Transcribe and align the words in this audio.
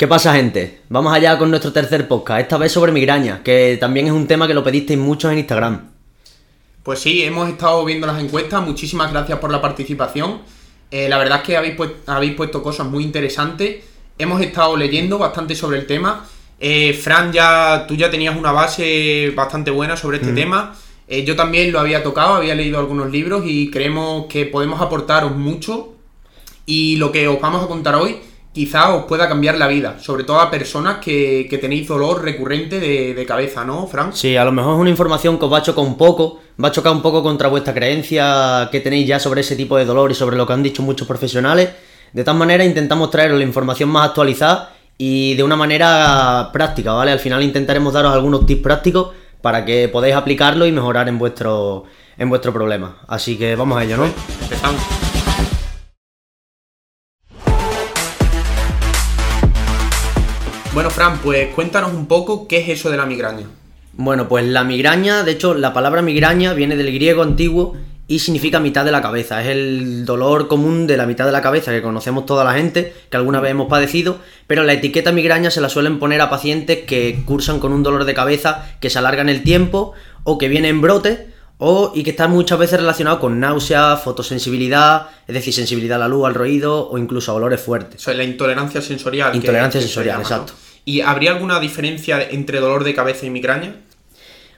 ¿Qué 0.00 0.08
pasa, 0.08 0.32
gente? 0.34 0.80
Vamos 0.88 1.12
allá 1.12 1.36
con 1.36 1.50
nuestro 1.50 1.74
tercer 1.74 2.08
podcast, 2.08 2.40
esta 2.40 2.56
vez 2.56 2.72
sobre 2.72 2.90
migraña, 2.90 3.42
que 3.42 3.76
también 3.78 4.06
es 4.06 4.14
un 4.14 4.26
tema 4.26 4.48
que 4.48 4.54
lo 4.54 4.64
pedisteis 4.64 4.98
muchos 4.98 5.30
en 5.30 5.40
Instagram. 5.40 5.90
Pues 6.82 7.00
sí, 7.00 7.22
hemos 7.22 7.50
estado 7.50 7.84
viendo 7.84 8.06
las 8.06 8.18
encuestas, 8.18 8.66
muchísimas 8.66 9.12
gracias 9.12 9.38
por 9.38 9.52
la 9.52 9.60
participación. 9.60 10.40
Eh, 10.90 11.06
la 11.06 11.18
verdad 11.18 11.40
es 11.40 11.44
que 11.44 11.56
habéis, 11.58 11.76
habéis 12.06 12.32
puesto 12.32 12.62
cosas 12.62 12.86
muy 12.86 13.04
interesantes. 13.04 13.84
Hemos 14.16 14.40
estado 14.40 14.74
leyendo 14.74 15.18
bastante 15.18 15.54
sobre 15.54 15.80
el 15.80 15.86
tema. 15.86 16.24
Eh, 16.58 16.94
Fran, 16.94 17.30
ya, 17.30 17.84
tú 17.86 17.94
ya 17.94 18.10
tenías 18.10 18.34
una 18.34 18.52
base 18.52 19.30
bastante 19.36 19.70
buena 19.70 19.98
sobre 19.98 20.16
este 20.16 20.32
tema. 20.32 20.76
Eh, 21.08 21.26
yo 21.26 21.36
también 21.36 21.72
lo 21.72 21.78
había 21.78 22.02
tocado, 22.02 22.36
había 22.36 22.54
leído 22.54 22.78
algunos 22.78 23.10
libros 23.10 23.42
y 23.44 23.70
creemos 23.70 24.28
que 24.28 24.46
podemos 24.46 24.80
aportaros 24.80 25.36
mucho. 25.36 25.92
Y 26.64 26.96
lo 26.96 27.12
que 27.12 27.28
os 27.28 27.38
vamos 27.38 27.62
a 27.62 27.66
contar 27.66 27.96
hoy 27.96 28.29
quizá 28.52 28.94
os 28.94 29.04
pueda 29.04 29.28
cambiar 29.28 29.56
la 29.56 29.68
vida, 29.68 29.98
sobre 30.00 30.24
todo 30.24 30.40
a 30.40 30.50
personas 30.50 30.98
que, 30.98 31.46
tenéis 31.60 31.86
dolor 31.86 32.22
recurrente 32.22 32.80
de, 32.80 33.26
cabeza, 33.26 33.64
¿no, 33.64 33.86
Fran? 33.86 34.12
Sí, 34.12 34.36
a 34.36 34.44
lo 34.44 34.52
mejor 34.52 34.74
es 34.74 34.80
una 34.80 34.90
información 34.90 35.38
que 35.38 35.44
os 35.44 35.52
va 35.52 35.58
a 35.58 35.62
chocar 35.62 35.84
un 35.84 35.96
poco, 35.96 36.40
va 36.62 36.68
a 36.68 36.72
chocar 36.72 36.92
un 36.92 37.02
poco 37.02 37.22
contra 37.22 37.48
vuestra 37.48 37.72
creencia 37.72 38.68
que 38.72 38.80
tenéis 38.80 39.06
ya 39.06 39.20
sobre 39.20 39.42
ese 39.42 39.56
tipo 39.56 39.76
de 39.76 39.84
dolor 39.84 40.10
y 40.10 40.14
sobre 40.14 40.36
lo 40.36 40.46
que 40.46 40.52
han 40.52 40.62
dicho 40.62 40.82
muchos 40.82 41.06
profesionales. 41.06 41.70
De 42.12 42.24
tal 42.24 42.36
manera 42.36 42.64
intentamos 42.64 43.10
traeros 43.10 43.38
la 43.38 43.44
información 43.44 43.88
más 43.88 44.08
actualizada 44.08 44.72
y 44.98 45.34
de 45.34 45.44
una 45.44 45.56
manera 45.56 46.50
práctica, 46.52 46.92
¿vale? 46.92 47.12
Al 47.12 47.20
final 47.20 47.42
intentaremos 47.42 47.92
daros 47.92 48.12
algunos 48.12 48.46
tips 48.46 48.62
prácticos 48.62 49.10
para 49.40 49.64
que 49.64 49.88
podáis 49.88 50.14
aplicarlo 50.14 50.66
y 50.66 50.72
mejorar 50.72 51.08
en 51.08 51.18
vuestro, 51.18 51.84
en 52.18 52.28
vuestro 52.28 52.52
problema. 52.52 52.98
Así 53.06 53.38
que 53.38 53.54
vamos 53.54 53.78
a 53.78 53.84
ello, 53.84 53.96
¿no? 53.96 54.10
Empezamos. 54.42 55.09
Bueno, 60.72 60.88
Fran, 60.88 61.18
pues 61.18 61.52
cuéntanos 61.52 61.92
un 61.92 62.06
poco 62.06 62.46
qué 62.46 62.58
es 62.58 62.68
eso 62.68 62.90
de 62.90 62.96
la 62.96 63.04
migraña. 63.04 63.46
Bueno, 63.94 64.28
pues 64.28 64.46
la 64.46 64.62
migraña, 64.62 65.24
de 65.24 65.32
hecho, 65.32 65.52
la 65.54 65.72
palabra 65.72 66.00
migraña 66.00 66.54
viene 66.54 66.76
del 66.76 66.92
griego 66.92 67.24
antiguo 67.24 67.76
y 68.06 68.20
significa 68.20 68.60
mitad 68.60 68.84
de 68.84 68.92
la 68.92 69.02
cabeza. 69.02 69.42
Es 69.42 69.48
el 69.48 70.04
dolor 70.04 70.46
común 70.46 70.86
de 70.86 70.96
la 70.96 71.06
mitad 71.06 71.26
de 71.26 71.32
la 71.32 71.42
cabeza 71.42 71.72
que 71.72 71.82
conocemos 71.82 72.24
toda 72.24 72.44
la 72.44 72.52
gente, 72.52 72.94
que 73.10 73.16
alguna 73.16 73.40
vez 73.40 73.50
hemos 73.50 73.66
padecido, 73.66 74.18
pero 74.46 74.62
la 74.62 74.74
etiqueta 74.74 75.10
migraña 75.10 75.50
se 75.50 75.60
la 75.60 75.68
suelen 75.68 75.98
poner 75.98 76.20
a 76.20 76.30
pacientes 76.30 76.84
que 76.86 77.20
cursan 77.24 77.58
con 77.58 77.72
un 77.72 77.82
dolor 77.82 78.04
de 78.04 78.14
cabeza 78.14 78.68
que 78.80 78.90
se 78.90 78.98
alarga 79.00 79.22
en 79.22 79.28
el 79.28 79.42
tiempo 79.42 79.94
o 80.22 80.38
que 80.38 80.48
viene 80.48 80.68
en 80.68 80.80
brote 80.80 81.30
o, 81.60 81.92
y 81.94 82.02
que 82.02 82.10
está 82.10 82.26
muchas 82.26 82.58
veces 82.58 82.80
relacionado 82.80 83.20
con 83.20 83.38
náuseas, 83.38 84.02
fotosensibilidad, 84.02 85.08
es 85.28 85.34
decir, 85.34 85.52
sensibilidad 85.52 85.96
a 85.96 86.00
la 86.00 86.08
luz, 86.08 86.26
al 86.26 86.34
ruido 86.34 86.88
o 86.88 86.96
incluso 86.96 87.30
a 87.30 87.34
olores 87.34 87.60
fuertes. 87.60 88.00
O 88.00 88.04
sea, 88.04 88.14
la 88.14 88.24
intolerancia 88.24 88.80
sensorial. 88.80 89.36
Intolerancia 89.36 89.80
sensorial, 89.80 90.20
exacto. 90.20 90.54
¿Y 90.86 91.02
habría 91.02 91.32
alguna 91.32 91.60
diferencia 91.60 92.22
entre 92.22 92.60
dolor 92.60 92.82
de 92.82 92.94
cabeza 92.94 93.26
y 93.26 93.30
migraña? 93.30 93.76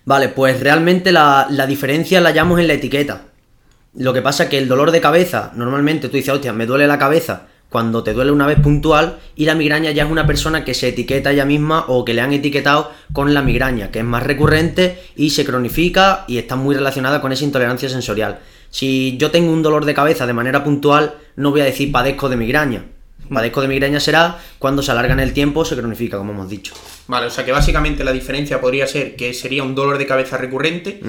Vale, 0.05 0.29
pues 0.29 0.61
realmente 0.61 1.11
la, 1.11 1.49
la 1.51 1.67
diferencia 1.67 2.21
la 2.21 2.31
hallamos 2.31 2.61
en 2.61 2.69
la 2.69 2.75
etiqueta. 2.75 3.23
Lo 3.95 4.13
que 4.13 4.23
pasa 4.23 4.45
es 4.45 4.49
que 4.49 4.59
el 4.59 4.69
dolor 4.69 4.93
de 4.93 5.01
cabeza, 5.01 5.51
normalmente 5.57 6.09
tú 6.09 6.17
dices, 6.17 6.33
hostia, 6.33 6.53
me 6.53 6.67
duele 6.67 6.87
la 6.87 6.99
cabeza 6.99 7.49
cuando 7.73 8.05
te 8.05 8.13
duele 8.13 8.31
una 8.31 8.47
vez 8.47 8.61
puntual 8.61 9.19
y 9.35 9.47
la 9.47 9.55
migraña 9.55 9.91
ya 9.93 10.05
es 10.05 10.11
una 10.11 10.27
persona 10.27 10.63
que 10.63 10.75
se 10.75 10.89
etiqueta 10.89 11.33
ella 11.33 11.47
misma 11.47 11.87
o 11.89 12.05
que 12.05 12.13
le 12.13 12.21
han 12.21 12.35
etiquetado 12.35 12.93
con 13.15 13.33
la 13.33 13.41
migraña, 13.41 13.91
que 13.91 14.01
es 14.01 14.05
más 14.05 14.23
recurrente 14.23 15.03
y 15.17 15.31
se 15.31 15.47
cronifica 15.47 16.27
y 16.29 16.37
está 16.37 16.55
muy 16.55 16.75
relacionada 16.75 17.23
con 17.23 17.33
esa 17.33 17.45
intolerancia 17.45 17.89
sensorial. 17.89 18.41
Si 18.69 19.17
yo 19.17 19.31
tengo 19.31 19.51
un 19.51 19.63
dolor 19.63 19.87
de 19.87 19.95
cabeza 19.95 20.27
de 20.27 20.35
manera 20.35 20.63
puntual, 20.63 21.15
no 21.37 21.51
voy 21.51 21.63
a 21.63 21.65
decir 21.65 21.91
padezco 21.91 22.29
de 22.29 22.37
migraña. 22.37 22.85
Padezco 23.33 23.63
de 23.63 23.69
migraña 23.69 24.01
será 24.01 24.39
cuando 24.59 24.83
se 24.83 24.93
alarga 24.93 25.15
en 25.15 25.21
el 25.21 25.33
tiempo 25.33 25.65
se 25.65 25.75
cronifica, 25.75 26.19
como 26.19 26.33
hemos 26.33 26.51
dicho. 26.51 26.75
Vale, 27.09 27.27
o 27.27 27.31
sea 27.31 27.45
que 27.45 27.53
básicamente 27.53 28.05
la 28.05 28.13
diferencia 28.13 28.61
podría 28.61 28.87
ser 28.87 29.17
que 29.17 29.33
sería 29.33 29.63
un 29.63 29.75
dolor 29.75 29.97
de 29.97 30.07
cabeza 30.07 30.37
recurrente 30.37 31.01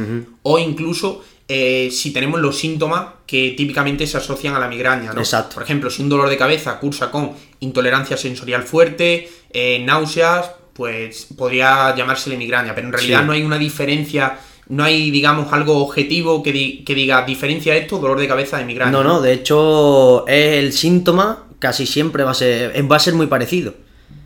o 0.44 0.59
incluso 0.59 1.23
eh, 1.47 1.90
si 1.91 2.13
tenemos 2.13 2.40
los 2.40 2.57
síntomas 2.57 3.06
que 3.28 3.53
típicamente 3.57 4.07
se 4.07 4.17
asocian 4.17 4.56
a 4.56 4.59
la 4.59 4.67
migraña, 4.67 5.12
¿no? 5.13 5.19
Exacto. 5.19 5.56
Por 5.56 5.63
ejemplo, 5.63 5.90
si 5.90 6.01
un 6.01 6.09
dolor 6.09 6.29
de 6.29 6.38
cabeza 6.38 6.79
cursa 6.79 7.12
con 7.12 7.31
intolerancia 7.59 8.16
sensorial 8.16 8.63
fuerte, 8.63 9.29
eh, 9.51 9.84
náuseas, 9.85 10.51
pues 10.73 11.28
podría 11.38 11.95
llamársele 11.95 12.38
migraña, 12.38 12.73
pero 12.73 12.88
en 12.88 12.94
realidad 12.94 13.23
no 13.23 13.34
hay 13.34 13.44
una 13.44 13.57
diferencia, 13.57 14.40
no 14.69 14.84
hay, 14.84 15.12
digamos, 15.12 15.51
algo 15.51 15.78
objetivo 15.78 16.41
que, 16.41 16.51
diga 16.85 17.25
diferencia 17.25 17.75
esto, 17.75 18.00
dolor 18.00 18.19
de 18.19 18.28
cabeza 18.28 18.57
de 18.57 18.66
migraña. 18.66 18.91
No, 18.91 19.03
no, 19.03 19.22
de 19.22 19.34
hecho, 19.34 20.25
el 20.28 20.72
síntoma 20.72 21.44
casi 21.59 21.85
siempre 21.85 22.23
va 22.23 22.31
a 22.31 22.35
ser, 22.35 22.91
va 22.91 22.96
a 22.96 23.00
ser 23.00 23.13
muy 23.13 23.28
parecido. 23.28 23.73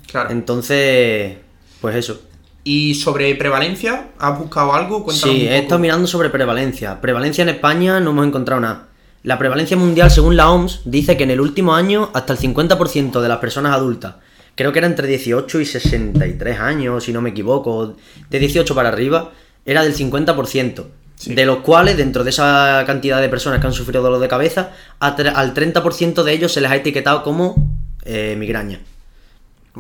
Claro. 0.09 0.30
Entonces, 0.30 1.36
pues 1.81 1.96
eso. 1.96 2.22
¿Y 2.69 2.95
sobre 2.95 3.33
prevalencia? 3.35 4.09
¿Has 4.19 4.38
buscado 4.38 4.73
algo? 4.73 5.09
sí, 5.09 5.47
he 5.47 5.59
estado 5.59 5.79
mirando 5.79 6.05
sobre 6.05 6.29
prevalencia. 6.29 7.00
Prevalencia 7.00 7.44
en 7.44 7.47
España 7.47 8.01
no 8.01 8.09
hemos 8.09 8.28
encontrado 8.28 8.59
nada. 8.59 8.89
La 9.23 9.39
prevalencia 9.39 9.78
mundial, 9.78 10.11
según 10.11 10.35
la 10.35 10.51
OMS, 10.51 10.81
dice 10.83 11.16
que 11.16 11.23
en 11.23 11.31
el 11.31 11.39
último 11.39 11.73
año 11.73 12.09
hasta 12.13 12.33
el 12.33 12.39
50% 12.39 13.22
de 13.22 13.29
las 13.29 13.38
personas 13.38 13.73
adultas, 13.73 14.16
creo 14.53 14.73
que 14.73 14.79
era 14.79 14.88
entre 14.89 15.07
18 15.07 15.61
y 15.61 15.66
63 15.66 16.59
años, 16.59 17.05
si 17.05 17.13
no 17.13 17.22
me 17.22 17.29
equivoco, 17.29 17.95
de 18.29 18.38
18 18.38 18.75
para 18.75 18.89
arriba, 18.89 19.31
era 19.66 19.81
del 19.84 19.95
50%. 19.95 20.84
De 21.25 21.45
los 21.45 21.59
cuales, 21.59 21.95
dentro 21.95 22.25
de 22.25 22.31
esa 22.31 22.84
cantidad 22.85 23.22
de 23.22 23.29
personas 23.29 23.61
que 23.61 23.67
han 23.67 23.72
sufrido 23.72 24.03
dolor 24.03 24.19
de 24.19 24.28
cabeza, 24.28 24.73
al 24.99 25.16
30% 25.16 26.22
de 26.22 26.34
ellos 26.34 26.51
se 26.51 26.59
les 26.59 26.69
ha 26.69 26.75
etiquetado 26.75 27.23
como 27.23 27.78
eh, 28.03 28.35
migraña. 28.38 28.81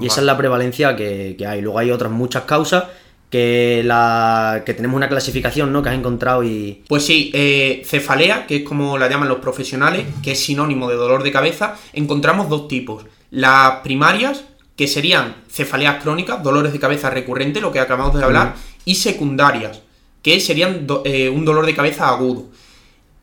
Y 0.01 0.07
esa 0.07 0.21
es 0.21 0.25
la 0.25 0.37
prevalencia 0.37 0.95
que, 0.95 1.35
hay. 1.47 1.61
Luego 1.61 1.79
hay 1.79 1.91
otras 1.91 2.11
muchas 2.11 2.43
causas 2.43 2.85
que, 3.29 3.81
la, 3.83 4.63
que 4.65 4.73
tenemos 4.73 4.95
una 4.95 5.09
clasificación 5.09 5.71
¿no? 5.73 5.83
que 5.83 5.89
has 5.89 5.95
encontrado 5.95 6.43
y... 6.43 6.83
Pues 6.87 7.05
sí, 7.05 7.31
eh, 7.33 7.81
cefalea, 7.85 8.47
que 8.47 8.57
es 8.57 8.63
como 8.63 8.97
la 8.97 9.09
llaman 9.09 9.27
los 9.27 9.39
profesionales, 9.39 10.05
que 10.23 10.31
es 10.31 10.39
sinónimo 10.39 10.89
de 10.89 10.95
dolor 10.95 11.23
de 11.23 11.31
cabeza, 11.31 11.75
encontramos 11.93 12.49
dos 12.49 12.67
tipos. 12.67 13.05
Las 13.31 13.81
primarias, 13.81 14.45
que 14.75 14.87
serían 14.87 15.35
cefaleas 15.49 16.01
crónicas, 16.01 16.41
dolores 16.41 16.71
de 16.71 16.79
cabeza 16.79 17.09
recurrentes, 17.09 17.61
lo 17.61 17.71
que 17.71 17.79
acabamos 17.79 18.15
de 18.15 18.23
hablar, 18.23 18.55
y 18.85 18.95
secundarias, 18.95 19.81
que 20.21 20.39
serían 20.39 20.87
eh, 21.03 21.29
un 21.29 21.43
dolor 21.43 21.65
de 21.65 21.75
cabeza 21.75 22.07
agudo. 22.07 22.45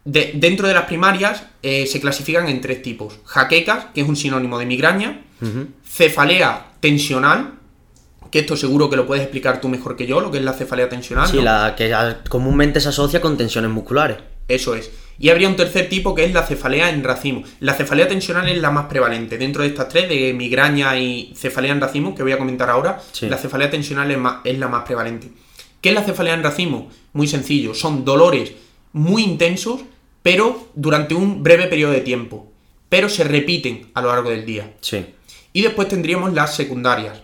dentro 0.04 0.68
de 0.68 0.74
las 0.74 0.84
primarias 0.84 1.44
eh, 1.62 1.86
se 1.86 2.00
clasifican 2.00 2.48
en 2.48 2.60
tres 2.60 2.82
tipos. 2.82 3.20
Jaquecas, 3.24 3.86
que 3.94 4.02
es 4.02 4.08
un 4.08 4.16
sinónimo 4.16 4.58
de 4.58 4.66
migraña, 4.66 5.22
cefalea 5.84 6.72
tensional, 6.80 7.54
que 8.30 8.40
esto 8.40 8.56
seguro 8.56 8.90
que 8.90 8.96
lo 8.96 9.06
puedes 9.06 9.22
explicar 9.22 9.60
tú 9.60 9.68
mejor 9.68 9.96
que 9.96 10.06
yo, 10.06 10.20
lo 10.20 10.30
que 10.30 10.38
es 10.38 10.44
la 10.44 10.52
cefalea 10.52 10.88
tensional. 10.88 11.28
Sí, 11.28 11.40
la 11.40 11.74
que 11.76 11.94
comúnmente 12.28 12.80
se 12.80 12.88
asocia 12.88 13.20
con 13.20 13.36
tensiones 13.36 13.70
musculares. 13.70 14.18
Eso 14.48 14.74
es. 14.74 14.90
Y 15.18 15.28
habría 15.28 15.48
un 15.48 15.56
tercer 15.56 15.88
tipo 15.88 16.14
que 16.14 16.24
es 16.24 16.32
la 16.32 16.42
cefalea 16.42 16.90
en 16.90 17.04
racimo. 17.04 17.44
La 17.60 17.74
cefalea 17.74 18.08
tensional 18.08 18.48
es 18.48 18.58
la 18.58 18.70
más 18.70 18.86
prevalente. 18.86 19.38
Dentro 19.38 19.62
de 19.62 19.68
estas 19.68 19.88
tres, 19.88 20.08
de 20.08 20.32
migraña 20.32 20.98
y 20.98 21.32
cefalea 21.36 21.72
en 21.72 21.80
racimo, 21.80 22.14
que 22.14 22.22
voy 22.22 22.32
a 22.32 22.38
comentar 22.38 22.68
ahora, 22.68 23.00
la 23.22 23.38
cefalea 23.38 23.70
tensional 23.70 24.10
es, 24.10 24.18
es 24.44 24.58
la 24.58 24.68
más 24.68 24.84
prevalente. 24.84 25.30
¿Qué 25.80 25.90
es 25.90 25.94
la 25.94 26.02
cefalea 26.02 26.34
en 26.34 26.42
racimo? 26.42 26.90
Muy 27.12 27.28
sencillo. 27.28 27.74
Son 27.74 28.04
dolores 28.04 28.52
muy 28.92 29.22
intensos, 29.22 29.82
pero 30.22 30.68
durante 30.74 31.14
un 31.14 31.42
breve 31.42 31.66
periodo 31.66 31.92
de 31.92 32.00
tiempo. 32.00 32.50
Pero 32.88 33.08
se 33.08 33.24
repiten 33.24 33.90
a 33.94 34.02
lo 34.02 34.08
largo 34.08 34.30
del 34.30 34.44
día. 34.44 34.72
Sí. 34.80 35.04
Y 35.54 35.62
después 35.62 35.88
tendríamos 35.88 36.34
las 36.34 36.56
secundarias, 36.56 37.20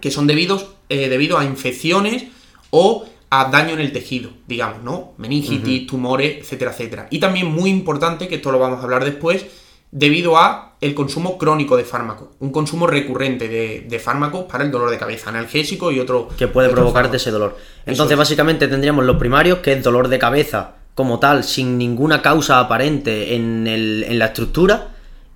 que 0.00 0.10
son 0.10 0.26
debidos, 0.26 0.68
eh, 0.88 1.10
debido 1.10 1.38
a 1.38 1.44
infecciones 1.44 2.24
o 2.70 3.04
a 3.28 3.50
daño 3.50 3.74
en 3.74 3.80
el 3.80 3.92
tejido, 3.92 4.30
digamos, 4.48 4.82
¿no? 4.82 5.12
Meningitis, 5.18 5.86
tumores, 5.86 6.38
etcétera, 6.38 6.72
etcétera. 6.72 7.06
Y 7.10 7.20
también 7.20 7.46
muy 7.46 7.68
importante, 7.68 8.28
que 8.28 8.36
esto 8.36 8.50
lo 8.50 8.58
vamos 8.58 8.80
a 8.80 8.84
hablar 8.84 9.04
después, 9.04 9.44
debido 9.92 10.38
a 10.38 10.76
el 10.80 10.94
consumo 10.94 11.36
crónico 11.36 11.76
de 11.76 11.84
fármacos, 11.84 12.28
un 12.38 12.50
consumo 12.50 12.86
recurrente 12.86 13.46
de, 13.48 13.98
fármacos 13.98 14.46
para 14.46 14.64
el 14.64 14.70
dolor 14.70 14.88
de 14.88 14.96
cabeza, 14.96 15.28
analgésico 15.28 15.92
y 15.92 16.00
otro... 16.00 16.28
Que 16.38 16.48
puede 16.48 16.70
provocarte 16.70 17.18
ese 17.18 17.30
dolor. 17.30 17.58
Entonces, 17.84 18.16
básicamente 18.16 18.68
tendríamos 18.68 19.04
los 19.04 19.18
primarios, 19.18 19.58
que 19.58 19.74
es 19.74 19.84
dolor 19.84 20.08
de 20.08 20.18
cabeza 20.18 20.76
como 20.94 21.18
tal, 21.18 21.44
sin 21.44 21.76
ninguna 21.76 22.22
causa 22.22 22.58
aparente 22.58 23.34
en, 23.34 23.66
en 23.66 24.18
la 24.18 24.26
estructura, 24.26 24.88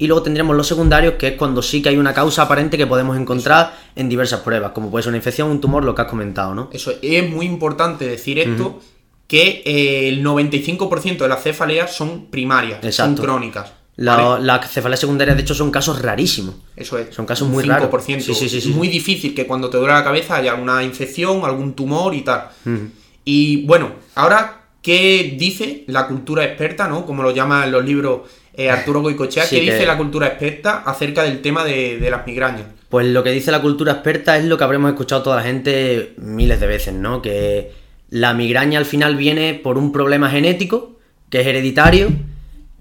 y 0.05 0.07
luego 0.07 0.23
tendríamos 0.23 0.55
los 0.55 0.67
secundarios, 0.67 1.15
que 1.15 1.29
es 1.29 1.33
cuando 1.35 1.63
sí 1.63 1.81
que 1.81 1.89
hay 1.89 1.97
una 1.97 2.13
causa 2.13 2.43
aparente 2.43 2.77
que 2.77 2.87
podemos 2.87 3.17
encontrar 3.17 3.75
en 3.97 4.11
diversas 4.11 4.41
pruebas, 4.41 4.73
como 4.73 4.91
puede 4.91 5.03
ser 5.03 5.11
una 5.11 5.17
infección, 5.17 5.49
un 5.49 5.63
tumor, 5.63 5.83
lo 5.83 5.95
que 5.95 6.03
has 6.03 6.09
comentado, 6.09 6.55
¿no? 6.55 6.69
Eso 6.73 6.93
es 7.01 7.31
muy 7.31 7.47
importante 7.47 8.07
decir 8.07 8.39
esto, 8.39 8.81
que 9.27 9.63
eh, 9.65 10.09
el 10.11 10.23
95% 10.23 11.17
de 11.17 11.29
las 11.29 11.43
cefaleas 11.43 11.97
son 11.97 12.27
primarias, 12.27 12.95
son 12.95 13.17
crónicas. 13.17 13.73
Las 13.97 14.71
cefaleas 14.71 15.01
secundarias, 15.01 15.37
de 15.37 15.43
hecho, 15.43 15.55
son 15.55 15.71
casos 15.71 16.03
rarísimos. 16.03 16.57
Eso 16.77 16.99
es. 16.99 17.15
Son 17.15 17.25
casos 17.25 17.49
muy 17.49 17.65
5%. 17.65 17.67
raros. 17.67 18.05
Sí, 18.05 18.35
sí, 18.35 18.61
sí, 18.61 18.69
muy 18.71 18.89
difícil 18.89 19.35
que 19.35 19.47
cuando 19.47 19.71
te 19.71 19.79
duele 19.79 19.95
la 19.95 20.05
cabeza 20.05 20.37
haya 20.37 20.53
alguna 20.53 20.83
infección, 20.83 21.45
algún 21.45 21.73
tumor 21.73 22.15
y 22.15 22.21
tal. 22.21 22.51
Y 23.25 23.65
bueno, 23.65 23.93
ahora, 24.17 24.67
¿qué 24.83 25.35
dice 25.39 25.85
la 25.87 26.07
cultura 26.07 26.45
experta, 26.45 26.89
no? 26.89 27.07
Como 27.07 27.23
lo 27.23 27.31
llaman 27.31 27.73
los 27.73 27.83
libros 27.83 28.23
eh, 28.57 28.71
Arturo 28.71 29.01
Goicochea, 29.03 29.49
¿qué 29.49 29.61
dice 29.61 29.85
la 29.85 29.97
cultura 29.97 30.29
experta 30.29 30.83
acerca 30.87 31.25
del 31.25 31.43
tema 31.43 31.65
de, 31.65 32.07
las 32.11 32.27
migrañas? 32.27 32.67
Pues 32.89 33.07
lo 33.07 33.25
que 33.25 33.31
dice 33.31 33.51
la 33.51 33.61
cultura 33.61 33.93
experta 33.93 34.37
es 34.37 34.45
lo 34.45 34.57
que 34.57 34.65
habremos 34.65 34.91
escuchado 34.91 35.23
toda 35.23 35.37
la 35.37 35.43
gente 35.43 36.15
miles 36.19 36.61
de 36.61 36.67
veces, 36.67 36.95
¿no? 36.95 37.21
Que 37.21 37.73
la 38.11 38.33
migraña 38.33 38.79
al 38.79 38.85
final 38.85 39.17
viene 39.17 39.55
por 39.55 39.77
un 39.77 39.91
problema 39.91 40.31
genético, 40.31 40.97
que 41.31 41.41
es 41.41 41.47
hereditario, 41.47 42.11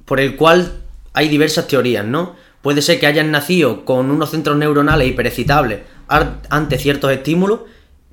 por 0.05 0.19
el 0.19 0.35
cual 0.35 0.73
hay 1.13 1.27
diversas 1.27 1.67
teorías, 1.67 2.05
¿no? 2.05 2.35
Puede 2.61 2.83
ser 2.83 2.99
que 2.99 3.07
hayan 3.07 3.31
nacido 3.31 3.83
con 3.83 4.11
unos 4.11 4.29
centros 4.29 4.55
neuronales 4.57 5.07
hiperexcitables 5.07 5.79
ante 6.07 6.77
ciertos 6.77 7.11
estímulos. 7.11 7.61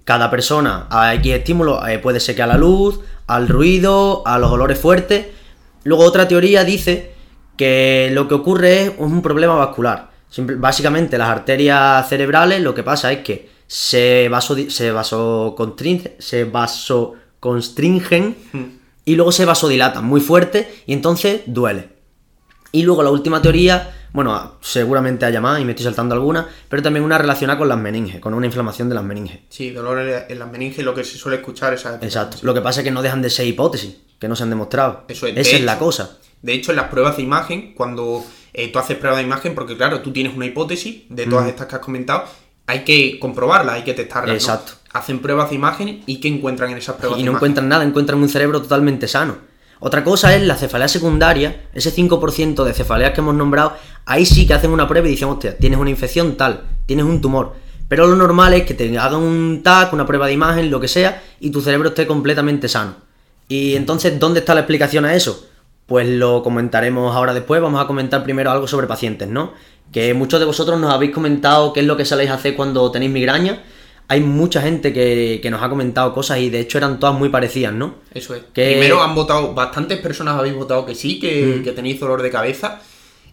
Cada 0.04 0.30
persona 0.30 0.86
a 0.90 1.14
X 1.16 1.34
estímulos 1.34 1.86
eh, 1.88 1.98
puede 1.98 2.20
ser 2.20 2.36
que 2.36 2.42
a 2.42 2.46
la 2.46 2.56
luz, 2.56 3.00
al 3.26 3.48
ruido, 3.48 4.22
a 4.26 4.38
los 4.38 4.50
olores 4.50 4.78
fuertes. 4.78 5.26
Luego 5.84 6.04
otra 6.04 6.26
teoría 6.26 6.64
dice 6.64 7.19
que 7.60 8.08
lo 8.14 8.26
que 8.26 8.32
ocurre 8.32 8.84
es 8.84 8.92
un 8.96 9.20
problema 9.20 9.54
vascular. 9.54 10.08
básicamente 10.56 11.18
las 11.18 11.28
arterias 11.28 12.08
cerebrales 12.08 12.62
lo 12.62 12.74
que 12.74 12.82
pasa 12.82 13.12
es 13.12 13.18
que 13.18 13.50
se, 13.66 14.30
vaso, 14.30 14.56
se, 14.56 14.92
se 16.18 16.44
vasoconstringen 16.44 18.36
hmm. 18.50 18.64
y 19.04 19.14
luego 19.14 19.30
se 19.30 19.44
vasodilatan 19.44 20.06
muy 20.06 20.22
fuerte 20.22 20.72
y 20.86 20.94
entonces 20.94 21.42
duele. 21.44 21.90
Y 22.72 22.82
luego 22.84 23.02
la 23.02 23.10
última 23.10 23.42
teoría, 23.42 23.94
bueno, 24.14 24.54
seguramente 24.62 25.26
haya 25.26 25.42
más 25.42 25.60
y 25.60 25.66
me 25.66 25.72
estoy 25.72 25.84
saltando 25.84 26.14
alguna, 26.14 26.48
pero 26.66 26.82
también 26.82 27.04
una 27.04 27.18
relacionada 27.18 27.58
con 27.58 27.68
las 27.68 27.76
meninges, 27.76 28.20
con 28.20 28.32
una 28.32 28.46
inflamación 28.46 28.88
de 28.88 28.94
las 28.94 29.04
meninges. 29.04 29.40
Sí, 29.50 29.68
dolor 29.70 29.98
en 29.98 30.38
las 30.38 30.50
meninges, 30.50 30.82
lo 30.82 30.94
que 30.94 31.04
se 31.04 31.18
suele 31.18 31.36
escuchar 31.36 31.74
es... 31.74 31.84
Exacto, 31.84 32.38
lo 32.40 32.54
que 32.54 32.62
pasa 32.62 32.80
es 32.80 32.84
que 32.84 32.90
no 32.90 33.02
dejan 33.02 33.20
de 33.20 33.28
ser 33.28 33.46
hipótesis, 33.46 33.98
que 34.18 34.28
no 34.28 34.34
se 34.34 34.44
han 34.44 34.50
demostrado. 34.50 35.04
Eso 35.08 35.26
es. 35.26 35.36
Esa 35.36 35.56
es 35.56 35.62
la 35.62 35.78
cosa. 35.78 36.16
De 36.42 36.54
hecho, 36.54 36.72
en 36.72 36.76
las 36.76 36.88
pruebas 36.88 37.16
de 37.16 37.22
imagen, 37.22 37.75
cuando 37.75 38.25
eh, 38.52 38.69
tú 38.69 38.78
haces 38.78 38.96
pruebas 38.96 39.19
de 39.19 39.25
imagen, 39.25 39.54
porque 39.54 39.76
claro, 39.76 40.00
tú 40.00 40.12
tienes 40.12 40.34
una 40.34 40.46
hipótesis 40.46 41.02
de 41.08 41.26
todas 41.26 41.48
estas 41.48 41.66
que 41.66 41.76
has 41.76 41.82
comentado, 41.82 42.25
hay 42.66 42.84
que 42.84 43.19
comprobarla, 43.19 43.75
hay 43.75 43.82
que 43.82 43.94
testarla. 43.94 44.32
Exacto. 44.32 44.72
Hacen 44.92 45.20
pruebas 45.20 45.50
de 45.50 45.56
imagen 45.56 46.02
y 46.06 46.20
¿qué 46.20 46.28
encuentran 46.28 46.70
en 46.70 46.78
esas 46.78 46.96
pruebas 46.96 47.19
y 47.19 47.22
no 47.22 47.32
encuentran 47.32 47.69
nada, 47.69 47.84
encuentran 47.84 48.20
un 48.20 48.28
cerebro 48.28 48.60
totalmente 48.62 49.06
sano. 49.06 49.50
Otra 49.81 50.04
cosa 50.04 50.34
es 50.37 50.42
la 50.42 50.56
cefalea 50.56 50.88
secundaria, 50.88 51.69
ese 51.72 51.94
5% 51.94 52.64
de 52.64 52.75
cefaleas 52.75 53.12
que 53.12 53.20
hemos 53.20 53.34
nombrado, 53.34 53.75
ahí 54.04 54.26
sí 54.26 54.46
que 54.46 54.52
hacen 54.52 54.72
una 54.72 54.86
prueba 54.86 55.08
y 55.08 55.12
dicen, 55.12 55.28
hostia, 55.28 55.56
tienes 55.56 55.78
una 55.78 55.88
infección 55.88 56.36
tal, 56.36 56.64
tienes 56.84 57.06
un 57.06 57.20
tumor. 57.20 57.54
Pero 57.88 58.06
lo 58.06 58.14
normal 58.14 58.52
es 58.54 58.64
que 58.64 58.75
te 58.75 58.96
hagan 58.98 59.20
un 59.20 59.62
TAC, 59.64 59.93
una 59.94 60.06
prueba 60.06 60.26
de 60.26 60.34
imagen, 60.34 60.70
lo 60.70 60.81
que 60.81 60.86
sea, 60.86 61.22
y 61.40 61.50
tu 61.50 61.62
cerebro 61.62 61.88
esté 61.88 62.06
completamente 62.06 62.69
sano. 62.69 62.96
Y 63.48 63.75
entonces, 63.75 64.20
¿dónde 64.20 64.40
está 64.40 64.54
la 64.54 64.60
explicación 64.60 65.06
a 65.06 65.14
eso? 65.14 65.48
Pues 65.90 66.08
lo 66.08 66.44
comentaremos 66.44 67.16
ahora 67.16 67.34
después. 67.34 67.60
Vamos 67.60 67.82
a 67.82 67.88
comentar 67.88 68.22
primero 68.22 68.52
algo 68.52 68.69
sobre 68.69 68.87
pacientes, 68.87 69.28
¿no? 69.28 69.52
Que 69.90 70.14
muchos 70.14 70.38
de 70.38 70.46
vosotros 70.46 70.78
nos 70.78 70.94
habéis 70.94 71.10
comentado 71.10 71.72
qué 71.72 71.81
es 71.81 71.87
lo 71.87 71.96
que 71.96 72.04
saléis 72.04 72.31
a 72.31 72.34
hacer 72.34 72.54
cuando 72.54 72.88
tenéis 72.92 73.10
migraña 73.10 73.60
hay 74.06 74.20
mucha 74.20 74.60
gente 74.60 74.92
que, 74.92 75.40
nos 75.50 75.62
ha 75.62 75.69
comentado 75.69 76.12
cosas 76.12 76.38
y 76.38 76.50
de 76.50 76.58
hecho 76.58 76.78
eran 76.78 76.98
todas 76.98 77.16
muy 77.16 77.28
parecidas, 77.28 77.72
¿no? 77.72 77.94
Eso 78.12 78.37
es. 78.37 78.42
Primero 78.52 79.00
han 79.02 79.14
votado, 79.14 79.52
bastantes 79.52 79.98
personas 79.98 80.37
habéis 80.37 80.56
votado 80.56 80.87
que 80.87 80.96
sí, 80.96 81.19
que, 81.20 81.62
mm. 81.64 81.75
tenéis 81.76 81.98
dolor 81.98 82.22
de 82.22 82.28
cabeza. 82.28 82.81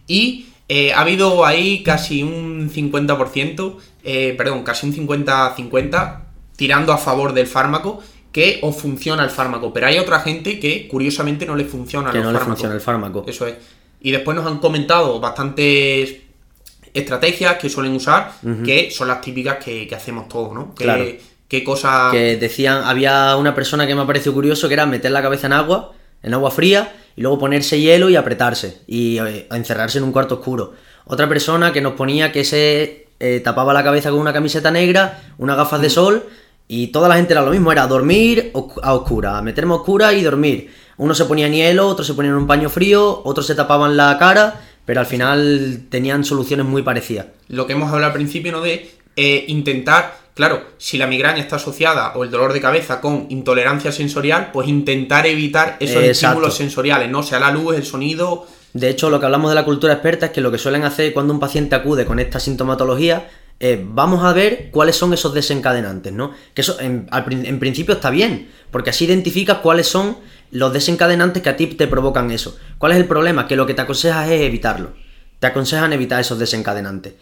Y 0.08 0.46
eh, 0.68 0.92
ha 0.92 1.02
habido 1.02 1.44
ahí 1.44 1.84
casi 1.84 2.24
un 2.24 2.70
50%, 2.72 3.76
eh, 4.02 4.34
perdón, 4.36 4.64
casi 4.64 4.86
un 4.86 4.94
50-50 4.94 6.20
tirando 6.56 6.92
a 6.92 6.98
favor 6.98 7.34
del 7.34 7.46
fármaco 7.46 8.00
que 8.32 8.58
os 8.62 8.76
funciona 8.76 9.24
el 9.24 9.30
fármaco. 9.30 9.72
Pero 9.72 9.86
hay 9.86 9.98
otra 9.98 10.20
gente 10.20 10.60
que 10.60 10.86
curiosamente 10.88 11.46
no 11.46 11.56
le 11.56 11.64
funciona 11.64 12.10
que 12.10 12.20
no 12.20 12.32
le 12.32 12.38
funciona 12.38 12.74
el 12.74 12.80
fármaco. 12.80 13.24
Eso 13.26 13.46
es. 13.46 13.56
Y 14.00 14.12
después 14.12 14.36
nos 14.36 14.46
han 14.46 14.58
comentado 14.58 15.18
bastantes 15.18 16.16
estrategias 16.94 17.56
que 17.56 17.68
suelen 17.68 17.94
usar, 17.94 18.32
que 18.64 18.90
son 18.90 19.08
las 19.08 19.20
típicas 19.20 19.62
que, 19.62 19.88
hacemos 19.94 20.28
todos, 20.28 20.54
¿no? 20.54 20.74
Que, 20.74 20.84
claro. 20.84 21.04
¿Qué 21.48 21.64
cosas...? 21.64 22.12
Que 22.12 22.36
decían, 22.36 22.82
había 22.84 23.36
una 23.36 23.54
persona 23.54 23.86
que 23.86 23.94
me 23.94 24.02
ha 24.02 24.06
parecido 24.06 24.34
curioso 24.34 24.68
que 24.68 24.74
era 24.74 24.86
meter 24.86 25.10
la 25.10 25.22
cabeza 25.22 25.46
en 25.46 25.54
agua, 25.54 25.92
en 26.22 26.34
agua 26.34 26.50
fría, 26.50 26.94
y 27.16 27.22
luego 27.22 27.38
ponerse 27.38 27.80
hielo 27.80 28.10
y 28.10 28.16
apretarse, 28.16 28.82
y 28.86 29.18
eh, 29.18 29.48
encerrarse 29.50 29.98
en 29.98 30.04
un 30.04 30.12
cuarto 30.12 30.36
oscuro. 30.36 30.74
Otra 31.06 31.28
persona 31.28 31.72
que 31.72 31.80
nos 31.80 31.94
ponía 31.94 32.30
que 32.32 32.44
se 32.44 33.08
eh, 33.18 33.40
tapaba 33.42 33.72
la 33.72 33.82
cabeza 33.82 34.10
con 34.10 34.20
una 34.20 34.32
camiseta 34.32 34.70
negra, 34.70 35.22
unas 35.38 35.56
gafas 35.56 35.80
de 35.80 35.90
sol, 35.90 36.24
y 36.68 36.88
toda 36.88 37.08
la 37.08 37.16
gente 37.16 37.32
era 37.32 37.42
lo 37.42 37.50
mismo, 37.50 37.72
era 37.72 37.86
dormir 37.86 38.52
a 38.82 38.94
oscura, 38.94 39.42
meterme 39.42 39.72
a 39.72 39.76
oscura 39.76 40.12
y 40.12 40.22
dormir. 40.22 40.70
Uno 40.98 41.14
se 41.14 41.24
ponía 41.24 41.46
en 41.46 41.54
hielo, 41.54 41.88
otro 41.88 42.04
se 42.04 42.14
ponía 42.14 42.30
en 42.30 42.36
un 42.36 42.46
paño 42.46 42.68
frío, 42.68 43.22
otros 43.24 43.46
se 43.46 43.54
tapaban 43.54 43.96
la 43.96 44.16
cara 44.18 44.60
pero 44.88 45.00
al 45.00 45.06
final 45.06 45.82
tenían 45.90 46.24
soluciones 46.24 46.64
muy 46.64 46.80
parecidas. 46.80 47.26
Lo 47.48 47.66
que 47.66 47.74
hemos 47.74 47.92
hablado 47.92 48.06
al 48.06 48.14
principio, 48.14 48.52
¿no? 48.52 48.62
De 48.62 48.90
eh, 49.16 49.44
intentar, 49.48 50.16
claro, 50.32 50.62
si 50.78 50.96
la 50.96 51.06
migraña 51.06 51.42
está 51.42 51.56
asociada 51.56 52.14
o 52.14 52.24
el 52.24 52.30
dolor 52.30 52.54
de 52.54 52.62
cabeza 52.62 52.98
con 53.02 53.26
intolerancia 53.28 53.92
sensorial, 53.92 54.48
pues 54.50 54.66
intentar 54.66 55.26
evitar 55.26 55.76
esos 55.78 56.02
estímulos 56.02 56.56
sensoriales, 56.56 57.10
¿no? 57.10 57.22
Sea 57.22 57.38
la 57.38 57.50
luz, 57.50 57.76
el 57.76 57.84
sonido. 57.84 58.46
De 58.72 58.88
hecho, 58.88 59.10
lo 59.10 59.20
que 59.20 59.26
hablamos 59.26 59.50
de 59.50 59.56
la 59.56 59.66
cultura 59.66 59.92
experta 59.92 60.24
es 60.24 60.32
que 60.32 60.40
lo 60.40 60.50
que 60.50 60.56
suelen 60.56 60.84
hacer 60.84 61.12
cuando 61.12 61.34
un 61.34 61.40
paciente 61.40 61.74
acude 61.74 62.06
con 62.06 62.18
esta 62.18 62.40
sintomatología 62.40 63.28
eh, 63.60 63.84
vamos 63.84 64.24
a 64.24 64.32
ver 64.32 64.70
cuáles 64.70 64.96
son 64.96 65.12
esos 65.12 65.34
desencadenantes, 65.34 66.12
¿no? 66.12 66.32
Que 66.54 66.60
eso 66.60 66.78
en, 66.80 67.08
en, 67.10 67.58
principio 67.58 67.94
está 67.94 68.10
bien, 68.10 68.50
porque 68.70 68.90
así 68.90 69.04
identificas 69.04 69.58
cuáles 69.58 69.88
son 69.88 70.16
los 70.50 70.72
desencadenantes 70.72 71.42
que 71.42 71.48
a 71.48 71.56
ti 71.56 71.66
te 71.66 71.88
provocan 71.88 72.30
eso. 72.30 72.56
¿Cuál 72.78 72.92
es 72.92 72.98
el 72.98 73.06
problema? 73.06 73.48
Que 73.48 73.56
lo 73.56 73.66
que 73.66 73.74
te 73.74 73.82
aconsejas 73.82 74.30
es 74.30 74.42
evitarlo. 74.42 74.92
Te 75.40 75.48
aconsejan 75.48 75.92
evitar 75.92 76.20
esos 76.20 76.38
desencadenantes. 76.38 77.14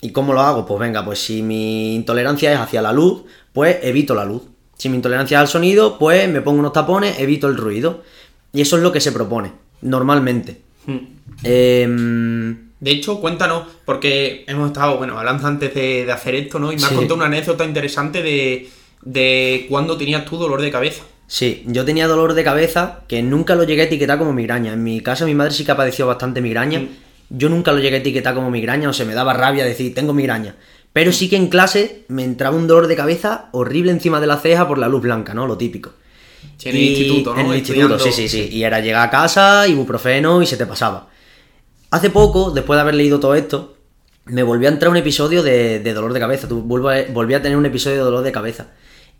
¿Y 0.00 0.10
cómo 0.10 0.32
lo 0.32 0.40
hago? 0.40 0.66
Pues 0.66 0.80
venga, 0.80 1.04
pues 1.04 1.18
si 1.18 1.42
mi 1.42 1.94
intolerancia 1.94 2.52
es 2.52 2.58
hacia 2.58 2.82
la 2.82 2.92
luz, 2.92 3.24
pues 3.52 3.78
evito 3.82 4.14
la 4.14 4.24
luz. 4.24 4.42
Si 4.76 4.88
mi 4.88 4.96
intolerancia 4.96 5.38
es 5.38 5.40
al 5.42 5.48
sonido, 5.48 5.98
pues 5.98 6.28
me 6.28 6.40
pongo 6.40 6.60
unos 6.60 6.72
tapones, 6.72 7.18
evito 7.18 7.46
el 7.46 7.56
ruido. 7.56 8.02
Y 8.52 8.60
eso 8.60 8.76
es 8.76 8.82
lo 8.82 8.92
que 8.92 9.00
se 9.00 9.12
propone, 9.12 9.52
normalmente. 9.82 10.60
Hmm. 10.86 10.98
Em, 11.42 12.63
de 12.80 12.90
hecho, 12.90 13.20
cuéntanos, 13.20 13.64
porque 13.84 14.44
hemos 14.46 14.68
estado, 14.68 14.98
bueno, 14.98 15.18
hablando 15.18 15.46
antes 15.46 15.74
de, 15.74 16.10
hacer 16.10 16.34
esto, 16.34 16.58
¿no? 16.58 16.72
Y 16.72 16.76
me 16.76 16.84
has 16.84 16.92
contado 16.92 17.14
una 17.14 17.26
anécdota 17.26 17.64
interesante 17.64 18.22
de, 18.22 18.68
de 19.02 19.66
cuándo 19.68 19.96
tenías 19.96 20.24
tu 20.24 20.36
dolor 20.36 20.60
de 20.60 20.70
cabeza. 20.70 21.04
Sí, 21.26 21.62
yo 21.66 21.84
tenía 21.84 22.06
dolor 22.06 22.34
de 22.34 22.44
cabeza 22.44 23.00
que 23.08 23.22
nunca 23.22 23.54
lo 23.54 23.64
llegué 23.64 23.82
a 23.82 23.84
etiquetar 23.86 24.18
como 24.18 24.32
migraña. 24.32 24.72
En 24.72 24.82
mi 24.82 25.00
casa 25.00 25.24
mi 25.24 25.34
madre 25.34 25.52
sí 25.52 25.64
que 25.64 25.72
ha 25.72 25.76
padecido 25.76 26.08
bastante 26.08 26.40
migraña. 26.40 26.80
Mm. 26.80 26.88
Yo 27.30 27.48
nunca 27.48 27.72
lo 27.72 27.78
llegué 27.78 27.96
a 27.96 28.00
etiquetar 28.00 28.34
como 28.34 28.50
migraña, 28.50 28.90
o 28.90 28.92
se 28.92 29.04
me 29.04 29.14
daba 29.14 29.32
rabia 29.32 29.64
decir, 29.64 29.94
tengo 29.94 30.12
migraña. 30.12 30.56
Pero 30.92 31.10
sí 31.10 31.28
que 31.28 31.36
en 31.36 31.48
clase 31.48 32.04
me 32.08 32.22
entraba 32.22 32.56
un 32.56 32.68
dolor 32.68 32.86
de 32.86 32.94
cabeza 32.94 33.48
horrible 33.52 33.90
encima 33.90 34.20
de 34.20 34.26
la 34.26 34.36
ceja 34.36 34.68
por 34.68 34.78
la 34.78 34.88
luz 34.88 35.02
blanca, 35.02 35.34
¿no? 35.34 35.46
Lo 35.46 35.56
típico. 35.56 35.92
en 36.62 36.76
el 36.76 36.82
instituto, 36.82 37.34
¿no? 37.34 37.40
En 37.40 37.46
el 37.46 37.56
instituto, 37.56 37.98
sí, 37.98 38.12
sí, 38.12 38.28
sí. 38.28 38.48
Y 38.52 38.62
era 38.62 38.80
llegar 38.80 39.08
a 39.08 39.10
casa, 39.10 39.66
ibuprofeno 39.66 40.42
y 40.42 40.46
se 40.46 40.56
te 40.56 40.66
pasaba. 40.66 41.08
Hace 41.94 42.10
poco, 42.10 42.50
después 42.50 42.76
de 42.76 42.80
haber 42.80 42.96
leído 42.96 43.20
todo 43.20 43.36
esto, 43.36 43.76
me 44.24 44.42
volvió 44.42 44.68
a 44.68 44.72
entrar 44.72 44.90
un 44.90 44.96
episodio 44.96 45.44
de, 45.44 45.78
dolor 45.94 46.12
de 46.12 46.18
cabeza. 46.18 46.48
Volví 46.50 47.34
a 47.34 47.40
tener 47.40 47.56
un 47.56 47.66
episodio 47.66 47.98
de 47.98 48.02
dolor 48.02 48.24
de 48.24 48.32
cabeza. 48.32 48.66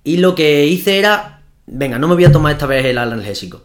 Y 0.02 0.16
lo 0.16 0.34
que 0.34 0.66
hice 0.66 0.98
era 0.98 1.42
venga, 1.66 2.00
no 2.00 2.08
me 2.08 2.14
voy 2.14 2.24
a 2.24 2.32
tomar 2.32 2.50
esta 2.50 2.66
vez 2.66 2.84
el 2.84 2.98
analgésico. 2.98 3.62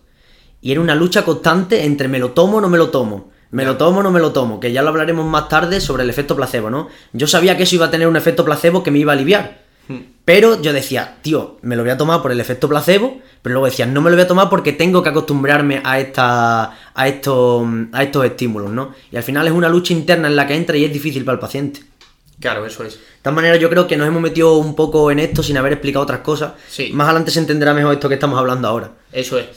Y 0.62 0.72
era 0.72 0.80
una 0.80 0.94
lucha 0.94 1.26
constante 1.26 1.86
entre 1.86 2.08
me 2.08 2.20
lo 2.20 2.34
tomo 2.34 2.58
o 2.58 2.62
no 2.62 2.70
me 2.70 2.78
lo 2.78 2.92
tomo. 2.92 3.32
Me 3.50 3.66
lo 3.66 3.78
tomo 3.78 4.02
o 4.02 4.04
no 4.04 4.12
me 4.12 4.20
lo 4.20 4.32
tomo, 4.32 4.60
que 4.60 4.72
ya 4.72 4.84
lo 4.84 4.90
hablaremos 4.90 5.26
más 5.26 5.50
tarde 5.50 5.82
sobre 5.82 6.04
el 6.04 6.10
efecto 6.12 6.36
placebo, 6.36 6.70
¿no? 6.70 6.88
Yo 7.12 7.26
sabía 7.26 7.58
que 7.58 7.64
eso 7.64 7.74
iba 7.74 7.88
a 7.88 7.92
tener 7.92 8.08
un 8.08 8.16
efecto 8.16 8.46
placebo 8.46 8.84
que 8.84 8.92
me 8.92 9.00
iba 9.00 9.12
a 9.12 9.16
aliviar. 9.16 9.62
Hmm. 9.90 10.02
Pero 10.24 10.62
yo 10.62 10.72
decía, 10.72 11.18
tío, 11.24 11.58
me 11.64 11.76
lo 11.76 11.82
voy 11.82 11.92
a 11.92 11.98
tomar 11.98 12.22
por 12.22 12.32
el 12.32 12.40
efecto 12.40 12.70
placebo, 12.70 13.20
pero 13.42 13.54
luego 13.54 13.66
decía, 13.66 13.88
no 13.88 14.00
me 14.02 14.12
lo 14.12 14.16
voy 14.16 14.24
a 14.24 14.28
tomar 14.28 14.48
porque 14.48 14.72
tengo 14.72 15.02
que 15.02 15.10
acostumbrarme 15.10 15.82
a 15.84 16.00
esta 16.00 16.78
a 16.94 17.08
estos 17.08 17.68
a 17.92 18.04
estos 18.04 18.24
estímulos, 18.24 18.72
¿no? 18.72 18.94
Y 19.12 19.18
al 19.18 19.24
final 19.24 19.48
es 19.48 19.54
una 19.54 19.68
lucha 19.68 19.92
interna 19.92 20.28
en 20.28 20.36
la 20.36 20.46
que 20.46 20.56
entra 20.56 20.78
y 20.78 20.86
es 20.86 20.94
difícil 20.94 21.26
para 21.26 21.34
el 21.34 21.40
paciente. 21.40 21.82
Claro, 22.40 22.66
eso 22.66 22.84
es. 22.84 22.94
De 22.94 23.00
todas 23.24 23.36
maneras, 23.36 23.60
yo 23.60 23.70
creo 23.70 23.88
que 23.88 23.98
nos 23.98 24.08
hemos 24.08 24.22
metido 24.22 24.58
un 24.58 24.76
poco 24.76 25.12
en 25.12 25.20
esto 25.20 25.44
sin 25.44 25.58
haber 25.58 25.74
explicado 25.74 26.04
otras 26.04 26.20
cosas. 26.20 26.54
Sí. 26.70 26.92
Más 26.94 27.06
adelante 27.06 27.32
se 27.32 27.40
entenderá 27.40 27.74
mejor 27.74 27.94
esto 27.94 28.08
que 28.08 28.14
estamos 28.14 28.40
hablando 28.40 28.68
ahora. 28.68 28.92
Eso 29.12 29.38
es. 29.38 29.48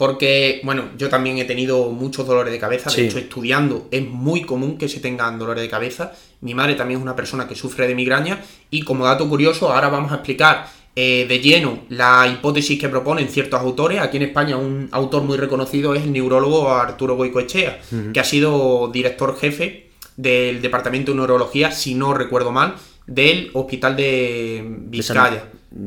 Porque, 0.00 0.62
bueno, 0.64 0.84
yo 0.96 1.10
también 1.10 1.36
he 1.36 1.44
tenido 1.44 1.90
muchos 1.90 2.26
dolores 2.26 2.50
de 2.50 2.58
cabeza. 2.58 2.88
De 2.90 3.04
hecho, 3.04 3.18
estudiando 3.18 3.86
es 3.90 4.02
muy 4.02 4.44
común 4.44 4.78
que 4.78 4.88
se 4.88 4.98
tengan 4.98 5.38
dolores 5.38 5.60
de 5.62 5.68
cabeza. 5.68 6.14
Mi 6.40 6.54
madre 6.54 6.74
también 6.74 7.00
es 7.00 7.02
una 7.02 7.14
persona 7.14 7.46
que 7.46 7.54
sufre 7.54 7.86
de 7.86 7.94
migraña. 7.94 8.42
Y 8.70 8.80
como 8.80 9.04
dato 9.04 9.28
curioso, 9.28 9.70
ahora 9.70 9.90
vamos 9.90 10.10
a 10.10 10.14
explicar 10.14 10.70
eh, 10.96 11.26
de 11.28 11.38
lleno 11.40 11.80
la 11.90 12.26
hipótesis 12.26 12.80
que 12.80 12.88
proponen 12.88 13.28
ciertos 13.28 13.60
autores. 13.60 14.00
Aquí 14.00 14.16
en 14.16 14.22
España 14.22 14.56
un 14.56 14.88
autor 14.90 15.22
muy 15.22 15.36
reconocido 15.36 15.94
es 15.94 16.02
el 16.04 16.12
neurólogo 16.12 16.70
Arturo 16.70 17.16
Goicoechea, 17.16 17.82
que 18.14 18.20
ha 18.20 18.24
sido 18.24 18.88
director 18.90 19.38
jefe 19.38 19.90
del 20.16 20.62
Departamento 20.62 21.12
de 21.12 21.18
Neurología, 21.18 21.72
si 21.72 21.94
no 21.94 22.14
recuerdo 22.14 22.52
mal, 22.52 22.76
del 23.06 23.50
Hospital 23.52 23.96
de 23.96 24.64
Vizcaya. 24.64 25.44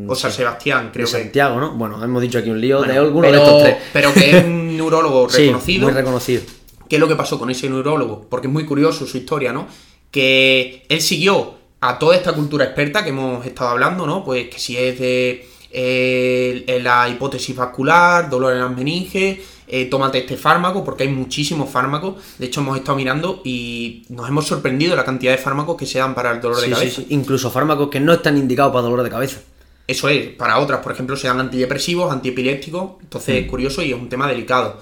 O 0.08 0.16
San 0.16 0.32
Sebastián, 0.32 0.92
creo 0.94 1.06
de 1.06 1.12
Santiago, 1.12 1.60
¿no? 1.60 1.74
Bueno, 1.74 2.02
hemos 2.04 2.22
dicho 2.22 2.38
aquí 2.40 2.50
un 2.50 2.62
lío 2.62 2.82
de 2.82 2.98
alguno 2.98 3.30
de 3.30 3.38
estos 3.38 3.64
tres. 3.64 3.78
Pero 3.92 4.14
que 4.14 4.38
es 4.38 4.46
un 4.46 4.78
neurólogo 4.78 5.28
reconocido. 5.28 5.84
muy 5.84 5.94
reconocido. 5.94 6.42
¿Qué 6.88 6.96
es 6.96 7.00
lo 7.00 7.08
que 7.08 7.16
pasó 7.16 7.38
con 7.38 7.50
ese 7.50 7.70
neurólogo? 7.70 8.26
Porque 8.30 8.48
es 8.48 8.54
muy 8.54 8.66
curioso 8.66 9.06
su 9.06 9.18
historia, 9.18 9.52
¿no? 9.52 9.68
Que 10.10 10.86
él 10.88 11.02
siguió 11.02 11.56
a 11.82 12.00
toda 12.00 12.16
esta 12.16 12.34
cultura 12.34 12.66
experta 12.66 13.04
que 13.04 13.10
hemos 13.10 13.46
estado 13.46 13.72
hablando, 13.72 14.08
¿no? 14.08 14.24
Pues 14.24 14.48
que 14.50 14.58
si 14.58 14.78
es 14.78 15.00
de 15.00 15.50
eh, 15.72 16.80
la 16.82 17.10
hipótesis 17.10 17.56
vascular, 17.56 18.30
dolor 18.30 18.54
en 18.54 18.60
las 18.60 18.72
meninges, 18.72 19.40
eh, 19.68 19.86
tómate 19.86 20.20
este 20.20 20.38
fármaco, 20.38 20.86
porque 20.86 21.04
hay 21.04 21.10
muchísimos 21.10 21.70
fármacos. 21.70 22.16
De 22.38 22.46
hecho, 22.46 22.62
hemos 22.62 22.78
estado 22.78 22.96
mirando 22.98 23.42
y 23.44 24.06
nos 24.10 24.30
hemos 24.30 24.46
sorprendido 24.46 24.96
la 24.96 25.04
cantidad 25.04 25.32
de 25.32 25.40
fármacos 25.40 25.76
que 25.76 25.86
se 25.86 26.00
dan 26.00 26.14
para 26.14 26.32
el 26.32 26.40
dolor 26.40 26.62
de 26.62 26.70
cabeza. 26.70 27.02
Sí, 27.02 27.08
Incluso 27.10 27.50
fármacos 27.50 27.90
que 27.90 28.00
no 28.00 28.14
están 28.14 28.38
indicados 28.38 28.72
para 28.72 28.84
dolor 28.84 29.04
de 29.04 29.10
cabeza. 29.10 29.42
Eso 29.86 30.08
es, 30.10 30.30
para 30.30 30.60
otras, 30.60 30.80
por 30.80 30.94
ejemplo, 30.94 31.18
se 31.18 31.28
dan 31.28 31.40
antidepresivos, 31.40 32.12
antiepilépticos, 32.12 33.02
entonces 33.02 33.36
es 33.36 33.46
mm. 33.46 33.50
curioso 33.50 33.82
y 33.82 33.92
es 33.92 34.00
un 34.00 34.10
tema 34.10 34.28
delicado. 34.28 34.80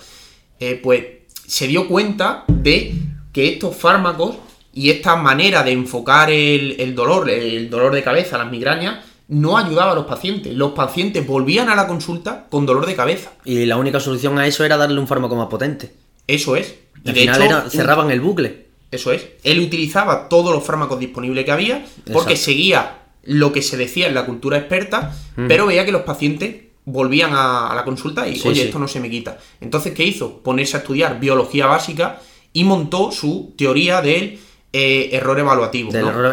Eh, 0.60 0.80
pues 0.82 1.04
se 1.48 1.68
dio 1.68 1.88
cuenta 1.88 2.44
de 2.48 2.94
que 3.34 3.54
estos 3.54 3.76
fármacos 3.76 4.38
y 4.74 4.90
esta 4.90 5.16
manera 5.16 5.64
de 5.64 5.72
enfocar 5.72 6.30
el, 6.30 6.96
dolor, 6.96 7.30
el 7.30 7.70
dolor 7.70 7.94
de 7.94 8.04
cabeza, 8.04 8.38
las 8.38 8.50
migrañas, 8.50 9.04
no 9.28 9.58
ayudaba 9.58 9.94
a 9.94 9.96
los 9.96 10.06
pacientes. 10.06 10.54
Los 10.54 10.72
pacientes 10.74 11.26
volvían 11.26 11.70
a 11.70 11.76
la 11.76 11.88
consulta 11.88 12.48
con 12.50 12.66
dolor 12.66 12.86
de 12.86 12.96
cabeza. 12.96 13.32
Y 13.44 13.66
la 13.66 13.78
única 13.78 14.00
solución 14.00 14.38
a 14.38 14.48
eso 14.48 14.64
era 14.64 14.78
darle 14.78 15.00
un 15.00 15.08
fármaco 15.08 15.36
más 15.36 15.48
potente. 15.48 15.94
Eso 16.28 16.56
es. 16.56 16.76
Y 17.04 17.10
Al 17.10 17.16
final 17.16 17.72
cerraban 17.72 18.12
el 18.12 18.22
bucle. 18.22 18.68
Eso 18.92 19.12
es. 19.12 19.26
Él 19.44 19.60
utilizaba 19.60 20.30
todos 20.30 20.54
los 20.54 20.64
fármacos 20.64 21.00
disponibles 21.00 21.46
que 21.46 21.52
había 21.52 21.86
porque 22.12 22.36
seguía 22.36 23.01
lo 23.24 23.52
que 23.52 23.62
se 23.62 23.78
decía 23.78 24.08
en 24.08 24.16
la 24.16 24.26
cultura 24.26 24.58
experta, 24.58 25.16
mm. 25.36 25.48
pero 25.48 25.68
veía 25.68 25.86
que 25.86 25.92
los 25.92 26.02
pacientes 26.02 26.56
volvían 26.86 27.32
a, 27.34 27.74
la 27.76 27.84
consulta 27.84 28.28
y, 28.28 28.42
oye, 28.46 28.64
esto 28.64 28.80
no 28.80 28.88
se 28.88 29.00
me 29.00 29.10
quita. 29.10 29.38
Entonces, 29.60 29.94
¿qué 29.94 30.04
hizo? 30.04 30.40
Ponerse 30.40 30.78
a 30.78 30.80
estudiar 30.80 31.20
biología 31.20 31.68
básica 31.68 32.20
y 32.54 32.64
montó 32.64 33.12
su 33.12 33.54
teoría 33.58 34.02
del 34.02 34.40
eh, 34.74 35.10
error 35.12 35.40
evaluativo. 35.40 35.92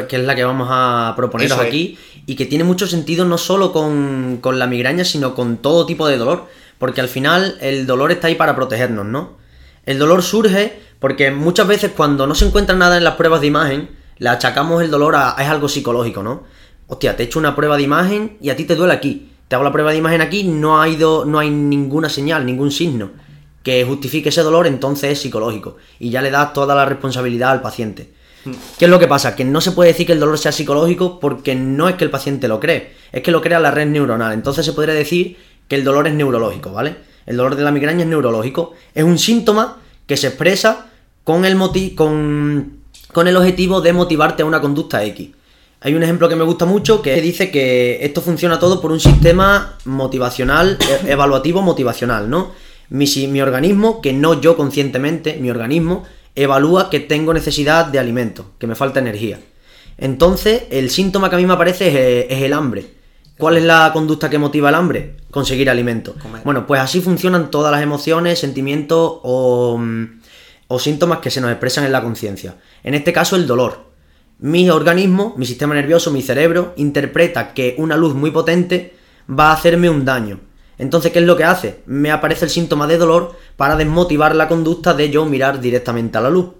que 0.09 0.17
es 0.17 0.23
la 0.23 0.35
que 0.35 0.45
vamos 0.45 0.69
a 0.71 1.13
proponeros 1.17 1.59
aquí 1.59 1.99
y 2.27 2.37
que 2.37 2.47
tiene 2.47 2.65
mucho 2.65 2.87
sentido 2.87 3.25
no 3.25 3.39
solo 3.39 3.73
con, 3.73 4.39
con, 4.41 4.59
la 4.59 4.67
migraña, 4.67 5.05
sino 5.05 5.35
con 5.35 5.59
todo 5.59 5.87
tipo 5.87 6.07
de 6.07 6.17
dolor, 6.17 6.47
porque 6.79 7.01
al 7.01 7.09
final 7.09 7.59
el 7.61 7.87
dolor 7.87 8.13
está 8.13 8.29
ahí 8.29 8.35
para 8.35 8.55
protegernos, 8.55 9.07
¿no? 9.07 9.37
El 9.87 9.99
dolor 9.99 10.23
surge 10.23 10.79
porque 10.99 11.31
muchas 11.31 11.67
veces 11.67 11.93
cuando 11.97 12.27
no 12.27 12.35
se 12.35 12.47
encuentra 12.47 12.75
nada 12.75 12.97
en 12.97 13.05
las 13.05 13.15
pruebas 13.15 13.41
de 13.41 13.47
imagen, 13.47 13.91
le 14.19 14.29
achacamos 14.29 14.83
el 14.83 14.91
dolor 14.91 15.17
a, 15.17 15.37
es 15.39 15.49
algo 15.49 15.69
psicológico, 15.69 16.23
¿no? 16.23 16.45
Hostia, 16.89 17.17
te 17.17 17.23
he 17.23 17.27
hecho 17.27 17.39
una 17.39 17.55
prueba 17.55 17.77
de 17.77 17.85
imagen 17.85 18.37
y 18.41 18.51
a 18.51 18.57
ti 18.57 18.65
te 18.65 18.75
duele 18.75 18.95
aquí. 18.95 19.31
Te 19.47 19.55
hago 19.55 19.65
la 19.65 19.73
prueba 19.73 19.93
de 19.93 19.99
imagen 19.99 20.21
aquí, 20.21 20.43
no 20.45 20.83
ha 20.83 20.89
ido, 20.89 21.25
no 21.25 21.39
hay 21.39 21.51
ninguna 21.51 22.09
señal, 22.09 22.45
ningún 22.45 22.71
signo 22.73 23.11
que 23.63 23.85
justifique 23.85 24.31
ese 24.31 24.41
dolor, 24.43 24.67
entonces 24.67 25.13
es 25.13 25.21
psicológico. 25.21 25.77
Y 25.99 26.11
ya 26.11 26.23
le 26.23 26.31
das 26.31 26.55
toda 26.55 26.75
la 26.75 26.87
responsabilidad 26.87 27.51
al 27.51 27.61
paciente. 27.61 28.13
¿Qué 28.79 28.87
es 28.87 28.91
lo 28.91 28.99
que 28.99 29.07
pasa? 29.07 29.37
Que 29.37 29.45
no 29.45 29.61
se 29.61 29.73
puede 29.73 29.91
decir 29.91 30.07
que 30.07 30.15
el 30.15 30.21
dolor 30.21 30.39
sea 30.39 30.53
psicológico 30.53 31.21
porque 31.21 31.55
no 31.55 31.89
es 31.89 31.97
que 31.97 32.05
el 32.05 32.11
paciente 32.11 32.49
lo 32.49 32.61
cree, 32.61 32.95
es 33.13 33.23
que 33.23 33.31
lo 33.31 33.43
crea 33.43 33.61
la 33.61 33.71
red 33.71 33.87
neuronal. 33.87 34.33
Entonces 34.33 34.65
se 34.65 34.73
podría 34.73 34.95
decir 34.95 35.37
que 35.69 35.77
el 35.77 35.85
dolor 35.85 36.07
es 36.07 36.15
neurológico, 36.15 36.73
¿vale? 36.73 36.97
El 37.27 37.37
dolor 37.37 37.57
de 37.57 37.63
la 37.63 37.71
migraña 37.71 38.05
es 38.05 38.09
neurológico. 38.09 38.73
Es 38.95 39.05
un 39.05 39.19
síntoma 39.19 39.83
que 40.07 40.17
se 40.17 40.29
expresa 40.29 40.87
con 41.25 41.45
el, 41.45 41.59
con, 41.95 42.79
con 43.13 43.29
el 43.29 43.37
objetivo 43.37 43.83
de 43.83 43.93
motivarte 43.93 44.45
a 44.45 44.47
una 44.47 44.63
conducta 44.63 45.05
X. 45.05 45.29
Hay 45.81 45.95
un 45.95 46.03
ejemplo 46.03 46.29
que 46.29 46.35
me 46.35 46.45
gusta 46.45 46.65
mucho 46.65 47.03
que 47.03 47.21
dice 47.21 47.51
que 47.51 48.05
esto 48.05 48.21
funciona 48.21 48.59
todo 48.59 48.81
por 48.81 48.91
un 48.91 48.99
sistema 48.99 49.77
motivacional, 49.85 50.77
e, 50.81 51.13
evaluativo 51.13 51.63
motivacional, 51.63 52.29
¿no? 52.29 52.51
Mi, 52.91 53.07
mi 53.29 53.41
organismo, 53.41 54.01
que 54.01 54.13
no 54.13 54.41
yo 54.41 54.57
conscientemente, 54.57 55.37
mi 55.41 55.51
organismo, 55.51 56.05
evalúa 56.35 56.91
que 56.91 57.01
tengo 57.01 57.33
necesidad 57.33 57.87
de 57.87 57.99
alimento, 58.01 58.53
que 58.59 58.67
me 58.67 58.75
falta 58.75 58.99
energía. 58.99 59.39
Entonces, 59.99 60.65
el 60.71 60.91
síntoma 60.91 61.31
que 61.31 61.37
a 61.37 61.39
mí 61.39 61.47
me 61.47 61.53
aparece 61.53 62.27
es, 62.33 62.43
el 62.43 62.53
hambre. 62.53 62.99
¿Cuál 63.37 63.57
es 63.57 63.63
la 63.63 63.91
conducta 63.93 64.29
que 64.29 64.39
motiva 64.39 64.71
el 64.71 64.75
hambre? 64.75 65.17
Conseguir 65.31 65.71
alimento. 65.71 66.17
Bueno, 66.45 66.67
pues 66.67 66.81
así 66.81 67.01
funcionan 67.01 67.53
todas 67.53 67.71
las 67.71 67.83
emociones, 67.83 68.41
sentimientos 68.41 69.21
o, 69.23 69.81
o 70.67 70.79
síntomas 70.81 71.19
que 71.21 71.31
se 71.31 71.41
nos 71.41 71.51
expresan 71.51 71.85
en 71.85 71.93
la 71.93 72.03
conciencia. 72.03 72.57
En 72.83 72.95
este 72.95 73.13
caso, 73.13 73.37
el 73.37 73.47
dolor. 73.47 73.88
Mi 74.41 74.71
organismo, 74.71 75.35
mi 75.37 75.47
sistema 75.47 75.75
nervioso, 75.75 76.13
mi 76.13 76.23
cerebro, 76.23 76.73
interpreta 76.77 77.55
que 77.55 77.75
una 77.79 77.97
luz 77.97 78.15
muy 78.15 78.31
potente 78.31 78.95
va 79.29 79.51
a 79.51 79.55
hacerme 79.55 79.91
un 79.91 80.05
daño. 80.05 80.39
Entonces, 80.79 81.11
¿qué 81.11 81.19
es 81.19 81.25
lo 81.25 81.37
que 81.37 81.43
hace? 81.43 81.81
Me 81.87 82.13
aparece 82.13 82.45
el 82.45 82.51
síntoma 82.53 82.87
de 82.87 82.99
dolor 82.99 83.37
para 83.57 83.75
desmotivar 83.75 84.37
la 84.37 84.47
conducta 84.47 84.95
de 84.95 85.11
yo 85.11 85.25
mirar 85.25 85.61
directamente 85.61 86.19
a 86.19 86.21
la 86.21 86.31
luz. 86.31 86.51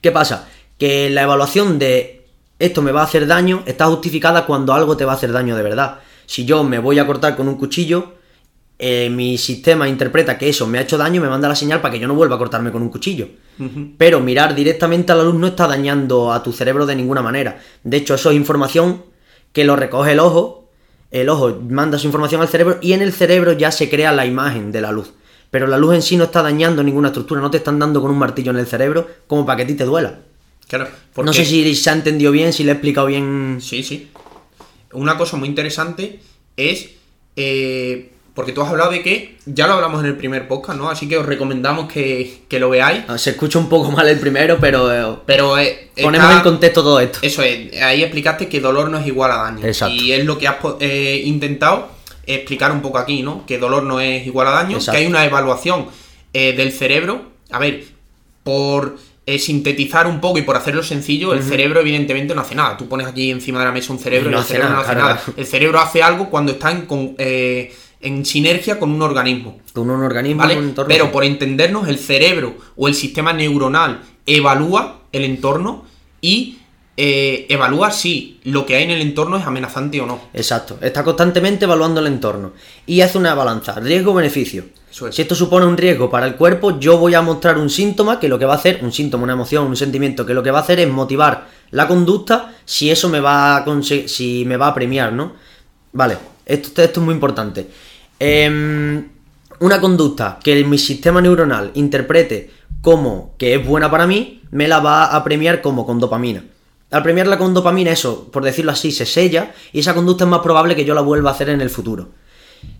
¿Qué 0.00 0.10
pasa? 0.10 0.48
Que 0.76 1.08
la 1.08 1.22
evaluación 1.22 1.78
de 1.78 2.26
esto 2.58 2.82
me 2.82 2.90
va 2.90 3.02
a 3.02 3.04
hacer 3.04 3.28
daño 3.28 3.62
está 3.66 3.86
justificada 3.86 4.44
cuando 4.44 4.74
algo 4.74 4.96
te 4.96 5.04
va 5.04 5.12
a 5.12 5.14
hacer 5.14 5.30
daño 5.30 5.54
de 5.54 5.62
verdad. 5.62 6.00
Si 6.26 6.44
yo 6.44 6.64
me 6.64 6.80
voy 6.80 6.98
a 6.98 7.06
cortar 7.06 7.36
con 7.36 7.46
un 7.46 7.56
cuchillo, 7.56 8.14
eh, 8.78 9.10
mi 9.10 9.38
sistema 9.38 9.88
interpreta 9.88 10.38
que 10.38 10.48
eso 10.48 10.66
me 10.66 10.78
ha 10.78 10.82
hecho 10.82 10.98
daño 10.98 11.16
y 11.16 11.24
me 11.24 11.28
manda 11.28 11.48
la 11.48 11.56
señal 11.56 11.80
para 11.80 11.92
que 11.92 12.00
yo 12.00 12.08
no 12.08 12.14
vuelva 12.14 12.36
a 12.36 12.38
cortarme 12.38 12.72
con 12.72 12.82
un 12.82 12.90
cuchillo. 12.90 13.28
Pero 13.96 14.20
mirar 14.20 14.54
directamente 14.54 15.10
a 15.10 15.16
la 15.16 15.24
luz 15.24 15.34
no 15.34 15.48
está 15.48 15.66
dañando 15.66 16.32
a 16.32 16.44
tu 16.44 16.52
cerebro 16.52 16.86
de 16.86 16.94
ninguna 16.94 17.22
manera. 17.22 17.60
De 17.82 17.96
hecho, 17.96 18.14
eso 18.14 18.30
es 18.30 18.36
información 18.36 19.02
que 19.52 19.64
lo 19.64 19.74
recoge 19.74 20.12
el 20.12 20.20
ojo 20.20 20.58
el 21.10 21.28
ojo 21.28 21.60
manda 21.68 21.98
su 21.98 22.06
información 22.06 22.40
al 22.40 22.48
cerebro 22.48 22.78
y 22.82 22.92
en 22.92 23.02
el 23.02 23.12
cerebro 23.12 23.52
ya 23.52 23.72
se 23.72 23.88
crea 23.88 24.12
la 24.12 24.26
imagen 24.26 24.72
de 24.72 24.80
la 24.80 24.92
luz. 24.92 25.12
Pero 25.50 25.66
la 25.66 25.78
luz 25.78 25.94
en 25.94 26.02
sí 26.02 26.16
no 26.16 26.24
está 26.24 26.42
dañando 26.42 26.82
ninguna 26.82 27.08
estructura, 27.08 27.40
no 27.40 27.50
te 27.50 27.56
están 27.56 27.78
dando 27.78 28.02
con 28.02 28.10
un 28.10 28.18
martillo 28.18 28.50
en 28.50 28.58
el 28.58 28.66
cerebro 28.66 29.08
como 29.26 29.46
para 29.46 29.56
que 29.56 29.62
a 29.62 29.66
ti 29.66 29.74
te 29.74 29.84
duela. 29.84 30.20
Claro, 30.68 30.88
No 31.16 31.32
sé 31.32 31.46
si 31.46 31.74
se 31.74 31.88
ha 31.88 31.94
entendido 31.94 32.30
bien, 32.30 32.52
si 32.52 32.62
le 32.62 32.72
he 32.72 32.74
explicado 32.74 33.06
bien. 33.06 33.58
Sí, 33.62 33.82
sí. 33.82 34.10
Una 34.92 35.16
cosa 35.16 35.38
muy 35.38 35.48
interesante 35.48 36.20
es 36.58 36.90
eh, 37.36 38.12
porque 38.38 38.52
tú 38.52 38.62
has 38.62 38.68
hablado 38.68 38.92
de 38.92 39.02
que 39.02 39.34
ya 39.46 39.66
lo 39.66 39.72
hablamos 39.72 39.98
en 39.98 40.06
el 40.06 40.16
primer 40.16 40.46
podcast, 40.46 40.78
¿no? 40.78 40.88
Así 40.88 41.08
que 41.08 41.18
os 41.18 41.26
recomendamos 41.26 41.92
que, 41.92 42.44
lo 42.48 42.70
veáis. 42.70 43.02
Ah, 43.08 43.18
se 43.18 43.30
escucha 43.30 43.58
un 43.58 43.68
poco 43.68 43.90
mal 43.90 44.06
el 44.06 44.20
primero, 44.20 44.58
pero. 44.60 44.92
Eh, 44.92 45.18
pero 45.26 45.58
eh, 45.58 45.88
ponemos 46.00 46.32
en 46.32 46.40
contexto 46.42 46.84
todo 46.84 47.00
esto. 47.00 47.18
Eso 47.22 47.42
es, 47.42 47.74
ahí 47.82 48.00
explicaste 48.00 48.48
que 48.48 48.60
dolor 48.60 48.90
no 48.90 48.98
es 48.98 49.08
igual 49.08 49.32
a 49.32 49.38
daño. 49.38 49.66
Exacto. 49.66 49.92
Y 49.92 50.12
es 50.12 50.24
lo 50.24 50.38
que 50.38 50.46
has 50.46 50.58
eh, 50.78 51.20
intentado 51.24 51.88
explicar 52.26 52.70
un 52.70 52.80
poco 52.80 52.98
aquí, 52.98 53.24
¿no? 53.24 53.44
Que 53.44 53.58
dolor 53.58 53.82
no 53.82 53.98
es 53.98 54.24
igual 54.24 54.46
a 54.46 54.52
daño, 54.52 54.78
que 54.78 54.96
hay 54.96 55.06
una 55.06 55.24
evaluación 55.24 55.86
del 56.32 56.70
cerebro. 56.70 57.22
A 57.50 57.58
ver, 57.58 57.86
por 58.44 58.98
sintetizar 59.36 60.06
un 60.06 60.20
poco 60.20 60.38
y 60.38 60.42
por 60.42 60.54
hacerlo 60.54 60.84
sencillo, 60.84 61.34
el 61.34 61.42
cerebro 61.42 61.80
evidentemente 61.80 62.36
no 62.36 62.42
hace 62.42 62.54
nada. 62.54 62.76
Tú 62.76 62.88
pones 62.88 63.08
aquí 63.08 63.32
encima 63.32 63.58
de 63.58 63.64
la 63.64 63.72
mesa 63.72 63.92
un 63.92 63.98
cerebro 63.98 64.30
y 64.30 64.34
el 64.34 64.44
cerebro 64.44 64.74
no 64.74 64.80
hace 64.82 64.94
nada. 64.94 65.20
El 65.36 65.44
cerebro 65.44 65.80
hace 65.80 66.04
algo 66.04 66.30
cuando 66.30 66.52
está 66.52 66.70
en 66.70 66.86
en 68.00 68.24
sinergia 68.24 68.78
con 68.78 68.90
un 68.90 69.02
organismo. 69.02 69.58
Con 69.72 69.90
un 69.90 70.02
organismo, 70.02 70.44
Pero 70.86 71.10
por 71.10 71.24
entendernos, 71.24 71.88
el 71.88 71.98
cerebro 71.98 72.56
o 72.76 72.88
el 72.88 72.94
sistema 72.94 73.32
neuronal 73.32 74.02
evalúa 74.26 75.00
el 75.12 75.24
entorno 75.24 75.84
y 76.20 76.58
eh, 76.96 77.46
evalúa 77.48 77.90
si 77.92 78.40
lo 78.42 78.66
que 78.66 78.76
hay 78.76 78.82
en 78.82 78.90
el 78.90 79.00
entorno 79.00 79.36
es 79.36 79.46
amenazante 79.46 80.00
o 80.00 80.06
no. 80.06 80.20
Exacto, 80.34 80.78
está 80.80 81.04
constantemente 81.04 81.64
evaluando 81.64 82.00
el 82.00 82.08
entorno 82.08 82.52
y 82.86 83.00
hace 83.00 83.18
una 83.18 83.34
balanza, 83.34 83.78
riesgo-beneficio. 83.78 84.64
Si 84.90 85.22
esto 85.22 85.36
supone 85.36 85.64
un 85.66 85.76
riesgo 85.76 86.10
para 86.10 86.26
el 86.26 86.34
cuerpo, 86.34 86.80
yo 86.80 86.98
voy 86.98 87.14
a 87.14 87.22
mostrar 87.22 87.56
un 87.56 87.70
síntoma 87.70 88.18
que 88.18 88.26
lo 88.26 88.36
que 88.38 88.46
va 88.46 88.54
a 88.54 88.56
hacer, 88.56 88.80
un 88.82 88.90
síntoma, 88.90 89.24
una 89.24 89.34
emoción, 89.34 89.66
un 89.66 89.76
sentimiento, 89.76 90.26
que 90.26 90.34
lo 90.34 90.42
que 90.42 90.50
va 90.50 90.58
a 90.58 90.62
hacer 90.62 90.80
es 90.80 90.88
motivar 90.88 91.46
la 91.70 91.86
conducta 91.86 92.54
si 92.64 92.90
eso 92.90 93.08
me 93.08 93.20
va 93.20 93.58
a 93.58 93.82
si 93.82 94.44
me 94.44 94.56
va 94.56 94.68
a 94.68 94.74
premiar, 94.74 95.12
¿no? 95.12 95.34
Vale, 95.92 96.16
esto, 96.48 96.82
esto 96.82 97.00
es 97.00 97.04
muy 97.04 97.14
importante. 97.14 97.68
Em, 98.18 99.08
una 99.60 99.80
conducta 99.80 100.38
que 100.42 100.64
mi 100.64 100.78
sistema 100.78 101.20
neuronal 101.20 101.70
interprete 101.74 102.50
como 102.80 103.34
que 103.38 103.54
es 103.54 103.66
buena 103.66 103.90
para 103.90 104.06
mí, 104.06 104.42
me 104.50 104.66
la 104.66 104.80
va 104.80 105.06
a 105.14 105.22
premiar 105.22 105.60
como 105.60 105.86
con 105.86 106.00
dopamina. 106.00 106.44
Al 106.90 107.02
premiarla 107.02 107.36
con 107.36 107.52
dopamina, 107.52 107.90
eso, 107.90 108.30
por 108.32 108.44
decirlo 108.44 108.72
así, 108.72 108.92
se 108.92 109.04
sella 109.04 109.52
y 109.72 109.80
esa 109.80 109.94
conducta 109.94 110.24
es 110.24 110.30
más 110.30 110.40
probable 110.40 110.74
que 110.74 110.84
yo 110.84 110.94
la 110.94 111.02
vuelva 111.02 111.30
a 111.30 111.34
hacer 111.34 111.50
en 111.50 111.60
el 111.60 111.70
futuro. 111.70 112.08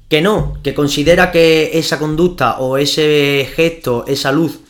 Que 0.09 0.23
no, 0.23 0.59
que 0.63 0.73
considera 0.73 1.31
que 1.31 1.79
esa 1.79 1.99
conducta 1.99 2.59
o 2.59 2.79
ese 2.79 3.47
gesto, 3.55 4.05
esa 4.07 4.33
luz, 4.33 4.61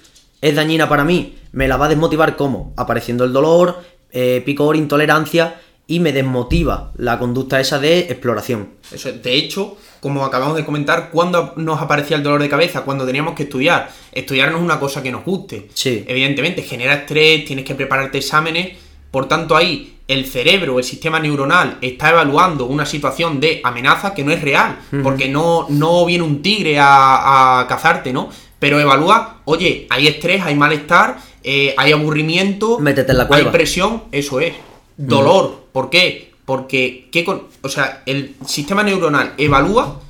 es 0.41 0.57
dañina 0.57 0.89
para 0.89 1.05
mí, 1.05 1.37
me 1.53 1.69
la 1.69 1.77
va 1.77 1.87
a 1.87 1.89
desmotivar 1.89 2.37
como 2.37 2.73
apareciendo 2.77 3.25
el 3.25 3.33
dolor, 3.33 3.81
eh, 4.11 4.43
picor, 4.45 4.77
intolerancia 4.77 5.61
y 5.91 6.01
me 6.01 6.13
desmotiva 6.13 6.93
la 6.97 7.19
conducta 7.19 7.59
esa 7.59 7.79
de 7.79 8.01
exploración. 8.01 8.69
Eso, 8.93 9.11
de 9.11 9.35
hecho, 9.35 9.79
como 10.01 10.23
acabamos 10.23 10.55
de 10.57 10.65
comentar, 10.65 11.09
¿cuándo 11.11 11.55
nos 11.57 11.81
aparecía 11.81 12.19
el 12.19 12.23
dolor 12.23 12.43
de 12.43 12.49
cabeza? 12.51 12.83
Cuando 12.83 13.07
teníamos 13.07 13.35
que 13.35 13.45
estudiar. 13.45 13.91
Estudiar 14.13 14.53
no 14.53 14.59
es 14.59 14.63
una 14.63 14.79
cosa 14.79 15.03
que 15.03 15.11
nos 15.11 15.25
guste. 15.25 15.69
Sí. 15.73 16.05
Evidentemente, 16.07 16.63
genera 16.63 16.93
estrés, 16.93 17.47
tienes 17.47 17.65
que 17.65 17.75
prepararte 17.75 18.19
exámenes. 18.19 18.77
Por 19.11 19.27
tanto, 19.29 19.57
ahí 19.57 19.99
el 20.07 20.27
cerebro, 20.27 20.79
el 20.79 20.85
sistema 20.85 21.19
neuronal, 21.21 21.79
está 21.81 22.11
evaluando 22.11 22.67
una 22.67 22.85
situación 22.85 23.41
de 23.41 23.63
amenaza 23.65 24.13
que 24.13 24.25
no 24.25 24.31
es 24.31 24.43
real. 24.43 24.79
Porque 25.03 25.29
no, 25.29 25.67
no 25.71 26.05
viene 26.05 26.23
un 26.23 26.43
tigre 26.43 26.77
a, 26.79 27.65
cazarte, 27.67 28.13
¿no? 28.13 28.29
Pero 28.59 28.79
evalúa, 28.79 29.41
oye, 29.47 29.87
hay 29.89 30.07
estrés, 30.07 30.43
hay 30.43 30.55
malestar, 30.55 31.17
eh, 31.43 31.75
hay 31.79 31.93
aburrimiento, 31.93 32.79
Métete 32.79 33.13
en 33.13 33.19
la 33.19 33.27
cueva. 33.27 33.47
hay 33.47 33.53
presión, 33.53 34.03
eso 34.13 34.41
es. 34.41 34.53
Dolor, 34.97 35.68
¿Por 35.79 35.91
qué? 35.91 36.33
Porque 36.45 37.07
¿qué 37.13 37.25
con- 37.25 37.45
o 37.63 37.69
sea, 37.69 38.03
el 38.05 38.35
sistema 38.45 38.83
neuronal 38.83 39.35
evalúa 39.39 40.01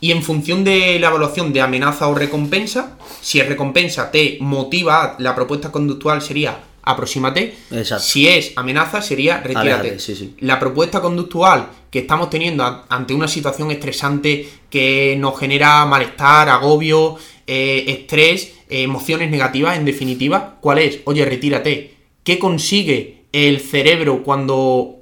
y 0.00 0.10
en 0.10 0.24
función 0.24 0.64
de 0.64 0.98
la 0.98 1.06
evaluación 1.06 1.52
de 1.52 1.60
amenaza 1.60 2.08
o 2.08 2.16
recompensa, 2.16 2.98
si 3.20 3.38
es 3.38 3.46
recompensa 3.48 4.10
te 4.10 4.38
motiva, 4.40 5.14
la 5.20 5.36
propuesta 5.36 5.70
conductual 5.70 6.20
sería 6.20 6.58
aproxímate. 6.82 7.54
Exacto. 7.70 8.02
Si 8.02 8.26
es 8.26 8.54
amenaza 8.56 9.00
sería 9.02 9.36
retírate. 9.40 9.70
Aléjate, 9.70 10.00
sí, 10.00 10.16
sí. 10.16 10.34
La 10.40 10.58
propuesta 10.58 11.00
conductual 11.00 11.68
que 11.88 12.00
estamos 12.00 12.28
teniendo 12.28 12.84
ante 12.88 13.14
una 13.14 13.28
situación 13.28 13.70
estresante 13.70 14.48
que 14.68 15.14
nos 15.16 15.38
genera 15.38 15.86
malestar, 15.86 16.48
agobio, 16.48 17.14
eh, 17.46 17.84
estrés, 17.86 18.52
eh, 18.68 18.82
emociones 18.82 19.30
negativas, 19.30 19.76
en 19.78 19.84
definitiva, 19.84 20.56
¿cuál 20.60 20.78
es? 20.78 20.98
Oye, 21.04 21.24
retírate. 21.24 21.94
¿Qué 22.24 22.40
consigue 22.40 23.21
el 23.32 23.60
cerebro 23.60 24.22
cuando 24.22 25.00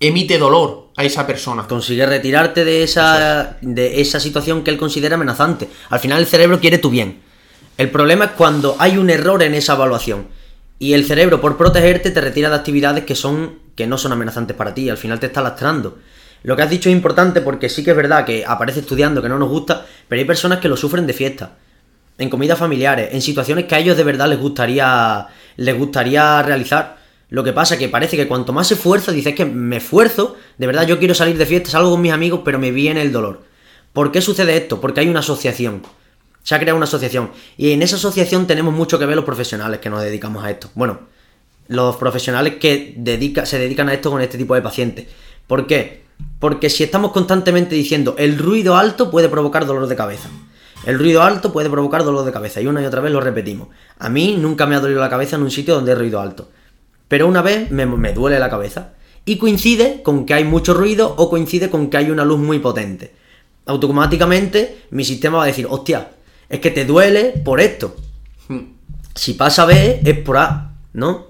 emite 0.00 0.38
dolor 0.38 0.88
a 0.96 1.04
esa 1.04 1.26
persona? 1.26 1.66
Consigue 1.66 2.06
retirarte 2.06 2.64
de 2.64 2.82
esa, 2.82 3.58
de 3.60 4.00
esa 4.00 4.20
situación 4.20 4.64
que 4.64 4.70
él 4.70 4.78
considera 4.78 5.16
amenazante. 5.16 5.68
Al 5.90 6.00
final 6.00 6.20
el 6.20 6.26
cerebro 6.26 6.60
quiere 6.60 6.78
tu 6.78 6.90
bien. 6.90 7.20
El 7.76 7.90
problema 7.90 8.26
es 8.26 8.30
cuando 8.32 8.76
hay 8.78 8.96
un 8.96 9.10
error 9.10 9.42
en 9.42 9.54
esa 9.54 9.74
evaluación. 9.74 10.26
Y 10.80 10.92
el 10.92 11.04
cerebro, 11.04 11.40
por 11.40 11.56
protegerte, 11.56 12.10
te 12.10 12.20
retira 12.20 12.50
de 12.50 12.56
actividades 12.56 13.04
que 13.04 13.14
son. 13.14 13.58
que 13.74 13.86
no 13.86 13.98
son 13.98 14.12
amenazantes 14.12 14.56
para 14.56 14.74
ti. 14.74 14.88
Al 14.88 14.96
final 14.96 15.20
te 15.20 15.26
está 15.26 15.42
lastrando. 15.42 15.98
Lo 16.42 16.56
que 16.56 16.62
has 16.62 16.70
dicho 16.70 16.88
es 16.88 16.94
importante 16.94 17.40
porque 17.40 17.68
sí 17.68 17.82
que 17.82 17.90
es 17.90 17.96
verdad 17.96 18.24
que 18.24 18.44
aparece 18.46 18.80
estudiando 18.80 19.20
que 19.20 19.28
no 19.28 19.38
nos 19.38 19.48
gusta, 19.48 19.86
pero 20.06 20.20
hay 20.20 20.26
personas 20.26 20.60
que 20.60 20.68
lo 20.68 20.76
sufren 20.76 21.06
de 21.06 21.12
fiesta. 21.12 21.56
En 22.16 22.30
comidas 22.30 22.58
familiares, 22.58 23.10
en 23.12 23.22
situaciones 23.22 23.66
que 23.66 23.74
a 23.74 23.78
ellos 23.78 23.96
de 23.96 24.04
verdad 24.04 24.28
les 24.28 24.38
gustaría. 24.38 25.26
les 25.56 25.78
gustaría 25.78 26.42
realizar. 26.42 26.97
Lo 27.30 27.44
que 27.44 27.52
pasa 27.52 27.76
que 27.76 27.88
parece 27.88 28.16
que 28.16 28.26
cuanto 28.26 28.52
más 28.52 28.68
se 28.68 28.74
esfuerza, 28.74 29.12
dices 29.12 29.34
que 29.34 29.44
me 29.44 29.76
esfuerzo, 29.76 30.36
de 30.56 30.66
verdad 30.66 30.86
yo 30.86 30.98
quiero 30.98 31.14
salir 31.14 31.36
de 31.36 31.44
fiesta, 31.44 31.70
salgo 31.70 31.90
con 31.90 32.00
mis 32.00 32.12
amigos, 32.12 32.40
pero 32.44 32.58
me 32.58 32.70
viene 32.70 33.02
el 33.02 33.12
dolor. 33.12 33.42
¿Por 33.92 34.12
qué 34.12 34.22
sucede 34.22 34.56
esto? 34.56 34.80
Porque 34.80 35.00
hay 35.00 35.08
una 35.08 35.20
asociación. 35.20 35.82
Se 36.42 36.54
ha 36.54 36.58
creado 36.58 36.76
una 36.76 36.84
asociación. 36.84 37.30
Y 37.58 37.72
en 37.72 37.82
esa 37.82 37.96
asociación 37.96 38.46
tenemos 38.46 38.72
mucho 38.72 38.98
que 38.98 39.04
ver 39.04 39.16
los 39.16 39.24
profesionales 39.24 39.80
que 39.80 39.90
nos 39.90 40.02
dedicamos 40.02 40.42
a 40.44 40.50
esto. 40.50 40.70
Bueno, 40.74 41.00
los 41.68 41.96
profesionales 41.96 42.54
que 42.54 42.94
dedica, 42.96 43.44
se 43.44 43.58
dedican 43.58 43.88
a 43.90 43.94
esto 43.94 44.10
con 44.10 44.22
este 44.22 44.38
tipo 44.38 44.54
de 44.54 44.62
pacientes. 44.62 45.06
¿Por 45.46 45.66
qué? 45.66 46.04
Porque 46.38 46.70
si 46.70 46.84
estamos 46.84 47.12
constantemente 47.12 47.74
diciendo 47.74 48.14
el 48.18 48.38
ruido 48.38 48.76
alto 48.76 49.10
puede 49.10 49.28
provocar 49.28 49.66
dolor 49.66 49.86
de 49.86 49.96
cabeza. 49.96 50.30
El 50.86 50.98
ruido 50.98 51.22
alto 51.22 51.52
puede 51.52 51.68
provocar 51.68 52.04
dolor 52.04 52.24
de 52.24 52.32
cabeza. 52.32 52.62
Y 52.62 52.66
una 52.66 52.80
y 52.80 52.86
otra 52.86 53.02
vez 53.02 53.12
lo 53.12 53.20
repetimos. 53.20 53.68
A 53.98 54.08
mí 54.08 54.36
nunca 54.38 54.64
me 54.64 54.76
ha 54.76 54.80
dolido 54.80 55.00
la 55.00 55.10
cabeza 55.10 55.36
en 55.36 55.42
un 55.42 55.50
sitio 55.50 55.74
donde 55.74 55.92
hay 55.92 55.98
ruido 55.98 56.20
alto. 56.20 56.48
Pero 57.08 57.26
una 57.26 57.42
vez 57.42 57.70
me, 57.70 57.86
me 57.86 58.12
duele 58.12 58.38
la 58.38 58.50
cabeza. 58.50 58.92
Y 59.24 59.36
coincide 59.36 60.02
con 60.02 60.24
que 60.24 60.34
hay 60.34 60.44
mucho 60.44 60.74
ruido 60.74 61.14
o 61.16 61.28
coincide 61.28 61.68
con 61.70 61.90
que 61.90 61.96
hay 61.96 62.10
una 62.10 62.24
luz 62.24 62.38
muy 62.38 62.58
potente. 62.60 63.12
Automáticamente 63.66 64.84
mi 64.90 65.04
sistema 65.04 65.38
va 65.38 65.44
a 65.44 65.48
decir, 65.48 65.66
hostia, 65.68 66.10
es 66.48 66.60
que 66.60 66.70
te 66.70 66.84
duele 66.84 67.34
por 67.44 67.60
esto. 67.60 67.94
Si 69.14 69.34
pasa 69.34 69.66
B 69.66 70.00
es 70.04 70.18
por 70.18 70.38
A, 70.38 70.72
¿no? 70.92 71.26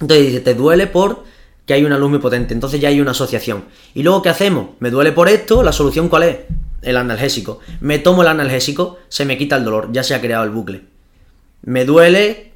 Entonces 0.00 0.26
dice, 0.26 0.40
te 0.40 0.54
duele 0.54 0.86
por 0.86 1.24
que 1.66 1.74
hay 1.74 1.84
una 1.84 1.98
luz 1.98 2.10
muy 2.10 2.18
potente. 2.18 2.54
Entonces 2.54 2.80
ya 2.80 2.88
hay 2.88 3.00
una 3.00 3.10
asociación. 3.12 3.64
¿Y 3.94 4.02
luego 4.02 4.22
qué 4.22 4.28
hacemos? 4.28 4.70
Me 4.80 4.90
duele 4.90 5.12
por 5.12 5.28
esto, 5.28 5.62
la 5.62 5.72
solución 5.72 6.08
cuál 6.08 6.22
es? 6.24 6.36
El 6.82 6.96
analgésico. 6.96 7.60
Me 7.80 7.98
tomo 7.98 8.22
el 8.22 8.28
analgésico, 8.28 8.98
se 9.08 9.24
me 9.24 9.38
quita 9.38 9.56
el 9.56 9.64
dolor, 9.64 9.88
ya 9.92 10.02
se 10.02 10.14
ha 10.14 10.20
creado 10.20 10.44
el 10.44 10.50
bucle. 10.50 10.82
Me 11.62 11.84
duele 11.84 12.53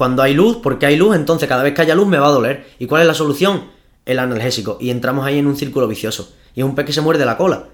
cuando 0.00 0.22
hay 0.22 0.32
luz, 0.32 0.56
porque 0.62 0.86
hay 0.86 0.96
luz, 0.96 1.14
entonces 1.14 1.46
cada 1.46 1.62
vez 1.62 1.74
que 1.74 1.82
haya 1.82 1.94
luz 1.94 2.06
me 2.06 2.16
va 2.16 2.28
a 2.28 2.30
doler. 2.30 2.68
¿Y 2.78 2.86
cuál 2.86 3.02
es 3.02 3.06
la 3.06 3.12
solución? 3.12 3.64
El 4.06 4.18
analgésico. 4.18 4.78
Y 4.80 4.88
entramos 4.88 5.26
ahí 5.26 5.36
en 5.36 5.46
un 5.46 5.58
círculo 5.58 5.86
vicioso. 5.86 6.32
Y 6.54 6.60
es 6.60 6.64
un 6.64 6.74
pez 6.74 6.86
que 6.86 6.94
se 6.94 7.02
muerde 7.02 7.26
la 7.26 7.36
cola. 7.36 7.68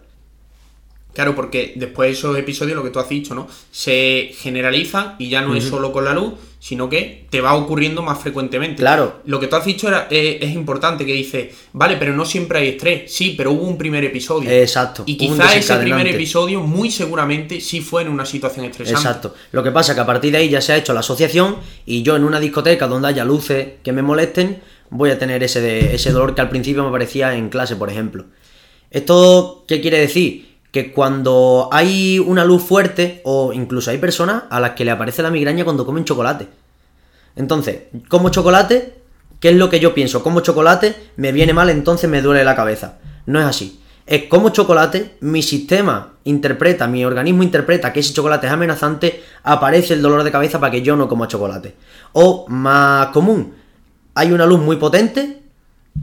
Claro, 1.13 1.37
porque 1.37 1.75
después 1.77 2.09
de 2.09 2.13
esos 2.15 2.37
episodios, 2.37 2.77
lo 2.77 2.83
que 2.83 2.91
tú 2.91 2.99
has 2.99 3.09
dicho, 3.09 3.33
¿no? 3.33 3.47
Se 3.71 4.33
generalizan 4.39 5.15
y 5.21 5.29
ya 5.29 5.41
no 5.41 5.55
es 5.55 5.63
solo 5.63 5.93
con 5.93 6.05
la 6.05 6.15
luz, 6.15 6.35
sino 6.67 6.89
que 6.89 7.27
te 7.31 7.41
va 7.41 7.55
ocurriendo 7.55 8.03
más 8.03 8.19
frecuentemente. 8.19 8.81
Claro. 8.83 9.21
Lo 9.27 9.39
que 9.39 9.47
tú 9.47 9.55
has 9.55 9.65
dicho 9.65 9.87
era, 9.87 10.09
eh, 10.11 10.41
es 10.43 10.51
importante, 10.53 11.07
que 11.07 11.13
dice, 11.13 11.53
vale, 11.73 11.97
pero 11.97 12.13
no 12.13 12.25
siempre 12.25 12.59
hay 12.59 12.69
estrés. 12.71 13.15
Sí, 13.15 13.35
pero 13.37 13.53
hubo 13.53 13.63
un 13.63 13.79
primer 13.79 14.03
episodio. 14.03 14.51
Exacto, 14.51 15.05
Y 15.07 15.17
quizá 15.17 15.55
ese 15.55 15.77
primer 15.77 16.09
episodio, 16.09 16.61
muy 16.63 16.91
seguramente, 16.91 17.61
sí 17.61 17.81
fue 17.81 18.03
en 18.03 18.09
una 18.09 18.27
situación 18.27 18.65
estresante. 18.67 18.99
Exacto. 19.01 19.35
Lo 19.53 19.63
que 19.63 19.71
pasa 19.71 19.93
es 19.93 19.95
que 19.95 20.01
a 20.03 20.07
partir 20.07 20.33
de 20.33 20.39
ahí 20.39 20.49
ya 20.49 20.61
se 20.61 20.73
ha 20.73 20.77
hecho 20.77 20.93
la 20.93 21.01
asociación 21.01 21.59
y 21.87 22.03
yo 22.03 22.17
en 22.17 22.25
una 22.25 22.41
discoteca 22.41 22.89
donde 22.89 23.07
haya 23.07 23.25
luces 23.25 23.69
que 23.85 23.93
me 23.93 24.03
molesten, 24.03 24.61
voy 24.91 25.11
a 25.11 25.19
tener 25.21 25.45
ese, 25.45 25.61
de- 25.61 25.95
ese 25.95 26.11
dolor 26.11 26.35
que 26.35 26.41
al 26.41 26.49
principio 26.49 26.83
me 26.83 26.89
aparecía 26.89 27.33
en 27.37 27.49
clase, 27.49 27.77
por 27.77 27.91
ejemplo. 27.91 28.25
¿Esto 28.91 29.65
qué 29.69 29.81
quiere 29.81 29.99
decir? 30.01 30.56
Que 30.77 30.93
cuando 30.93 31.71
hay 31.73 32.19
una 32.19 32.45
luz 32.45 32.63
fuerte, 32.63 33.23
o 33.25 33.55
incluso 33.55 33.91
hay 33.91 33.97
personas 33.97 34.43
a 34.51 34.61
las 34.61 34.73
que 34.73 34.85
le 34.85 34.91
aparece 34.91 35.23
la 35.23 35.31
migraña 35.31 35.65
cuando 35.65 35.87
comen 35.87 36.05
chocolate. 36.05 36.49
Entonces, 37.35 37.85
como 38.11 38.29
chocolate, 38.29 38.93
¿qué 39.41 39.49
es 39.49 39.57
lo 39.57 39.71
que 39.71 39.81
yo 39.81 39.95
pienso? 39.95 40.23
Como 40.23 40.41
chocolate, 40.41 40.95
me 41.17 41.33
viene 41.33 41.55
mal, 41.55 41.71
entonces 41.71 42.11
me 42.11 42.21
duele 42.21 42.45
la 42.45 42.55
cabeza. 42.55 42.99
No 43.25 43.41
es 43.41 43.47
así. 43.47 43.81
Es 44.05 44.25
como 44.25 44.51
chocolate, 44.51 45.17
mi 45.21 45.43
sistema 45.43 46.13
interpreta, 46.25 46.87
mi 46.87 47.07
organismo 47.07 47.43
interpreta 47.43 47.91
que 47.91 48.01
ese 48.01 48.13
chocolate 48.13 48.47
es 48.47 48.53
amenazante, 48.53 49.25
aparece 49.45 49.95
el 49.95 50.03
dolor 50.03 50.25
de 50.25 50.31
cabeza 50.31 50.61
para 50.61 50.73
que 50.73 50.83
yo 50.83 50.95
no 50.95 51.09
coma 51.09 51.27
chocolate. 51.27 51.75
O 52.13 52.45
más 52.51 53.07
común, 53.15 53.55
hay 54.15 54.31
una 54.31 54.45
luz 54.45 54.61
muy 54.61 54.77
potente, 54.77 55.43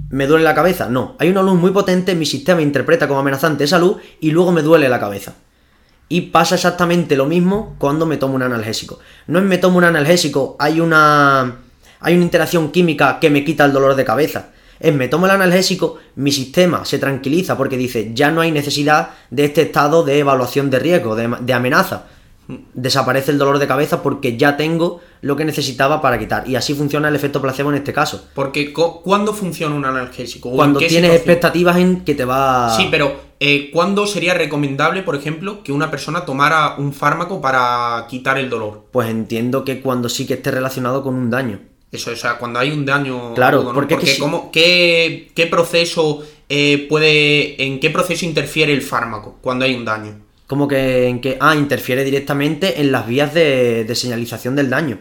¿Me 0.09 0.27
duele 0.27 0.43
la 0.43 0.53
cabeza? 0.53 0.89
No. 0.89 1.15
Hay 1.17 1.29
una 1.29 1.41
luz 1.41 1.55
muy 1.55 1.71
potente, 1.71 2.13
mi 2.13 2.27
sistema 2.27 2.61
interpreta 2.61 3.07
como 3.07 3.19
amenazante 3.19 3.63
esa 3.63 3.79
luz 3.79 3.97
y 4.19 4.29
luego 4.31 4.51
me 4.51 4.61
duele 4.61 4.87
la 4.87 4.99
cabeza. 4.99 5.33
Y 6.07 6.21
pasa 6.21 6.55
exactamente 6.55 7.15
lo 7.15 7.25
mismo 7.25 7.75
cuando 7.79 8.05
me 8.05 8.17
tomo 8.17 8.35
un 8.35 8.43
analgésico. 8.43 8.99
No 9.25 9.39
es 9.39 9.45
me 9.45 9.57
tomo 9.57 9.79
un 9.79 9.85
analgésico, 9.85 10.55
hay 10.59 10.79
una. 10.79 11.55
hay 11.99 12.13
una 12.13 12.23
interacción 12.23 12.71
química 12.71 13.19
que 13.19 13.31
me 13.31 13.43
quita 13.43 13.65
el 13.65 13.73
dolor 13.73 13.95
de 13.95 14.05
cabeza. 14.05 14.49
Es 14.79 14.93
me 14.93 15.07
tomo 15.07 15.25
el 15.25 15.31
analgésico, 15.31 15.97
mi 16.15 16.31
sistema 16.31 16.85
se 16.85 16.99
tranquiliza 16.99 17.57
porque 17.57 17.77
dice 17.77 18.11
ya 18.13 18.29
no 18.29 18.41
hay 18.41 18.51
necesidad 18.51 19.11
de 19.31 19.45
este 19.45 19.63
estado 19.63 20.03
de 20.03 20.19
evaluación 20.19 20.69
de 20.69 20.77
riesgo, 20.77 21.15
de, 21.15 21.35
de 21.39 21.53
amenaza. 21.53 22.03
Desaparece 22.73 23.31
el 23.31 23.37
dolor 23.37 23.57
de 23.59 23.67
cabeza 23.67 24.03
porque 24.03 24.35
ya 24.37 24.57
tengo 24.57 24.99
lo 25.21 25.35
que 25.35 25.45
necesitaba 25.45 26.01
para 26.01 26.19
quitar. 26.19 26.47
Y 26.47 26.55
así 26.55 26.73
funciona 26.73 27.07
el 27.07 27.15
efecto 27.15 27.41
placebo 27.41 27.69
en 27.69 27.77
este 27.77 27.93
caso. 27.93 28.27
Porque, 28.33 28.73
¿cuándo 28.73 29.33
funciona 29.33 29.75
un 29.75 29.85
analgésico? 29.85 30.49
¿O 30.49 30.51
en 30.53 30.57
Cuando 30.57 30.79
tienes 30.79 30.95
situación? 30.95 31.15
expectativas 31.17 31.77
en 31.77 32.01
que 32.03 32.15
te 32.15 32.25
va. 32.25 32.75
Sí, 32.75 32.87
pero 32.91 33.15
eh, 33.39 33.69
¿cuándo 33.71 34.05
sería 34.07 34.33
recomendable, 34.33 35.03
por 35.03 35.15
ejemplo, 35.15 35.63
que 35.63 35.71
una 35.71 35.89
persona 35.89 36.25
tomara 36.25 36.75
un 36.77 36.93
fármaco 36.93 37.39
para 37.41 38.05
quitar 38.09 38.37
el 38.37 38.49
dolor? 38.49 38.87
Pues 38.91 39.09
entiendo 39.09 39.63
que 39.63 39.79
cuando 39.81 40.09
sí 40.09 40.25
que 40.27 40.33
esté 40.35 40.51
relacionado 40.51 41.01
con 41.03 41.15
un 41.15 41.29
daño. 41.29 41.59
Eso, 41.91 42.11
o 42.11 42.15
sea, 42.15 42.37
cuando 42.39 42.59
hay 42.59 42.71
un 42.71 42.85
daño. 42.85 43.33
Claro, 43.35 43.59
agudo, 43.59 43.69
¿no? 43.71 43.75
porque 43.75 43.93
es 43.93 43.99
que 43.99 44.07
si- 44.07 44.19
¿cómo- 44.19 44.51
qué, 44.51 45.31
qué 45.35 45.45
proceso 45.47 46.23
eh, 46.49 46.87
puede. 46.89 47.63
¿En 47.63 47.79
qué 47.79 47.89
proceso 47.91 48.25
interfiere 48.25 48.73
el 48.73 48.81
fármaco 48.81 49.37
cuando 49.41 49.63
hay 49.65 49.75
un 49.75 49.85
daño? 49.85 50.19
Como 50.53 50.67
que 50.67 51.07
en 51.07 51.19
que. 51.19 51.35
Ah, 51.39 51.55
interfiere 51.55 52.03
directamente 52.03 52.79
en 52.79 52.91
las 52.91 53.07
vías 53.07 53.33
de, 53.33 53.85
de 53.85 53.95
señalización 53.95 54.55
del 54.55 54.69
daño. 54.69 54.99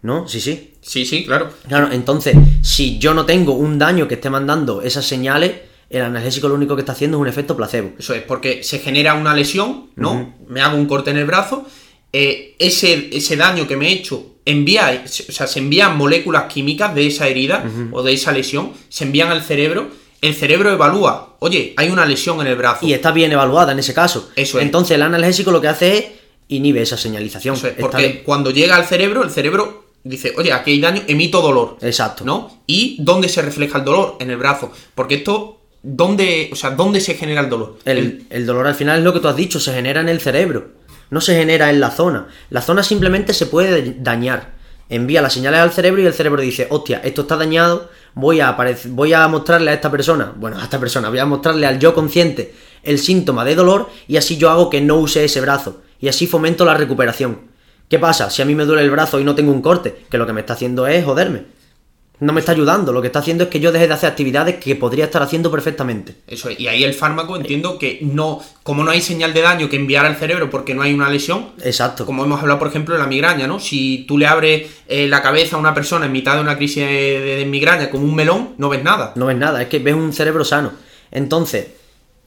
¿No? 0.00 0.26
Sí, 0.26 0.40
sí. 0.40 0.72
Sí, 0.80 1.04
sí, 1.04 1.26
claro. 1.26 1.50
Claro, 1.68 1.90
entonces, 1.92 2.34
si 2.62 2.98
yo 2.98 3.12
no 3.12 3.26
tengo 3.26 3.52
un 3.52 3.78
daño 3.78 4.08
que 4.08 4.14
esté 4.14 4.30
mandando 4.30 4.80
esas 4.80 5.04
señales, 5.04 5.52
el 5.90 6.00
analgésico 6.00 6.48
lo 6.48 6.54
único 6.54 6.74
que 6.74 6.80
está 6.80 6.92
haciendo 6.92 7.18
es 7.18 7.20
un 7.20 7.28
efecto 7.28 7.54
placebo. 7.54 7.92
Eso 7.98 8.14
es, 8.14 8.22
porque 8.22 8.62
se 8.62 8.78
genera 8.78 9.12
una 9.12 9.34
lesión, 9.34 9.90
¿no? 9.96 10.36
Me 10.48 10.62
hago 10.62 10.78
un 10.78 10.86
corte 10.86 11.10
en 11.10 11.18
el 11.18 11.26
brazo. 11.26 11.66
eh, 12.14 12.56
ese, 12.58 13.10
ese 13.12 13.36
daño 13.36 13.66
que 13.68 13.76
me 13.76 13.88
he 13.88 13.92
hecho 13.92 14.36
envía, 14.46 15.04
o 15.04 15.32
sea, 15.32 15.46
se 15.46 15.58
envían 15.58 15.98
moléculas 15.98 16.44
químicas 16.44 16.94
de 16.94 17.06
esa 17.08 17.28
herida 17.28 17.62
o 17.90 18.02
de 18.02 18.14
esa 18.14 18.32
lesión, 18.32 18.72
se 18.88 19.04
envían 19.04 19.28
al 19.30 19.42
cerebro. 19.42 20.00
El 20.22 20.34
cerebro 20.34 20.70
evalúa, 20.70 21.36
oye, 21.40 21.74
hay 21.76 21.90
una 21.90 22.06
lesión 22.06 22.40
en 22.40 22.46
el 22.46 22.56
brazo. 22.56 22.86
Y 22.86 22.94
está 22.94 23.10
bien 23.10 23.32
evaluada 23.32 23.72
en 23.72 23.80
ese 23.80 23.92
caso. 23.92 24.30
Eso 24.36 24.58
es. 24.58 24.64
Entonces, 24.64 24.94
el 24.94 25.02
analgésico 25.02 25.50
lo 25.50 25.60
que 25.60 25.68
hace 25.68 25.98
es 25.98 26.04
inhibe 26.48 26.80
esa 26.80 26.96
señalización. 26.96 27.56
Eso 27.56 27.66
es, 27.66 27.72
Está 27.72 27.82
porque 27.82 28.06
bien. 28.06 28.22
cuando 28.24 28.50
llega 28.50 28.76
al 28.76 28.84
cerebro, 28.86 29.24
el 29.24 29.30
cerebro 29.30 29.86
dice, 30.04 30.32
oye, 30.38 30.52
aquí 30.52 30.70
hay 30.72 30.80
daño, 30.80 31.02
emito 31.08 31.42
dolor. 31.42 31.76
Exacto. 31.82 32.24
¿No? 32.24 32.62
¿Y 32.66 32.96
dónde 33.00 33.28
se 33.28 33.42
refleja 33.42 33.78
el 33.78 33.84
dolor? 33.84 34.16
En 34.20 34.30
el 34.30 34.36
brazo. 34.36 34.70
Porque 34.94 35.16
esto, 35.16 35.60
¿dónde, 35.82 36.50
o 36.52 36.56
sea, 36.56 36.70
¿dónde 36.70 37.00
se 37.00 37.14
genera 37.14 37.40
el 37.40 37.50
dolor? 37.50 37.78
El, 37.84 38.24
el 38.30 38.46
dolor 38.46 38.66
al 38.68 38.74
final 38.76 38.98
es 38.98 39.04
lo 39.04 39.12
que 39.12 39.20
tú 39.20 39.28
has 39.28 39.36
dicho, 39.36 39.58
se 39.58 39.72
genera 39.74 40.00
en 40.00 40.08
el 40.08 40.20
cerebro, 40.20 40.68
no 41.10 41.20
se 41.20 41.34
genera 41.34 41.68
en 41.70 41.80
la 41.80 41.90
zona. 41.90 42.28
La 42.50 42.62
zona 42.62 42.84
simplemente 42.84 43.34
se 43.34 43.46
puede 43.46 43.96
dañar. 43.98 44.52
Envía 44.92 45.22
las 45.22 45.32
señales 45.32 45.60
al 45.60 45.72
cerebro 45.72 46.02
y 46.02 46.06
el 46.06 46.12
cerebro 46.12 46.42
dice, 46.42 46.66
hostia, 46.68 47.00
esto 47.02 47.22
está 47.22 47.38
dañado, 47.38 47.88
voy 48.12 48.40
a, 48.40 48.54
voy 48.88 49.14
a 49.14 49.26
mostrarle 49.26 49.70
a 49.70 49.74
esta 49.74 49.90
persona, 49.90 50.34
bueno, 50.36 50.58
a 50.58 50.64
esta 50.64 50.78
persona, 50.78 51.08
voy 51.08 51.18
a 51.18 51.24
mostrarle 51.24 51.66
al 51.66 51.78
yo 51.78 51.94
consciente 51.94 52.54
el 52.82 52.98
síntoma 52.98 53.42
de 53.46 53.54
dolor 53.54 53.88
y 54.06 54.18
así 54.18 54.36
yo 54.36 54.50
hago 54.50 54.68
que 54.68 54.82
no 54.82 54.96
use 54.96 55.24
ese 55.24 55.40
brazo. 55.40 55.80
Y 55.98 56.08
así 56.08 56.26
fomento 56.26 56.66
la 56.66 56.74
recuperación. 56.74 57.40
¿Qué 57.88 57.98
pasa? 57.98 58.28
Si 58.28 58.42
a 58.42 58.44
mí 58.44 58.54
me 58.54 58.66
duele 58.66 58.82
el 58.82 58.90
brazo 58.90 59.18
y 59.18 59.24
no 59.24 59.34
tengo 59.34 59.50
un 59.50 59.62
corte, 59.62 60.04
que 60.10 60.18
lo 60.18 60.26
que 60.26 60.34
me 60.34 60.40
está 60.40 60.52
haciendo 60.52 60.86
es 60.86 61.02
joderme. 61.06 61.44
No 62.20 62.32
me 62.32 62.40
está 62.40 62.52
ayudando, 62.52 62.92
lo 62.92 63.00
que 63.00 63.08
está 63.08 63.18
haciendo 63.18 63.44
es 63.44 63.50
que 63.50 63.58
yo 63.58 63.72
deje 63.72 63.88
de 63.88 63.94
hacer 63.94 64.10
actividades 64.10 64.56
que 64.56 64.76
podría 64.76 65.06
estar 65.06 65.22
haciendo 65.22 65.50
perfectamente. 65.50 66.14
Eso 66.28 66.48
es. 66.48 66.60
Y 66.60 66.68
ahí 66.68 66.84
el 66.84 66.94
fármaco 66.94 67.36
entiendo 67.36 67.78
que 67.78 67.98
no, 68.02 68.40
como 68.62 68.84
no 68.84 68.92
hay 68.92 69.00
señal 69.00 69.34
de 69.34 69.40
daño 69.40 69.68
que 69.68 69.76
enviar 69.76 70.06
al 70.06 70.16
cerebro 70.16 70.48
porque 70.48 70.72
no 70.72 70.82
hay 70.82 70.94
una 70.94 71.10
lesión. 71.10 71.50
Exacto. 71.64 72.06
Como 72.06 72.24
hemos 72.24 72.40
hablado, 72.40 72.60
por 72.60 72.68
ejemplo, 72.68 72.94
de 72.94 73.00
la 73.00 73.08
migraña, 73.08 73.48
¿no? 73.48 73.58
Si 73.58 74.04
tú 74.06 74.18
le 74.18 74.26
abres 74.26 74.70
eh, 74.86 75.08
la 75.08 75.20
cabeza 75.20 75.56
a 75.56 75.58
una 75.58 75.74
persona 75.74 76.06
en 76.06 76.12
mitad 76.12 76.36
de 76.36 76.42
una 76.42 76.56
crisis 76.56 76.86
de, 76.86 77.36
de 77.38 77.44
migraña 77.46 77.90
como 77.90 78.04
un 78.04 78.14
melón, 78.14 78.50
no 78.56 78.68
ves 78.68 78.84
nada. 78.84 79.12
No 79.16 79.26
ves 79.26 79.36
nada, 79.36 79.60
es 79.62 79.68
que 79.68 79.80
ves 79.80 79.94
un 79.94 80.12
cerebro 80.12 80.44
sano. 80.44 80.72
Entonces, 81.10 81.66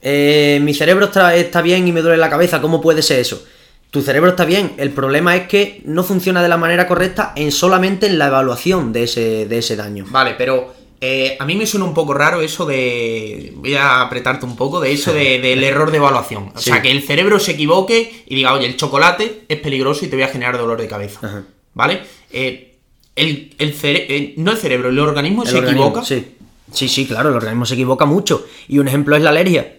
eh, 0.02 0.60
mi 0.62 0.74
cerebro 0.74 1.06
está, 1.06 1.34
está 1.34 1.62
bien 1.62 1.88
y 1.88 1.92
me 1.92 2.02
duele 2.02 2.18
la 2.18 2.30
cabeza, 2.30 2.60
¿cómo 2.60 2.80
puede 2.80 3.02
ser 3.02 3.18
eso? 3.18 3.44
Tu 3.90 4.02
cerebro 4.02 4.30
está 4.30 4.44
bien, 4.44 4.72
el 4.76 4.90
problema 4.90 5.36
es 5.36 5.46
que 5.48 5.80
no 5.84 6.02
funciona 6.04 6.42
de 6.42 6.48
la 6.48 6.56
manera 6.58 6.86
correcta 6.86 7.32
en 7.36 7.50
solamente 7.52 8.06
en 8.06 8.18
la 8.18 8.26
evaluación 8.26 8.92
de 8.92 9.04
ese, 9.04 9.46
de 9.46 9.58
ese 9.58 9.76
daño. 9.76 10.04
Vale, 10.10 10.34
pero 10.36 10.74
eh, 11.00 11.36
a 11.38 11.46
mí 11.46 11.54
me 11.54 11.66
suena 11.66 11.86
un 11.86 11.94
poco 11.94 12.12
raro 12.12 12.40
eso 12.42 12.66
de. 12.66 13.52
Voy 13.56 13.74
a 13.74 14.02
apretarte 14.02 14.44
un 14.44 14.56
poco, 14.56 14.80
de 14.80 14.92
eso 14.92 15.12
de- 15.14 15.40
del 15.40 15.62
error 15.64 15.90
de 15.90 15.96
evaluación. 15.98 16.52
O 16.54 16.58
Sí. 16.58 16.70
sea, 16.70 16.82
que 16.82 16.90
el 16.90 17.02
cerebro 17.02 17.38
se 17.38 17.52
equivoque 17.52 18.24
y 18.26 18.34
diga, 18.34 18.52
oye, 18.52 18.66
el 18.66 18.76
chocolate 18.76 19.42
es 19.48 19.60
peligroso 19.60 20.04
y 20.04 20.08
te 20.08 20.16
voy 20.16 20.24
a 20.24 20.28
generar 20.28 20.58
dolor 20.58 20.80
de 20.80 20.88
cabeza. 20.88 21.20
Ajá. 21.22 21.44
¿Vale? 21.74 22.00
Eh, 22.32 22.76
el, 23.14 23.54
el 23.58 23.74
cere- 23.74 24.06
eh, 24.08 24.34
no 24.36 24.50
el 24.52 24.56
cerebro, 24.58 24.88
el 24.90 24.98
organismo 24.98 25.44
El 25.44 25.48
se 25.48 25.56
organismo, 25.58 25.84
equivoca. 25.86 26.04
Sí. 26.04 26.26
sí, 26.72 26.88
sí, 26.88 27.06
claro, 27.06 27.30
el 27.30 27.36
organismo 27.36 27.64
se 27.64 27.74
equivoca 27.74 28.04
mucho. 28.04 28.46
Y 28.68 28.78
un 28.78 28.88
ejemplo 28.88 29.16
es 29.16 29.22
la 29.22 29.30
alergia. 29.30 29.74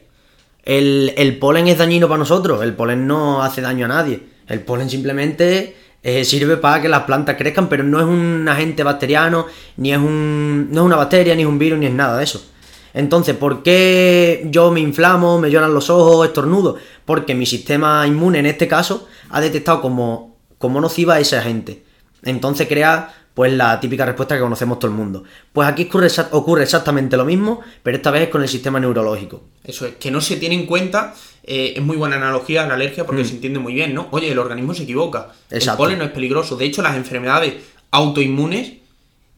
El, 0.68 1.14
el 1.16 1.38
polen 1.38 1.70
es 1.70 1.78
dañino 1.78 2.10
para 2.10 2.18
nosotros, 2.18 2.62
el 2.62 2.74
polen 2.74 3.08
no 3.08 3.42
hace 3.42 3.62
daño 3.62 3.86
a 3.86 3.88
nadie. 3.88 4.20
El 4.50 4.60
polen 4.60 4.90
simplemente 4.90 5.78
eh, 6.04 6.26
sirve 6.26 6.58
para 6.58 6.82
que 6.82 6.90
las 6.90 7.04
plantas 7.04 7.38
crezcan, 7.38 7.70
pero 7.70 7.86
no 7.86 8.02
es 8.02 8.06
un 8.06 8.46
agente 8.50 8.84
bacteriano, 8.84 9.46
ni 9.78 9.94
es, 9.94 9.98
un, 9.98 10.68
no 10.70 10.82
es 10.82 10.86
una 10.86 10.98
bacteria, 10.98 11.36
ni 11.36 11.44
es 11.44 11.48
un 11.48 11.58
virus, 11.58 11.80
ni 11.80 11.86
es 11.86 11.94
nada 11.94 12.18
de 12.18 12.26
eso. 12.26 12.46
Entonces, 12.94 13.38
¿por 13.38 13.64
qué 13.64 14.46
yo 14.52 14.70
me 14.70 14.82
inflamo, 14.82 15.40
me 15.40 15.50
lloran 15.50 15.74
los 15.74 15.90
ojos, 15.90 16.28
estornudo? 16.28 16.76
Porque 17.06 17.34
mi 17.34 17.46
sistema 17.46 18.06
inmune, 18.06 18.40
en 18.40 18.48
este 18.48 18.68
caso, 18.68 19.08
ha 19.30 19.40
detectado 19.40 19.82
como, 19.82 20.36
como 20.58 20.82
nociva 20.82 21.18
ese 21.18 21.38
agente. 21.38 21.86
Entonces 22.24 22.68
crea 22.68 23.14
pues 23.38 23.54
la 23.54 23.80
típica 23.80 24.04
respuesta 24.04 24.34
que 24.34 24.42
conocemos 24.42 24.80
todo 24.80 24.90
el 24.90 24.98
mundo. 24.98 25.24
Pues 25.54 25.68
aquí 25.70 25.84
ocurre, 25.84 26.08
exa- 26.08 26.28
ocurre 26.32 26.64
exactamente 26.64 27.16
lo 27.18 27.24
mismo, 27.24 27.62
pero 27.84 27.98
esta 27.98 28.10
vez 28.10 28.30
con 28.30 28.42
el 28.42 28.48
sistema 28.50 28.80
neurológico. 28.80 29.44
Eso 29.64 29.86
es, 29.86 29.94
que 29.98 30.10
no 30.10 30.22
se 30.22 30.38
tiene 30.38 30.56
en 30.56 30.66
cuenta, 30.66 31.14
eh, 31.44 31.74
es 31.76 31.84
muy 31.84 31.98
buena 31.98 32.16
analogía 32.16 32.64
a 32.64 32.68
la 32.68 32.74
alergia 32.74 33.06
porque 33.06 33.24
se 33.24 33.34
entiende 33.36 33.60
muy 33.60 33.76
bien, 33.76 33.94
¿no? 33.94 34.08
Oye, 34.10 34.32
el 34.32 34.40
organismo 34.40 34.74
se 34.74 34.84
equivoca. 34.84 35.28
El 35.52 35.58
Mm. 35.58 35.62
Exacto. 35.62 35.78
polen 35.84 36.00
no 36.00 36.06
es 36.06 36.12
peligroso. 36.12 36.58
De 36.58 36.66
hecho, 36.66 36.82
las 36.82 36.96
enfermedades 36.96 37.54
autoinmunes 37.92 38.74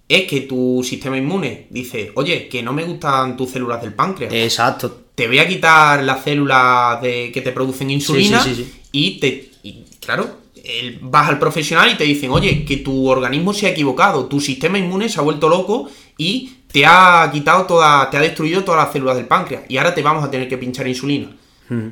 es 0.07 0.23
que 0.27 0.41
tu 0.41 0.81
sistema 0.83 1.17
inmune 1.17 1.67
dice, 1.69 2.13
oye, 2.15 2.47
que 2.47 2.63
no 2.63 2.71
me 2.71 2.83
gustan 2.85 3.35
tus 3.35 3.49
células 3.51 3.81
del 3.81 3.93
páncreas. 3.93 4.31
Exacto. 4.33 5.01
te 5.13 5.27
voy 5.27 5.39
a 5.39 5.47
quitar 5.49 6.01
las 6.03 6.23
células 6.23 7.01
de, 7.01 7.31
que 7.33 7.41
te 7.41 7.51
producen 7.51 7.89
insulina 7.91 8.41
sí, 8.41 8.55
sí, 8.55 8.63
sí. 8.63 8.73
y 8.93 9.19
te 9.19 9.51
y, 9.61 9.83
claro 9.99 10.37
el- 10.79 10.99
vas 11.01 11.29
al 11.29 11.39
profesional 11.39 11.89
y 11.91 11.95
te 11.95 12.03
dicen 12.03 12.31
oye 12.31 12.63
que 12.65 12.77
tu 12.77 13.07
organismo 13.09 13.53
se 13.53 13.67
ha 13.67 13.69
equivocado 13.69 14.25
tu 14.25 14.39
sistema 14.39 14.77
inmune 14.77 15.09
se 15.09 15.19
ha 15.19 15.23
vuelto 15.23 15.49
loco 15.49 15.89
y 16.17 16.51
te 16.71 16.85
ha 16.85 17.29
quitado 17.33 17.65
toda 17.65 18.09
te 18.09 18.17
ha 18.17 18.21
destruido 18.21 18.63
todas 18.63 18.83
las 18.83 18.93
células 18.93 19.15
del 19.17 19.25
páncreas 19.27 19.63
y 19.69 19.77
ahora 19.77 19.93
te 19.95 20.01
vamos 20.03 20.23
a 20.23 20.29
tener 20.31 20.47
que 20.47 20.57
pinchar 20.57 20.87
insulina 20.87 21.35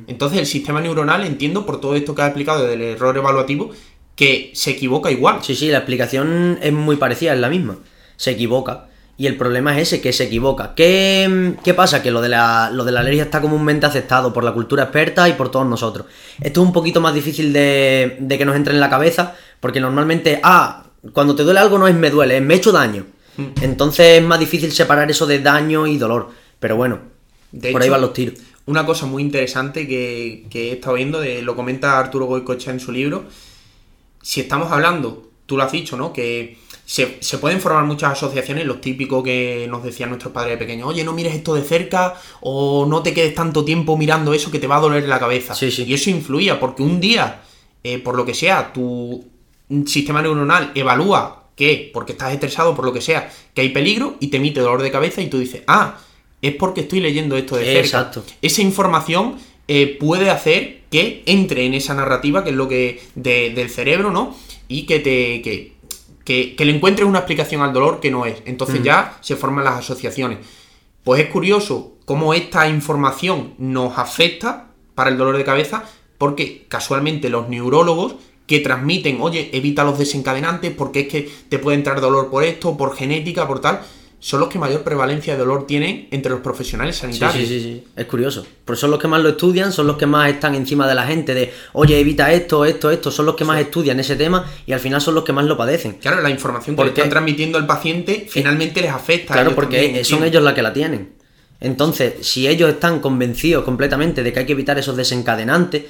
entonces 0.08 0.40
el 0.40 0.46
sistema 0.46 0.80
neuronal 0.80 1.24
entiendo 1.24 1.64
por 1.64 1.80
todo 1.80 1.94
esto 1.94 2.12
que 2.14 2.22
has 2.22 2.28
explicado 2.28 2.66
del 2.66 2.82
error 2.82 3.16
evaluativo 3.16 3.70
que 4.16 4.50
se 4.54 4.72
equivoca 4.72 5.10
igual 5.12 5.38
Sí, 5.42 5.54
sí, 5.54 5.68
la 5.68 5.78
explicación 5.78 6.58
es 6.60 6.72
muy 6.72 6.96
parecida, 6.96 7.32
es 7.34 7.38
la 7.38 7.48
misma. 7.48 7.78
Se 8.16 8.32
equivoca. 8.32 8.87
Y 9.20 9.26
el 9.26 9.36
problema 9.36 9.76
es 9.76 9.88
ese, 9.88 10.00
que 10.00 10.12
se 10.12 10.24
equivoca. 10.24 10.74
¿Qué, 10.76 11.56
qué 11.64 11.74
pasa? 11.74 12.02
Que 12.02 12.12
lo 12.12 12.20
de, 12.20 12.28
la, 12.28 12.70
lo 12.72 12.84
de 12.84 12.92
la 12.92 13.00
alergia 13.00 13.24
está 13.24 13.40
comúnmente 13.40 13.84
aceptado 13.84 14.32
por 14.32 14.44
la 14.44 14.52
cultura 14.52 14.84
experta 14.84 15.28
y 15.28 15.32
por 15.32 15.50
todos 15.50 15.66
nosotros. 15.66 16.06
Esto 16.40 16.62
es 16.62 16.66
un 16.68 16.72
poquito 16.72 17.00
más 17.00 17.14
difícil 17.14 17.52
de, 17.52 18.16
de 18.20 18.38
que 18.38 18.44
nos 18.44 18.54
entre 18.54 18.74
en 18.74 18.80
la 18.80 18.88
cabeza, 18.88 19.34
porque 19.58 19.80
normalmente, 19.80 20.38
ah, 20.44 20.84
cuando 21.12 21.34
te 21.34 21.42
duele 21.42 21.58
algo 21.58 21.78
no 21.78 21.88
es 21.88 21.96
me 21.96 22.10
duele, 22.10 22.36
es 22.36 22.42
me 22.42 22.54
he 22.54 22.56
hecho 22.58 22.70
daño. 22.70 23.06
Entonces 23.60 24.20
es 24.20 24.22
más 24.22 24.38
difícil 24.38 24.70
separar 24.70 25.10
eso 25.10 25.26
de 25.26 25.40
daño 25.40 25.88
y 25.88 25.98
dolor. 25.98 26.30
Pero 26.60 26.76
bueno, 26.76 27.00
De 27.50 27.72
por 27.72 27.82
ahí 27.82 27.88
van 27.88 28.00
los 28.00 28.12
tiros. 28.12 28.38
Una 28.66 28.86
cosa 28.86 29.06
muy 29.06 29.22
interesante 29.22 29.88
que, 29.88 30.46
que 30.48 30.70
he 30.70 30.72
estado 30.74 30.94
viendo, 30.94 31.20
de, 31.20 31.42
lo 31.42 31.56
comenta 31.56 31.98
Arturo 31.98 32.26
Goicoechea 32.26 32.72
en 32.72 32.80
su 32.80 32.92
libro, 32.92 33.24
si 34.22 34.40
estamos 34.40 34.70
hablando, 34.70 35.30
tú 35.46 35.56
lo 35.56 35.64
has 35.64 35.72
dicho, 35.72 35.96
¿no? 35.96 36.12
Que 36.12 36.58
se, 36.90 37.18
se 37.20 37.36
pueden 37.36 37.60
formar 37.60 37.84
muchas 37.84 38.12
asociaciones, 38.12 38.64
los 38.64 38.80
típicos 38.80 39.22
que 39.22 39.66
nos 39.68 39.84
decían 39.84 40.08
nuestros 40.08 40.32
padres 40.32 40.52
de 40.54 40.64
pequeños, 40.64 40.88
oye, 40.88 41.04
no 41.04 41.12
mires 41.12 41.34
esto 41.34 41.54
de 41.54 41.60
cerca 41.62 42.14
o 42.40 42.86
no 42.86 43.02
te 43.02 43.12
quedes 43.12 43.34
tanto 43.34 43.62
tiempo 43.62 43.98
mirando 43.98 44.32
eso 44.32 44.50
que 44.50 44.58
te 44.58 44.66
va 44.66 44.76
a 44.76 44.80
doler 44.80 45.06
la 45.06 45.18
cabeza. 45.18 45.54
Sí, 45.54 45.70
sí. 45.70 45.84
Y 45.86 45.92
eso 45.92 46.08
influía, 46.08 46.58
porque 46.58 46.82
un 46.82 46.98
día, 46.98 47.42
eh, 47.84 47.98
por 47.98 48.16
lo 48.16 48.24
que 48.24 48.32
sea, 48.32 48.72
tu 48.72 49.22
sistema 49.84 50.22
neuronal 50.22 50.72
evalúa 50.74 51.50
que, 51.54 51.90
porque 51.92 52.12
estás 52.12 52.32
estresado, 52.32 52.74
por 52.74 52.86
lo 52.86 52.92
que 52.94 53.02
sea, 53.02 53.30
que 53.52 53.60
hay 53.60 53.68
peligro 53.68 54.16
y 54.18 54.28
te 54.28 54.38
emite 54.38 54.60
dolor 54.60 54.80
de 54.80 54.90
cabeza 54.90 55.20
y 55.20 55.26
tú 55.28 55.38
dices, 55.38 55.64
ah, 55.66 55.98
es 56.40 56.54
porque 56.54 56.80
estoy 56.82 57.00
leyendo 57.00 57.36
esto 57.36 57.56
de 57.56 57.64
cerca. 57.66 57.80
Exacto. 57.80 58.24
Esa 58.40 58.62
información 58.62 59.36
eh, 59.66 59.96
puede 60.00 60.30
hacer 60.30 60.78
que 60.90 61.22
entre 61.26 61.66
en 61.66 61.74
esa 61.74 61.92
narrativa, 61.94 62.44
que 62.44 62.50
es 62.50 62.56
lo 62.56 62.66
que. 62.66 63.02
de- 63.14 63.50
del 63.54 63.68
cerebro, 63.68 64.10
¿no? 64.10 64.34
Y 64.68 64.86
que 64.86 65.00
te. 65.00 65.42
Que, 65.42 65.72
que, 66.28 66.54
que 66.54 66.66
le 66.66 66.76
encuentres 66.76 67.08
una 67.08 67.20
explicación 67.20 67.62
al 67.62 67.72
dolor 67.72 68.00
que 68.00 68.10
no 68.10 68.26
es. 68.26 68.42
Entonces 68.44 68.82
ya 68.82 69.16
se 69.22 69.34
forman 69.34 69.64
las 69.64 69.78
asociaciones. 69.78 70.40
Pues 71.02 71.22
es 71.22 71.30
curioso 71.30 71.94
cómo 72.04 72.34
esta 72.34 72.68
información 72.68 73.54
nos 73.56 73.96
afecta 73.96 74.66
para 74.94 75.08
el 75.08 75.16
dolor 75.16 75.38
de 75.38 75.44
cabeza, 75.44 75.84
porque 76.18 76.66
casualmente 76.68 77.30
los 77.30 77.48
neurólogos 77.48 78.16
que 78.46 78.60
transmiten, 78.60 79.22
oye, 79.22 79.48
evita 79.54 79.84
los 79.84 79.98
desencadenantes 79.98 80.70
porque 80.76 81.00
es 81.00 81.08
que 81.08 81.30
te 81.48 81.58
puede 81.58 81.78
entrar 81.78 82.02
dolor 82.02 82.28
por 82.28 82.44
esto, 82.44 82.76
por 82.76 82.94
genética, 82.94 83.48
por 83.48 83.62
tal, 83.62 83.80
son 84.20 84.40
los 84.40 84.48
que 84.48 84.58
mayor 84.58 84.82
prevalencia 84.82 85.34
de 85.34 85.38
dolor 85.38 85.66
tienen 85.66 86.08
entre 86.10 86.30
los 86.32 86.40
profesionales 86.40 86.96
Sí, 86.96 87.02
sanitarios. 87.02 87.46
sí, 87.48 87.60
sí, 87.60 87.60
sí, 87.62 87.84
es 87.94 88.06
curioso. 88.06 88.44
Pero 88.64 88.76
son 88.76 88.90
los 88.90 88.98
que 88.98 89.06
más 89.06 89.22
lo 89.22 89.28
estudian, 89.28 89.72
son 89.72 89.86
los 89.86 89.96
que 89.96 90.06
más 90.06 90.28
están 90.28 90.54
encima 90.56 90.88
de 90.88 90.94
la 90.96 91.06
gente, 91.06 91.34
de, 91.34 91.52
oye, 91.74 92.00
evita 92.00 92.32
esto, 92.32 92.64
esto, 92.64 92.90
esto, 92.90 93.10
son 93.12 93.26
los 93.26 93.36
que 93.36 93.44
más 93.44 93.60
estudian 93.60 94.00
ese 94.00 94.16
tema 94.16 94.44
y 94.66 94.72
al 94.72 94.80
final 94.80 95.00
son 95.00 95.14
los 95.14 95.22
que 95.24 95.32
más 95.32 95.44
lo 95.44 95.56
padecen. 95.56 95.94
Claro, 95.94 96.20
la 96.20 96.30
información 96.30 96.74
que 96.74 96.82
le 96.82 96.88
están 96.88 97.08
transmitiendo 97.10 97.58
al 97.58 97.66
paciente 97.66 98.26
finalmente 98.28 98.80
les 98.82 98.90
afecta. 98.90 99.34
a 99.34 99.36
Claro, 99.36 99.50
ellos 99.50 99.54
porque 99.54 99.82
también, 99.82 100.04
son 100.04 100.24
ellos 100.24 100.42
la 100.42 100.52
que 100.54 100.62
la 100.62 100.72
tienen. 100.72 101.12
Entonces, 101.60 102.14
si 102.26 102.48
ellos 102.48 102.70
están 102.70 103.00
convencidos 103.00 103.64
completamente 103.64 104.22
de 104.22 104.32
que 104.32 104.40
hay 104.40 104.46
que 104.46 104.52
evitar 104.52 104.78
esos 104.78 104.96
desencadenantes, 104.96 105.84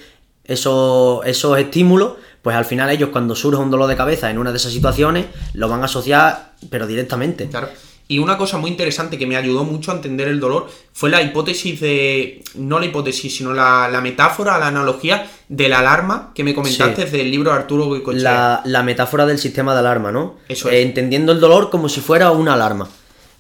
esos, 0.44 1.24
esos 1.26 1.58
estímulos, 1.58 2.14
pues 2.42 2.56
al 2.56 2.64
final 2.64 2.88
ellos 2.90 3.10
cuando 3.10 3.34
surge 3.34 3.60
un 3.60 3.70
dolor 3.70 3.88
de 3.88 3.96
cabeza 3.96 4.30
en 4.30 4.38
una 4.38 4.50
de 4.50 4.56
esas 4.56 4.72
situaciones, 4.72 5.26
lo 5.54 5.68
van 5.68 5.82
a 5.82 5.84
asociar, 5.86 6.52
pero 6.70 6.86
directamente. 6.86 7.48
Claro. 7.48 7.68
Y 8.10 8.18
una 8.20 8.38
cosa 8.38 8.56
muy 8.56 8.70
interesante 8.70 9.18
que 9.18 9.26
me 9.26 9.36
ayudó 9.36 9.64
mucho 9.64 9.92
a 9.92 9.94
entender 9.94 10.28
el 10.28 10.40
dolor 10.40 10.68
fue 10.94 11.10
la 11.10 11.20
hipótesis 11.20 11.78
de. 11.80 12.42
No 12.54 12.78
la 12.80 12.86
hipótesis, 12.86 13.36
sino 13.36 13.52
la, 13.52 13.86
la 13.92 14.00
metáfora, 14.00 14.56
la 14.58 14.68
analogía 14.68 15.30
de 15.48 15.68
la 15.68 15.80
alarma 15.80 16.32
que 16.34 16.42
me 16.42 16.54
comentaste 16.54 17.04
del 17.04 17.30
libro 17.30 17.50
de 17.50 17.58
Arturo 17.58 17.84
Goicoechea. 17.84 18.22
la, 18.22 18.62
la 18.64 18.82
metáfora 18.82 19.26
del 19.26 19.38
sistema 19.38 19.74
de 19.74 19.80
alarma, 19.80 20.10
¿no? 20.10 20.36
Eso 20.48 20.70
Eh, 20.70 20.80
es. 20.80 20.86
entendiendo 20.86 21.32
el 21.32 21.40
dolor 21.40 21.68
como 21.68 21.90
si 21.90 22.00
fuera 22.00 22.30
una 22.30 22.54
alarma. 22.54 22.88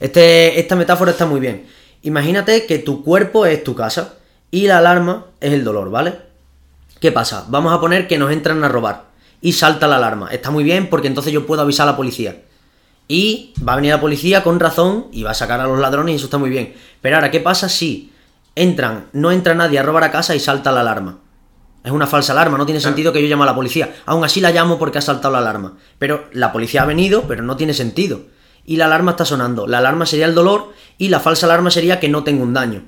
Este, 0.00 0.60
esta 0.60 0.76
metáfora 0.76 1.12
está 1.12 1.24
muy 1.24 1.40
bien. 1.40 1.66
Imagínate 2.02 2.66
que 2.66 2.78
tu 2.78 3.02
cuerpo 3.02 3.46
es 3.46 3.64
tu 3.64 3.74
casa 3.74 4.16
y 4.50 4.66
la 4.66 4.78
alarma 4.78 5.26
es 5.40 5.52
el 5.54 5.64
dolor, 5.64 5.90
¿vale? 5.90 6.14
¿Qué 7.00 7.10
pasa? 7.10 7.46
Vamos 7.48 7.72
a 7.72 7.80
poner 7.80 8.06
que 8.06 8.18
nos 8.18 8.30
entran 8.32 8.62
a 8.64 8.68
robar 8.68 9.06
y 9.40 9.52
salta 9.52 9.86
la 9.88 9.96
alarma. 9.96 10.28
Está 10.30 10.50
muy 10.50 10.62
bien 10.62 10.88
porque 10.90 11.08
entonces 11.08 11.32
yo 11.32 11.46
puedo 11.46 11.62
avisar 11.62 11.88
a 11.88 11.92
la 11.92 11.96
policía. 11.96 12.42
Y 13.08 13.54
va 13.66 13.72
a 13.72 13.76
venir 13.76 13.92
la 13.92 14.00
policía 14.00 14.42
con 14.42 14.60
razón 14.60 15.06
y 15.12 15.22
va 15.22 15.30
a 15.30 15.34
sacar 15.34 15.60
a 15.60 15.66
los 15.66 15.78
ladrones 15.78 16.12
y 16.12 16.16
eso 16.16 16.26
está 16.26 16.36
muy 16.38 16.50
bien. 16.50 16.74
Pero 17.00 17.16
ahora, 17.16 17.30
¿qué 17.30 17.40
pasa 17.40 17.68
si 17.68 18.12
entran, 18.54 19.06
no 19.12 19.32
entra 19.32 19.54
nadie 19.54 19.78
a 19.78 19.82
robar 19.82 20.04
a 20.04 20.10
casa 20.10 20.34
y 20.36 20.40
salta 20.40 20.70
la 20.72 20.80
alarma? 20.82 21.18
Es 21.82 21.90
una 21.92 22.06
falsa 22.06 22.32
alarma, 22.32 22.58
no 22.58 22.66
tiene 22.66 22.80
Claro. 22.80 22.90
sentido 22.94 23.12
que 23.12 23.22
yo 23.22 23.28
llame 23.28 23.44
a 23.44 23.46
la 23.46 23.54
policía. 23.54 23.94
Aún 24.04 24.24
así 24.24 24.40
la 24.42 24.50
llamo 24.50 24.78
porque 24.78 24.98
ha 24.98 25.00
saltado 25.02 25.32
la 25.32 25.38
alarma. 25.38 25.78
Pero 25.98 26.28
la 26.32 26.52
policía 26.52 26.82
ha 26.82 26.86
venido, 26.86 27.22
pero 27.26 27.42
no 27.42 27.56
tiene 27.56 27.72
sentido. 27.72 28.22
Y 28.66 28.76
la 28.76 28.84
alarma 28.84 29.12
está 29.12 29.24
sonando. 29.24 29.66
La 29.66 29.78
alarma 29.78 30.04
sería 30.04 30.26
el 30.26 30.34
dolor 30.34 30.74
y 30.98 31.08
la 31.08 31.20
falsa 31.20 31.46
alarma 31.46 31.70
sería 31.70 31.98
que 32.00 32.08
no 32.10 32.24
tengo 32.24 32.42
un 32.42 32.52
daño. 32.52 32.82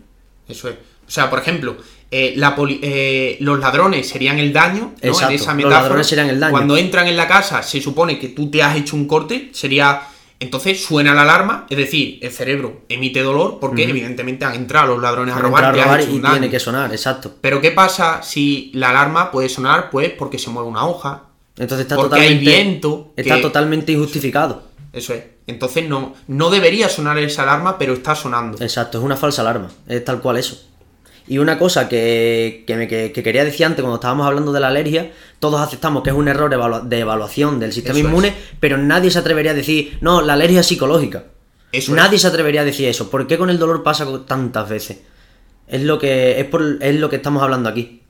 Eso 0.48 0.68
es. 0.68 0.74
O 0.74 1.10
sea, 1.10 1.30
por 1.30 1.38
ejemplo, 1.38 1.76
eh, 2.10 2.34
la 2.36 2.56
eh, 2.82 3.36
los 3.40 3.58
ladrones 3.60 4.08
serían 4.08 4.38
el 4.38 4.52
daño, 4.52 4.92
¿no? 5.02 5.08
Exacto, 5.08 5.28
En 5.30 5.34
esa 5.36 5.46
los 5.46 5.56
metáfora. 5.56 5.80
ladrones 5.82 6.06
serían 6.06 6.28
el 6.28 6.40
daño. 6.40 6.50
Cuando 6.52 6.76
entran 6.76 7.06
en 7.06 7.16
la 7.16 7.28
casa, 7.28 7.62
se 7.62 7.80
supone 7.80 8.18
que 8.18 8.28
tú 8.28 8.50
te 8.50 8.62
has 8.62 8.76
hecho 8.76 8.96
un 8.96 9.06
corte, 9.06 9.50
sería. 9.52 10.02
Entonces 10.42 10.82
suena 10.82 11.12
la 11.14 11.20
alarma, 11.22 11.66
es 11.68 11.76
decir, 11.76 12.18
el 12.22 12.30
cerebro 12.30 12.80
emite 12.88 13.22
dolor 13.22 13.58
porque 13.60 13.84
evidentemente 13.84 14.46
han 14.46 14.54
entrado 14.54 14.94
los 14.94 15.02
ladrones 15.02 15.34
a 15.34 15.38
robar, 15.38 15.64
a 15.66 15.72
robar 15.72 16.00
y 16.00 16.04
un 16.14 16.22
daño. 16.22 16.32
tiene 16.36 16.50
que 16.50 16.58
sonar, 16.58 16.90
exacto. 16.92 17.34
Pero 17.42 17.60
¿qué 17.60 17.72
pasa 17.72 18.22
si 18.22 18.70
la 18.72 18.88
alarma 18.88 19.30
puede 19.30 19.50
sonar? 19.50 19.90
Pues 19.90 20.10
porque 20.18 20.38
se 20.38 20.48
mueve 20.48 20.66
una 20.70 20.86
hoja. 20.86 21.24
Entonces 21.58 21.84
está 21.84 21.96
Porque 21.96 22.20
hay 22.20 22.38
viento 22.38 23.12
Está 23.16 23.36
que- 23.36 23.42
totalmente 23.42 23.92
injustificado. 23.92 24.62
Eso 24.94 25.12
es. 25.12 25.24
Entonces 25.46 25.86
no, 25.86 26.14
no 26.26 26.48
debería 26.48 26.88
sonar 26.88 27.18
esa 27.18 27.42
alarma, 27.42 27.76
pero 27.76 27.92
está 27.92 28.14
sonando. 28.14 28.56
Exacto, 28.64 28.96
es 28.98 29.04
una 29.04 29.16
falsa 29.18 29.42
alarma, 29.42 29.68
es 29.86 30.02
tal 30.04 30.20
cual 30.22 30.38
eso. 30.38 30.69
Y 31.30 31.38
una 31.38 31.60
cosa 31.60 31.88
que, 31.88 32.64
me, 32.66 32.88
quería 32.88 33.44
decir 33.44 33.64
antes 33.64 33.82
cuando 33.82 33.98
estábamos 33.98 34.26
hablando 34.26 34.50
de 34.50 34.58
la 34.58 34.66
alergia, 34.66 35.12
todos 35.38 35.60
aceptamos 35.60 36.02
que 36.02 36.10
es 36.10 36.16
un 36.16 36.26
error 36.26 36.50
de 36.84 36.98
evaluación 36.98 37.60
del 37.60 37.72
sistema 37.72 38.00
inmune, 38.00 38.34
pero 38.58 38.76
nadie 38.76 39.12
se 39.12 39.20
atrevería 39.20 39.52
a 39.52 39.54
decir, 39.54 39.96
no, 40.00 40.22
la 40.22 40.32
alergia 40.32 40.58
es 40.58 40.66
psicológica. 40.66 41.26
nadie 41.90 42.18
se 42.18 42.26
atrevería 42.26 42.62
a 42.62 42.64
decir 42.64 42.88
eso. 42.88 43.08
¿Por 43.10 43.28
qué 43.28 43.38
con 43.38 43.48
el 43.48 43.60
dolor 43.60 43.84
pasa 43.84 44.08
tantas 44.26 44.68
veces? 44.68 45.02
Es 45.68 45.82
lo 45.82 46.00
que, 46.00 46.40
es 46.40 46.46
por, 46.46 46.78
es 46.80 46.98
lo 46.98 47.08
que 47.08 47.16
estamos 47.16 47.44
hablando 47.44 47.68
aquí. 47.68 48.02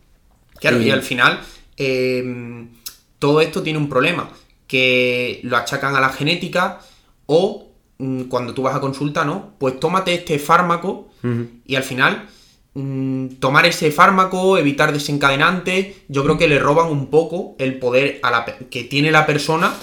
Claro, 0.59 0.81
y, 0.81 0.91
al 0.91 1.03
final, 1.03 1.41
eh, 1.77 2.25
todo 3.19 3.43
esto 3.43 3.63
tiene 3.63 3.79
un 3.79 3.91
problema, 3.91 4.31
que 4.67 5.41
lo 5.43 5.59
achacan 5.59 5.95
a 5.95 6.01
la 6.01 6.09
genética 6.09 6.81
o 7.27 7.69
mm, 7.99 8.23
cuando 8.23 8.55
tú 8.55 8.63
vas 8.63 8.75
a 8.75 8.81
consulta, 8.81 9.27
¿no? 9.27 9.57
Pues 9.59 9.79
tómate 9.79 10.15
este 10.15 10.39
fármaco 10.39 11.11
y 11.67 11.75
al 11.75 11.83
final 11.83 12.27
tomar 12.75 13.67
ese 13.67 13.91
fármaco, 13.91 14.57
evitar 14.57 14.93
desencadenantes, 14.93 15.97
yo 16.09 16.23
creo 16.23 16.39
que 16.39 16.49
le 16.49 16.59
roban 16.59 16.89
un 16.89 17.09
poco 17.09 17.57
el 17.59 17.79
poder 17.79 18.21
a 18.23 18.31
la, 18.31 18.45
que 18.45 18.85
tiene 18.85 19.11
la 19.11 19.27
persona 19.27 19.75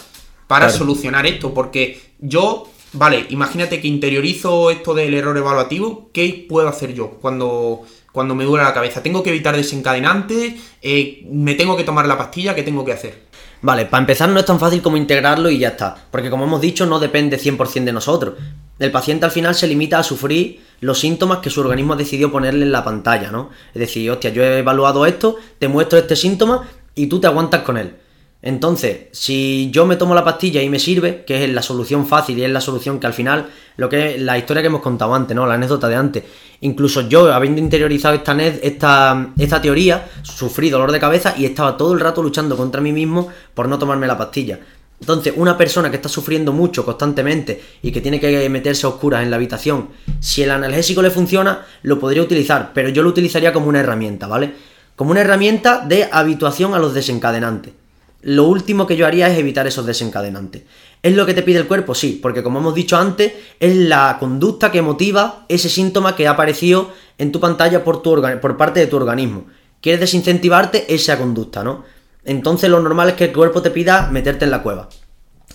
para 0.47 0.69
solucionar 0.69 1.25
esto, 1.25 1.53
porque 1.53 1.99
yo 2.19 2.69
vale, 2.93 3.25
imagínate 3.29 3.81
que 3.81 3.87
interiorizo 3.87 4.71
esto 4.71 4.93
del 4.93 5.13
error 5.13 5.37
evaluativo, 5.37 6.09
¿qué 6.13 6.45
puedo 6.47 6.67
hacer 6.67 6.93
yo 6.93 7.11
cuando, 7.21 7.83
cuando 8.11 8.35
me 8.35 8.45
duele 8.45 8.63
la 8.63 8.73
cabeza? 8.73 9.03
¿Tengo 9.03 9.23
que 9.23 9.29
evitar 9.29 9.55
desencadenantes? 9.55 10.53
Eh, 10.81 11.25
¿Me 11.29 11.55
tengo 11.55 11.75
que 11.77 11.83
tomar 11.83 12.07
la 12.07 12.17
pastilla? 12.17 12.55
¿Qué 12.55 12.63
tengo 12.63 12.85
que 12.85 12.93
hacer? 12.93 13.27
Vale, 13.61 13.85
para 13.85 14.01
empezar 14.01 14.29
no 14.29 14.39
es 14.39 14.45
tan 14.45 14.59
fácil 14.59 14.81
como 14.81 14.97
integrarlo 14.97 15.49
y 15.49 15.59
ya 15.59 15.69
está, 15.69 16.07
porque 16.11 16.29
como 16.29 16.45
hemos 16.45 16.61
dicho 16.61 16.85
no 16.85 16.99
depende 16.99 17.39
100% 17.39 17.83
de 17.83 17.93
nosotros. 17.93 18.35
El 18.79 18.91
paciente 18.91 19.25
al 19.25 19.31
final 19.31 19.55
se 19.55 19.67
limita 19.67 19.99
a 19.99 20.03
sufrir 20.03 20.61
los 20.81 20.99
síntomas 20.99 21.39
que 21.39 21.49
su 21.49 21.61
organismo 21.61 21.93
ha 21.93 21.97
decidido 21.97 22.31
ponerle 22.31 22.63
en 22.63 22.71
la 22.71 22.83
pantalla, 22.83 23.31
¿no? 23.31 23.49
Es 23.73 23.79
decir, 23.79 24.09
hostia, 24.11 24.31
yo 24.31 24.43
he 24.43 24.59
evaluado 24.59 25.05
esto, 25.05 25.37
te 25.57 25.67
muestro 25.67 25.97
este 25.97 26.15
síntoma 26.15 26.67
y 26.93 27.07
tú 27.07 27.19
te 27.19 27.27
aguantas 27.27 27.61
con 27.61 27.77
él. 27.77 27.95
Entonces, 28.39 29.07
si 29.11 29.71
yo 29.71 29.87
me 29.87 29.95
tomo 29.95 30.13
la 30.13 30.23
pastilla 30.23 30.61
y 30.61 30.69
me 30.69 30.77
sirve, 30.77 31.23
que 31.25 31.43
es 31.43 31.49
la 31.49 31.63
solución 31.63 32.05
fácil 32.05 32.37
y 32.37 32.43
es 32.43 32.51
la 32.51 32.61
solución 32.61 32.99
que 32.99 33.07
al 33.07 33.13
final, 33.13 33.49
lo 33.77 33.89
que 33.89 34.15
es 34.15 34.21
la 34.21 34.37
historia 34.37 34.61
que 34.61 34.67
hemos 34.67 34.81
contado 34.81 35.15
antes, 35.15 35.35
¿no? 35.35 35.47
La 35.47 35.55
anécdota 35.55 35.87
de 35.87 35.95
antes. 35.95 36.23
Incluso 36.61 37.01
yo, 37.09 37.33
habiendo 37.33 37.59
interiorizado 37.59 38.13
esta, 38.13 38.39
esta, 38.39 39.33
esta 39.37 39.61
teoría, 39.61 40.07
sufrí 40.21 40.69
dolor 40.69 40.91
de 40.91 40.99
cabeza 40.99 41.33
y 41.35 41.45
estaba 41.45 41.77
todo 41.77 41.93
el 41.93 41.99
rato 41.99 42.21
luchando 42.21 42.55
contra 42.55 42.79
mí 42.79 42.91
mismo 42.91 43.27
por 43.55 43.67
no 43.67 43.79
tomarme 43.79 44.05
la 44.05 44.17
pastilla. 44.17 44.59
Entonces, 44.99 45.33
una 45.35 45.57
persona 45.57 45.89
que 45.89 45.97
está 45.97 46.09
sufriendo 46.09 46.53
mucho 46.53 46.83
constantemente 46.83 47.61
y 47.81 47.91
que 47.91 48.01
tiene 48.01 48.19
que 48.19 48.49
meterse 48.49 48.85
a 48.85 48.89
oscuras 48.89 49.23
en 49.23 49.29
la 49.29 49.35
habitación, 49.35 49.89
si 50.19 50.43
el 50.43 50.51
analgésico 50.51 51.01
le 51.01 51.11
funciona, 51.11 51.65
lo 51.83 51.99
podría 51.99 52.23
utilizar, 52.23 52.71
pero 52.73 52.89
yo 52.89 53.03
lo 53.03 53.09
utilizaría 53.09 53.53
como 53.53 53.67
una 53.67 53.79
herramienta, 53.79 54.27
¿vale? 54.27 54.53
Como 54.95 55.11
una 55.11 55.21
herramienta 55.21 55.85
de 55.87 56.09
habituación 56.11 56.73
a 56.73 56.79
los 56.79 56.93
desencadenantes 56.93 57.73
lo 58.21 58.45
último 58.45 58.87
que 58.87 58.97
yo 58.97 59.05
haría 59.05 59.29
es 59.29 59.37
evitar 59.37 59.67
esos 59.67 59.85
desencadenantes. 59.85 60.63
¿Es 61.03 61.15
lo 61.15 61.25
que 61.25 61.33
te 61.33 61.43
pide 61.43 61.59
el 61.59 61.67
cuerpo? 61.67 61.93
Sí, 61.93 62.19
porque 62.21 62.43
como 62.43 62.59
hemos 62.59 62.73
dicho 62.73 62.97
antes, 62.97 63.31
es 63.59 63.75
la 63.75 64.17
conducta 64.19 64.71
que 64.71 64.81
motiva 64.81 65.45
ese 65.47 65.69
síntoma 65.69 66.15
que 66.15 66.27
ha 66.27 66.31
aparecido 66.31 66.91
en 67.17 67.31
tu 67.31 67.39
pantalla 67.39 67.83
por, 67.83 68.01
tu 68.01 68.21
por 68.41 68.57
parte 68.57 68.79
de 68.79 68.87
tu 68.87 68.97
organismo. 68.97 69.45
Quieres 69.81 70.01
desincentivarte 70.01 70.93
esa 70.93 71.17
conducta, 71.17 71.63
¿no? 71.63 71.85
Entonces 72.27 72.69
lo 72.69 72.81
normal 72.81 73.07
es 73.09 73.15
que 73.15 73.23
el 73.25 73.33
cuerpo 73.33 73.61
te 73.61 73.71
pida 73.71 74.09
meterte 74.11 74.43
en 74.43 74.51
la 74.51 74.61
cueva. 74.61 74.89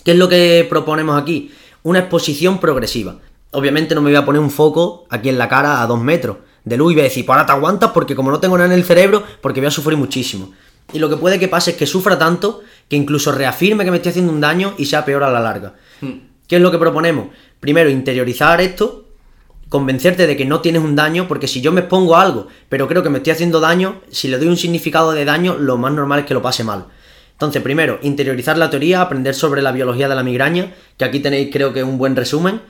¿Qué 0.03 0.11
es 0.11 0.17
lo 0.17 0.27
que 0.27 0.65
proponemos 0.67 1.21
aquí? 1.21 1.51
Una 1.83 1.99
exposición 1.99 2.59
progresiva. 2.59 3.17
Obviamente 3.51 3.93
no 3.93 4.01
me 4.01 4.09
voy 4.09 4.17
a 4.17 4.25
poner 4.25 4.41
un 4.41 4.49
foco 4.49 5.05
aquí 5.11 5.29
en 5.29 5.37
la 5.37 5.47
cara 5.47 5.83
a 5.83 5.87
dos 5.87 6.01
metros 6.01 6.37
de 6.63 6.75
luz 6.75 6.91
y 6.91 6.95
voy 6.95 7.01
a 7.01 7.03
decir, 7.05 7.27
pues 7.27 7.37
ahora 7.37 7.45
te 7.45 7.51
aguantas 7.51 7.91
porque 7.91 8.15
como 8.15 8.31
no 8.31 8.39
tengo 8.39 8.57
nada 8.57 8.73
en 8.73 8.79
el 8.79 8.85
cerebro, 8.85 9.23
porque 9.39 9.59
voy 9.59 9.67
a 9.67 9.71
sufrir 9.71 9.99
muchísimo. 9.99 10.51
Y 10.91 10.97
lo 10.97 11.09
que 11.09 11.17
puede 11.17 11.37
que 11.37 11.47
pase 11.47 11.71
es 11.71 11.77
que 11.77 11.85
sufra 11.85 12.17
tanto 12.17 12.63
que 12.89 12.95
incluso 12.95 13.31
reafirme 13.31 13.85
que 13.85 13.91
me 13.91 13.97
estoy 13.97 14.09
haciendo 14.09 14.33
un 14.33 14.41
daño 14.41 14.73
y 14.79 14.85
sea 14.85 15.05
peor 15.05 15.23
a 15.23 15.31
la 15.31 15.39
larga. 15.39 15.75
Hmm. 16.01 16.13
¿Qué 16.47 16.55
es 16.55 16.61
lo 16.61 16.71
que 16.71 16.79
proponemos? 16.79 17.27
Primero, 17.59 17.87
interiorizar 17.87 18.59
esto, 18.61 19.09
convencerte 19.73 20.27
de 20.27 20.37
que 20.37 20.45
no 20.45 20.61
tienes 20.61 20.83
un 20.83 20.95
daño, 20.95 21.27
porque 21.27 21.47
si 21.47 21.59
yo 21.59 21.71
me 21.71 21.79
expongo 21.81 22.15
a 22.15 22.21
algo, 22.21 22.45
pero 22.69 22.87
creo 22.87 23.01
que 23.01 23.09
me 23.09 23.17
estoy 23.17 23.33
haciendo 23.33 23.59
daño, 23.59 24.01
si 24.11 24.27
le 24.27 24.37
doy 24.37 24.47
un 24.47 24.55
significado 24.55 25.13
de 25.13 25.25
daño, 25.25 25.57
lo 25.57 25.77
más 25.77 25.91
normal 25.91 26.19
es 26.19 26.25
que 26.27 26.35
lo 26.35 26.43
pase 26.43 26.63
mal. 26.63 26.85
Entonces, 27.31 27.63
primero, 27.63 27.97
interiorizar 28.03 28.55
la 28.55 28.69
teoría, 28.69 29.01
aprender 29.01 29.33
sobre 29.33 29.63
la 29.63 29.71
biología 29.71 30.07
de 30.07 30.13
la 30.13 30.21
migraña, 30.21 30.75
que 30.95 31.05
aquí 31.05 31.21
tenéis 31.21 31.49
creo 31.51 31.73
que 31.73 31.83
un 31.83 31.97
buen 31.97 32.15
resumen. 32.15 32.61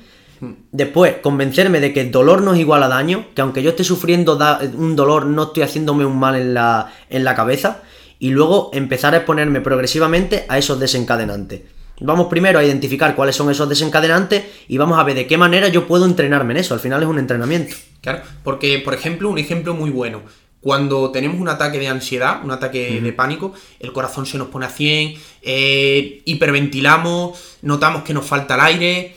Después, 0.71 1.15
convencerme 1.21 1.81
de 1.81 1.91
que 1.91 2.05
dolor 2.05 2.41
no 2.41 2.53
es 2.53 2.61
igual 2.61 2.81
a 2.83 2.87
daño, 2.87 3.25
que 3.35 3.41
aunque 3.41 3.61
yo 3.61 3.71
esté 3.71 3.83
sufriendo 3.83 4.39
un 4.77 4.95
dolor, 4.95 5.25
no 5.25 5.43
estoy 5.43 5.63
haciéndome 5.63 6.05
un 6.05 6.17
mal 6.17 6.37
en 6.37 6.53
la, 6.53 6.89
en 7.09 7.25
la 7.25 7.35
cabeza 7.35 7.81
y 8.17 8.29
luego 8.29 8.71
empezar 8.73 9.13
a 9.13 9.17
exponerme 9.17 9.59
progresivamente 9.59 10.45
a 10.47 10.57
esos 10.57 10.79
desencadenantes. 10.79 11.63
Vamos 12.03 12.27
primero 12.27 12.59
a 12.59 12.63
identificar 12.65 13.15
cuáles 13.15 13.35
son 13.35 13.49
esos 13.49 13.69
desencadenantes 13.69 14.43
y 14.67 14.77
vamos 14.77 14.99
a 14.99 15.03
ver 15.03 15.15
de 15.15 15.25
qué 15.25 15.37
manera 15.37 15.69
yo 15.69 15.87
puedo 15.87 16.05
entrenarme 16.05 16.53
en 16.53 16.57
eso. 16.57 16.73
Al 16.73 16.81
final 16.81 17.01
es 17.01 17.07
un 17.07 17.17
entrenamiento. 17.17 17.77
Claro, 18.01 18.21
porque, 18.43 18.79
por 18.79 18.93
ejemplo, 18.93 19.29
un 19.29 19.37
ejemplo 19.37 19.73
muy 19.73 19.89
bueno. 19.89 20.21
Cuando 20.59 21.11
tenemos 21.11 21.39
un 21.39 21.47
ataque 21.47 21.79
de 21.79 21.87
ansiedad, 21.87 22.43
un 22.43 22.51
ataque 22.51 22.99
de 23.01 23.13
pánico, 23.13 23.53
el 23.79 23.93
corazón 23.93 24.25
se 24.25 24.37
nos 24.37 24.47
pone 24.49 24.65
a 24.65 24.69
100, 24.69 25.15
eh, 25.41 26.21
hiperventilamos, 26.25 27.57
notamos 27.61 28.03
que 28.03 28.13
nos 28.13 28.25
falta 28.25 28.55
el 28.55 28.61
aire. 28.61 29.15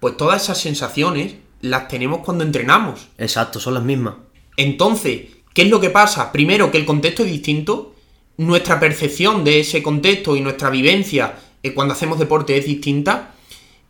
Pues 0.00 0.16
todas 0.16 0.42
esas 0.42 0.58
sensaciones 0.58 1.34
las 1.60 1.86
tenemos 1.86 2.20
cuando 2.24 2.42
entrenamos. 2.42 3.06
Exacto, 3.18 3.60
son 3.60 3.74
las 3.74 3.84
mismas. 3.84 4.14
Entonces, 4.56 5.22
¿qué 5.54 5.62
es 5.62 5.70
lo 5.70 5.80
que 5.80 5.90
pasa? 5.90 6.32
Primero, 6.32 6.72
que 6.72 6.78
el 6.78 6.86
contexto 6.86 7.22
es 7.22 7.30
distinto 7.30 7.94
nuestra 8.36 8.78
percepción 8.78 9.44
de 9.44 9.60
ese 9.60 9.82
contexto 9.82 10.36
y 10.36 10.40
nuestra 10.40 10.70
vivencia 10.70 11.34
cuando 11.74 11.94
hacemos 11.94 12.18
deporte 12.18 12.56
es 12.56 12.66
distinta 12.66 13.34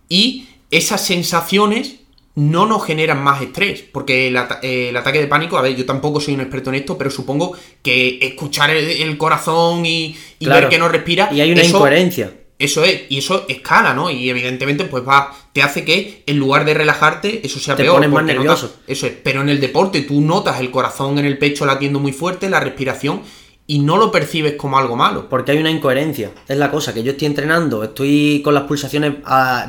y 0.08 0.48
esas 0.70 1.04
sensaciones 1.04 1.96
no 2.36 2.66
nos 2.66 2.84
generan 2.84 3.22
más 3.22 3.40
estrés, 3.40 3.82
porque 3.90 4.28
el, 4.28 4.36
ataque 4.36 5.20
de 5.20 5.26
pánico, 5.26 5.56
a 5.56 5.62
ver, 5.62 5.74
yo 5.74 5.86
tampoco 5.86 6.20
soy 6.20 6.34
un 6.34 6.42
experto 6.42 6.68
en 6.68 6.76
esto, 6.76 6.98
pero 6.98 7.10
supongo 7.10 7.56
que 7.82 8.18
escuchar 8.20 8.68
el, 8.70 9.16
corazón 9.16 9.86
y, 9.86 10.16
ver 10.40 10.68
que 10.68 10.78
no 10.78 10.86
respira... 10.88 11.30
Y 11.32 11.40
hay 11.40 11.52
una 11.52 11.64
incoherencia. 11.64 12.32
Eso 12.58 12.84
es, 12.84 13.02
y 13.10 13.18
eso 13.18 13.44
escala, 13.48 13.94
¿no? 13.94 14.10
Y 14.10 14.28
evidentemente, 14.28 14.84
pues 14.84 15.06
va, 15.06 15.34
te 15.52 15.62
hace 15.62 15.84
que 15.84 16.22
en 16.26 16.38
lugar 16.38 16.64
de 16.66 16.74
relajarte, 16.74 17.46
eso 17.46 17.58
sea 17.58 17.76
te 17.76 17.84
peor. 17.84 17.96
Pones 17.96 18.10
más 18.10 18.24
nervioso. 18.24 18.76
eso 18.86 19.06
es, 19.06 19.12
pero 19.22 19.42
en 19.42 19.48
el 19.50 19.60
deporte 19.60 20.02
tú 20.02 20.20
notas 20.20 20.60
el 20.60 20.70
corazón 20.70 21.18
en 21.18 21.24
el 21.24 21.38
pecho 21.38 21.64
latiendo 21.64 22.00
muy 22.00 22.12
fuerte, 22.12 22.48
la 22.48 22.60
respiración, 22.60 23.22
y 23.68 23.80
no 23.80 23.96
lo 23.96 24.12
percibes 24.12 24.54
como 24.54 24.78
algo 24.78 24.96
malo. 24.96 25.28
Porque 25.28 25.52
hay 25.52 25.58
una 25.58 25.70
incoherencia. 25.70 26.30
Es 26.46 26.56
la 26.56 26.70
cosa, 26.70 26.94
que 26.94 27.02
yo 27.02 27.12
estoy 27.12 27.26
entrenando, 27.26 27.82
estoy 27.82 28.40
con 28.44 28.54
las 28.54 28.64
pulsaciones 28.64 29.14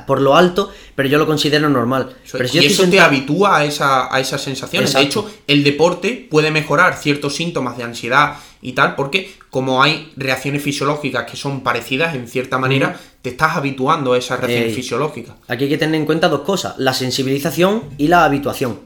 por 0.05 0.21
lo 0.21 0.35
alto, 0.35 0.71
pero 0.95 1.09
yo 1.09 1.17
lo 1.17 1.25
considero 1.25 1.69
normal. 1.69 2.15
pero 2.31 2.47
y 2.53 2.65
eso 2.65 2.87
te 2.87 2.99
habitúa 2.99 3.57
a, 3.57 3.65
esa, 3.65 4.13
a 4.13 4.19
esas 4.19 4.41
sensaciones. 4.41 4.93
De 4.93 5.01
hecho, 5.01 5.29
el 5.47 5.63
deporte 5.63 6.27
puede 6.29 6.51
mejorar 6.51 6.95
ciertos 6.97 7.35
síntomas 7.35 7.77
de 7.77 7.83
ansiedad 7.83 8.35
y 8.61 8.73
tal, 8.73 8.95
porque 8.95 9.31
como 9.49 9.81
hay 9.81 10.11
reacciones 10.15 10.61
fisiológicas 10.61 11.29
que 11.29 11.37
son 11.37 11.61
parecidas 11.61 12.15
en 12.15 12.27
cierta 12.27 12.57
manera, 12.57 12.99
te 13.21 13.29
estás 13.29 13.55
habituando 13.55 14.13
a 14.13 14.17
esas 14.17 14.39
reacciones 14.39 14.75
fisiológicas. 14.75 15.35
Aquí 15.47 15.63
hay 15.63 15.69
que 15.69 15.77
tener 15.77 15.95
en 15.95 16.05
cuenta 16.05 16.29
dos 16.29 16.41
cosas, 16.41 16.75
la 16.77 16.93
sensibilización 16.93 17.83
y 17.97 18.07
la 18.07 18.25
habituación. 18.25 18.79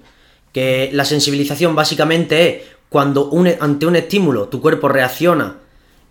Que 0.53 0.89
la 0.93 1.05
sensibilización 1.05 1.75
básicamente 1.75 2.47
es 2.49 2.63
cuando 2.91 3.31
ante 3.61 3.85
un 3.85 3.95
estímulo 3.95 4.49
tu 4.49 4.59
cuerpo 4.59 4.89
reacciona, 4.89 5.55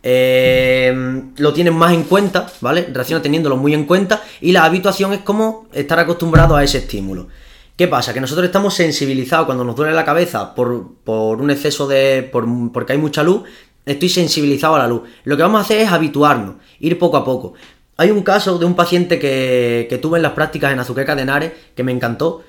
eh, 0.02 1.22
lo 1.36 1.52
tienes 1.52 1.74
más 1.74 1.92
en 1.92 2.04
cuenta, 2.04 2.50
¿vale? 2.62 2.88
Reacciona 2.90 3.20
teniéndolo 3.20 3.58
muy 3.58 3.74
en 3.74 3.84
cuenta 3.84 4.22
y 4.40 4.52
la 4.52 4.64
habituación 4.64 5.12
es 5.12 5.18
como 5.18 5.68
estar 5.74 5.98
acostumbrado 5.98 6.56
a 6.56 6.64
ese 6.64 6.78
estímulo. 6.78 7.28
¿Qué 7.76 7.86
pasa? 7.86 8.14
Que 8.14 8.20
nosotros 8.22 8.46
estamos 8.46 8.72
sensibilizados 8.72 9.44
cuando 9.44 9.62
nos 9.62 9.76
duele 9.76 9.92
la 9.92 10.06
cabeza 10.06 10.54
por, 10.54 10.70
un 11.04 11.50
exceso 11.50 11.86
de... 11.86 12.26
Por, 12.32 12.46
porque 12.72 12.94
hay 12.94 12.98
mucha 12.98 13.22
luz, 13.22 13.42
estoy 13.84 14.08
sensibilizado 14.08 14.76
a 14.76 14.78
la 14.78 14.88
luz. 14.88 15.02
Lo 15.24 15.36
que 15.36 15.42
vamos 15.42 15.58
a 15.58 15.64
hacer 15.64 15.82
es 15.82 15.92
habituarnos, 15.92 16.54
ir 16.78 16.98
poco 16.98 17.18
a 17.18 17.24
poco. 17.26 17.52
Hay 17.98 18.10
un 18.10 18.22
caso 18.22 18.58
de 18.58 18.64
un 18.64 18.74
paciente 18.74 19.18
que, 19.18 19.86
que 19.90 19.98
tuve 19.98 20.18
en 20.18 20.22
las 20.22 20.32
prácticas 20.32 20.72
en 20.72 20.78
Azuqueca 20.78 21.14
de 21.14 21.22
Henares 21.22 21.52
que 21.76 21.82
me 21.82 21.92
encantó, 21.92 22.42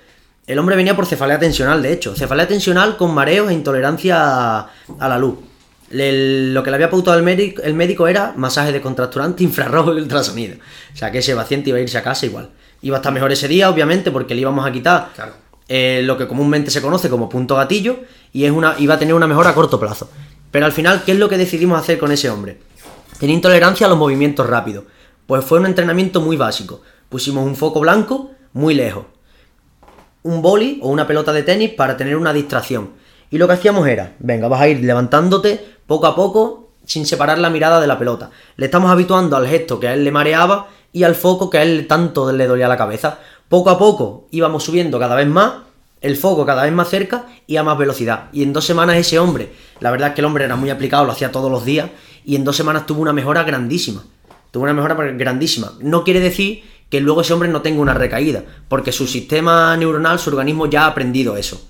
el 0.47 0.59
hombre 0.59 0.75
venía 0.75 0.95
por 0.95 1.05
cefalea 1.05 1.39
tensional, 1.39 1.81
de 1.81 1.93
hecho. 1.93 2.15
Cefalea 2.15 2.47
tensional 2.47 2.97
con 2.97 3.13
mareos 3.13 3.49
e 3.49 3.53
intolerancia 3.53 4.59
a, 4.59 4.69
la 4.99 5.17
luz. 5.17 5.35
lo 5.89 6.63
que 6.63 6.69
le 6.69 6.75
había 6.75 6.89
pautado 6.89 7.17
el 7.17 7.23
médico, 7.23 7.61
el 7.61 7.73
médico 7.73 8.07
era 8.07 8.33
masaje 8.35 8.71
de 8.71 8.81
contracturante, 8.81 9.43
infrarrojo 9.43 9.93
y 9.93 10.01
ultrasonido. 10.01 10.55
O 10.93 10.97
sea 10.97 11.11
que 11.11 11.19
ese 11.19 11.35
paciente 11.35 11.69
iba 11.69 11.77
a 11.77 11.81
irse 11.81 11.97
a 11.97 12.03
casa 12.03 12.25
igual. 12.25 12.49
Iba 12.81 12.97
a 12.97 12.99
estar 12.99 13.13
mejor 13.13 13.31
ese 13.31 13.47
día, 13.47 13.69
obviamente, 13.69 14.11
porque 14.11 14.33
le 14.33 14.41
íbamos 14.41 14.65
a 14.65 14.71
quitar 14.71 15.09
eh, 15.67 16.01
lo 16.03 16.17
que 16.17 16.27
comúnmente 16.27 16.71
se 16.71 16.81
conoce 16.81 17.09
como 17.09 17.29
punto 17.29 17.55
gatillo 17.55 17.99
y 18.33 18.43
es 18.45 18.51
una, 18.51 18.75
iba 18.79 18.95
a 18.95 18.99
tener 18.99 19.13
una 19.13 19.27
mejora 19.27 19.51
a 19.51 19.53
corto 19.55 19.79
plazo. 19.79 20.09
Pero 20.49 20.65
al 20.65 20.73
final, 20.73 21.03
¿qué 21.05 21.13
es 21.13 21.19
lo 21.19 21.29
que 21.29 21.37
decidimos 21.37 21.79
hacer 21.79 21.97
con 21.97 22.11
ese 22.11 22.29
hombre? 22.29 22.59
Tenía 23.19 23.35
intolerancia 23.35 23.85
a 23.85 23.89
los 23.89 23.97
movimientos 23.97 24.47
rápidos. 24.47 24.85
Pues 25.27 25.45
fue 25.45 25.59
un 25.59 25.67
entrenamiento 25.67 26.19
muy 26.19 26.35
básico. 26.35 26.81
Pusimos 27.07 27.45
un 27.45 27.55
foco 27.55 27.79
blanco 27.79 28.31
muy 28.53 28.73
lejos. 28.73 29.05
Un 30.23 30.41
boli 30.41 30.79
o 30.81 30.89
una 30.89 31.07
pelota 31.07 31.33
de 31.33 31.43
tenis 31.43 31.71
para 31.71 31.97
tener 31.97 32.15
una 32.15 32.33
distracción. 32.33 32.91
Y 33.29 33.37
lo 33.37 33.47
que 33.47 33.53
hacíamos 33.53 33.87
era, 33.87 34.15
venga, 34.19 34.47
vas 34.47 34.61
a 34.61 34.67
ir 34.67 34.83
levantándote 34.83 35.63
poco 35.87 36.07
a 36.07 36.15
poco 36.15 36.71
sin 36.85 37.05
separar 37.05 37.37
la 37.39 37.49
mirada 37.49 37.79
de 37.79 37.87
la 37.87 37.97
pelota. 37.97 38.29
Le 38.57 38.65
estamos 38.65 38.91
habituando 38.91 39.35
al 39.37 39.47
gesto 39.47 39.79
que 39.79 39.87
a 39.87 39.93
él 39.93 40.03
le 40.03 40.11
mareaba 40.11 40.67
y 40.91 41.03
al 41.03 41.15
foco 41.15 41.49
que 41.49 41.57
a 41.57 41.63
él 41.63 41.87
tanto 41.87 42.31
le 42.31 42.47
dolía 42.47 42.67
la 42.67 42.77
cabeza. 42.77 43.19
Poco 43.47 43.69
a 43.69 43.77
poco 43.77 44.27
íbamos 44.31 44.63
subiendo 44.63 44.99
cada 44.99 45.15
vez 45.15 45.27
más, 45.27 45.53
el 46.01 46.17
foco 46.17 46.45
cada 46.45 46.63
vez 46.63 46.73
más 46.73 46.89
cerca 46.89 47.27
y 47.47 47.57
a 47.57 47.63
más 47.63 47.77
velocidad. 47.77 48.29
Y 48.33 48.43
en 48.43 48.53
dos 48.53 48.65
semanas 48.65 48.97
ese 48.97 49.19
hombre, 49.19 49.53
la 49.79 49.91
verdad 49.91 50.09
es 50.09 50.15
que 50.15 50.21
el 50.21 50.25
hombre 50.25 50.45
era 50.45 50.55
muy 50.55 50.69
aplicado, 50.69 51.05
lo 51.05 51.11
hacía 51.11 51.31
todos 51.31 51.51
los 51.51 51.63
días, 51.63 51.89
y 52.25 52.35
en 52.35 52.43
dos 52.43 52.55
semanas 52.55 52.85
tuvo 52.85 53.01
una 53.01 53.13
mejora 53.13 53.43
grandísima. 53.43 54.03
Tuvo 54.51 54.63
una 54.63 54.73
mejora 54.73 54.95
grandísima. 54.95 55.73
No 55.79 56.03
quiere 56.03 56.19
decir 56.19 56.63
que 56.91 56.99
luego 56.99 57.21
ese 57.21 57.31
hombre 57.31 57.49
no 57.49 57.61
tenga 57.61 57.81
una 57.81 57.93
recaída, 57.93 58.43
porque 58.67 58.91
su 58.91 59.07
sistema 59.07 59.75
neuronal, 59.77 60.19
su 60.19 60.29
organismo 60.29 60.69
ya 60.69 60.83
ha 60.83 60.87
aprendido 60.87 61.37
eso. 61.37 61.69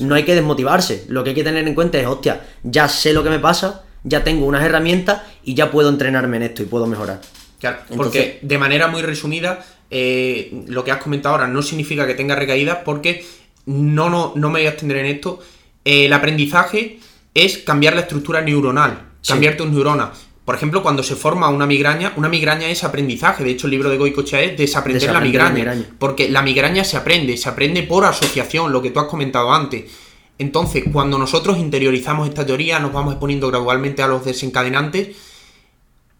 No 0.00 0.14
hay 0.14 0.24
que 0.24 0.34
desmotivarse, 0.34 1.04
lo 1.08 1.22
que 1.22 1.30
hay 1.30 1.36
que 1.36 1.44
tener 1.44 1.68
en 1.68 1.74
cuenta 1.74 1.98
es, 1.98 2.06
hostia, 2.06 2.40
ya 2.62 2.88
sé 2.88 3.12
lo 3.12 3.22
que 3.22 3.28
me 3.28 3.38
pasa, 3.38 3.84
ya 4.02 4.24
tengo 4.24 4.46
unas 4.46 4.64
herramientas 4.64 5.20
y 5.44 5.54
ya 5.54 5.70
puedo 5.70 5.90
entrenarme 5.90 6.38
en 6.38 6.44
esto 6.44 6.62
y 6.62 6.66
puedo 6.66 6.86
mejorar. 6.86 7.20
Claro, 7.60 7.78
porque 7.94 8.38
de 8.40 8.58
manera 8.58 8.88
muy 8.88 9.02
resumida, 9.02 9.64
eh, 9.90 10.64
lo 10.66 10.82
que 10.82 10.90
has 10.90 11.02
comentado 11.02 11.34
ahora 11.34 11.46
no 11.46 11.60
significa 11.60 12.06
que 12.06 12.14
tenga 12.14 12.34
recaídas 12.34 12.78
porque 12.86 13.24
no, 13.66 14.08
no, 14.08 14.32
no 14.34 14.48
me 14.48 14.60
voy 14.60 14.66
a 14.66 14.70
extender 14.70 14.96
en 14.96 15.06
esto. 15.06 15.40
el 15.84 16.12
aprendizaje 16.12 16.98
es 17.34 17.58
cambiar 17.58 17.94
la 17.94 18.00
estructura 18.00 18.40
neuronal, 18.40 19.10
cambiar 19.26 19.58
tus 19.58 19.70
neuronas. 19.70 20.23
Por 20.44 20.54
ejemplo, 20.54 20.82
cuando 20.82 21.02
se 21.02 21.16
forma 21.16 21.48
una 21.48 21.66
migraña, 21.66 22.12
una 22.16 22.28
migraña 22.28 22.68
es 22.68 22.84
aprendizaje. 22.84 23.44
De 23.44 23.50
hecho, 23.50 23.66
el 23.66 23.70
libro 23.70 23.88
de 23.88 23.96
Goicochea 23.96 24.42
es 24.42 24.58
desaprender, 24.58 25.10
la, 25.10 25.20
migraña, 25.20 25.86
Porque 25.98 26.28
la 26.28 26.42
migraña 26.42 26.84
se 26.84 26.98
aprende, 26.98 27.36
se 27.38 27.48
aprende 27.48 27.82
por 27.82 28.04
asociación, 28.04 28.70
lo 28.70 28.82
que 28.82 28.90
tú 28.90 29.00
has 29.00 29.06
comentado 29.06 29.52
antes. 29.52 29.90
Entonces, 30.38 30.84
cuando 30.92 31.16
nosotros 31.16 31.56
interiorizamos 31.58 32.28
esta 32.28 32.44
teoría, 32.44 32.78
nos 32.78 32.92
vamos 32.92 33.14
exponiendo 33.14 33.48
gradualmente 33.48 34.02
a 34.02 34.06
los 34.06 34.24
desencadenantes, 34.24 35.16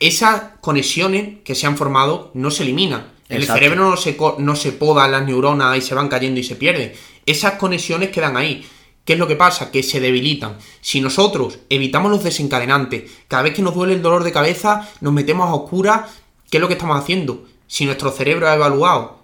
esas 0.01 0.43
conexiones 0.61 1.41
que 1.45 1.55
se 1.55 1.67
han 1.67 1.77
formado 1.77 2.31
no 2.35 2.51
se 2.51 2.63
eliminan. 2.63 3.13
El 3.29 3.45
cerebro 3.47 3.91
no 3.91 3.97
se, 3.97 4.17
no 4.39 4.57
se 4.57 4.73
podan 4.73 5.13
las 5.13 5.25
neuronas 5.25 5.77
y 5.77 5.81
se 5.81 5.95
van 5.95 6.09
cayendo 6.09 6.41
y 6.41 6.45
se 6.45 6.57
pierden. 6.57 6.93
Esas 7.27 7.55
conexiones 7.55 8.11
quedan 8.11 8.37
ahí. 8.37 8.67
¿Qué 9.05 9.15
es 9.15 9.19
lo 9.19 9.27
que 9.27 9.37
pasa? 9.37 9.71
Que 9.71 9.83
se 9.83 10.01
debilitan. 10.01 10.57
Si 10.81 11.01
nosotros 11.01 11.59
evitamos 11.69 12.11
los 12.11 12.25
desencadenantes, 12.25 13.11
cada 13.29 13.43
vez 13.43 13.55
que 13.55 13.63
nos 13.63 13.75
duele 13.75 13.95
el 13.95 14.03
dolor 14.03 14.25
de 14.25 14.33
cabeza, 14.33 14.89
nos 15.01 15.13
metemos 15.13 15.49
a 15.49 15.55
oscuras, 15.55 16.11
¿qué 16.51 16.57
es 16.57 16.61
lo 16.61 16.69
que 16.69 16.75
estamos 16.75 16.99
haciendo? 16.99 17.45
Si 17.67 17.85
nuestro 17.85 18.11
cerebro 18.11 18.49
ha 18.49 18.55
evaluado 18.55 19.19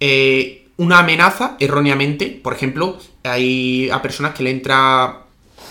eh, 0.00 0.66
una 0.76 0.98
amenaza 0.98 1.56
erróneamente, 1.60 2.40
por 2.42 2.52
ejemplo, 2.52 2.98
hay 3.22 3.88
a 3.90 4.02
personas 4.02 4.34
que 4.34 4.42
le 4.42 4.50
entra 4.50 5.22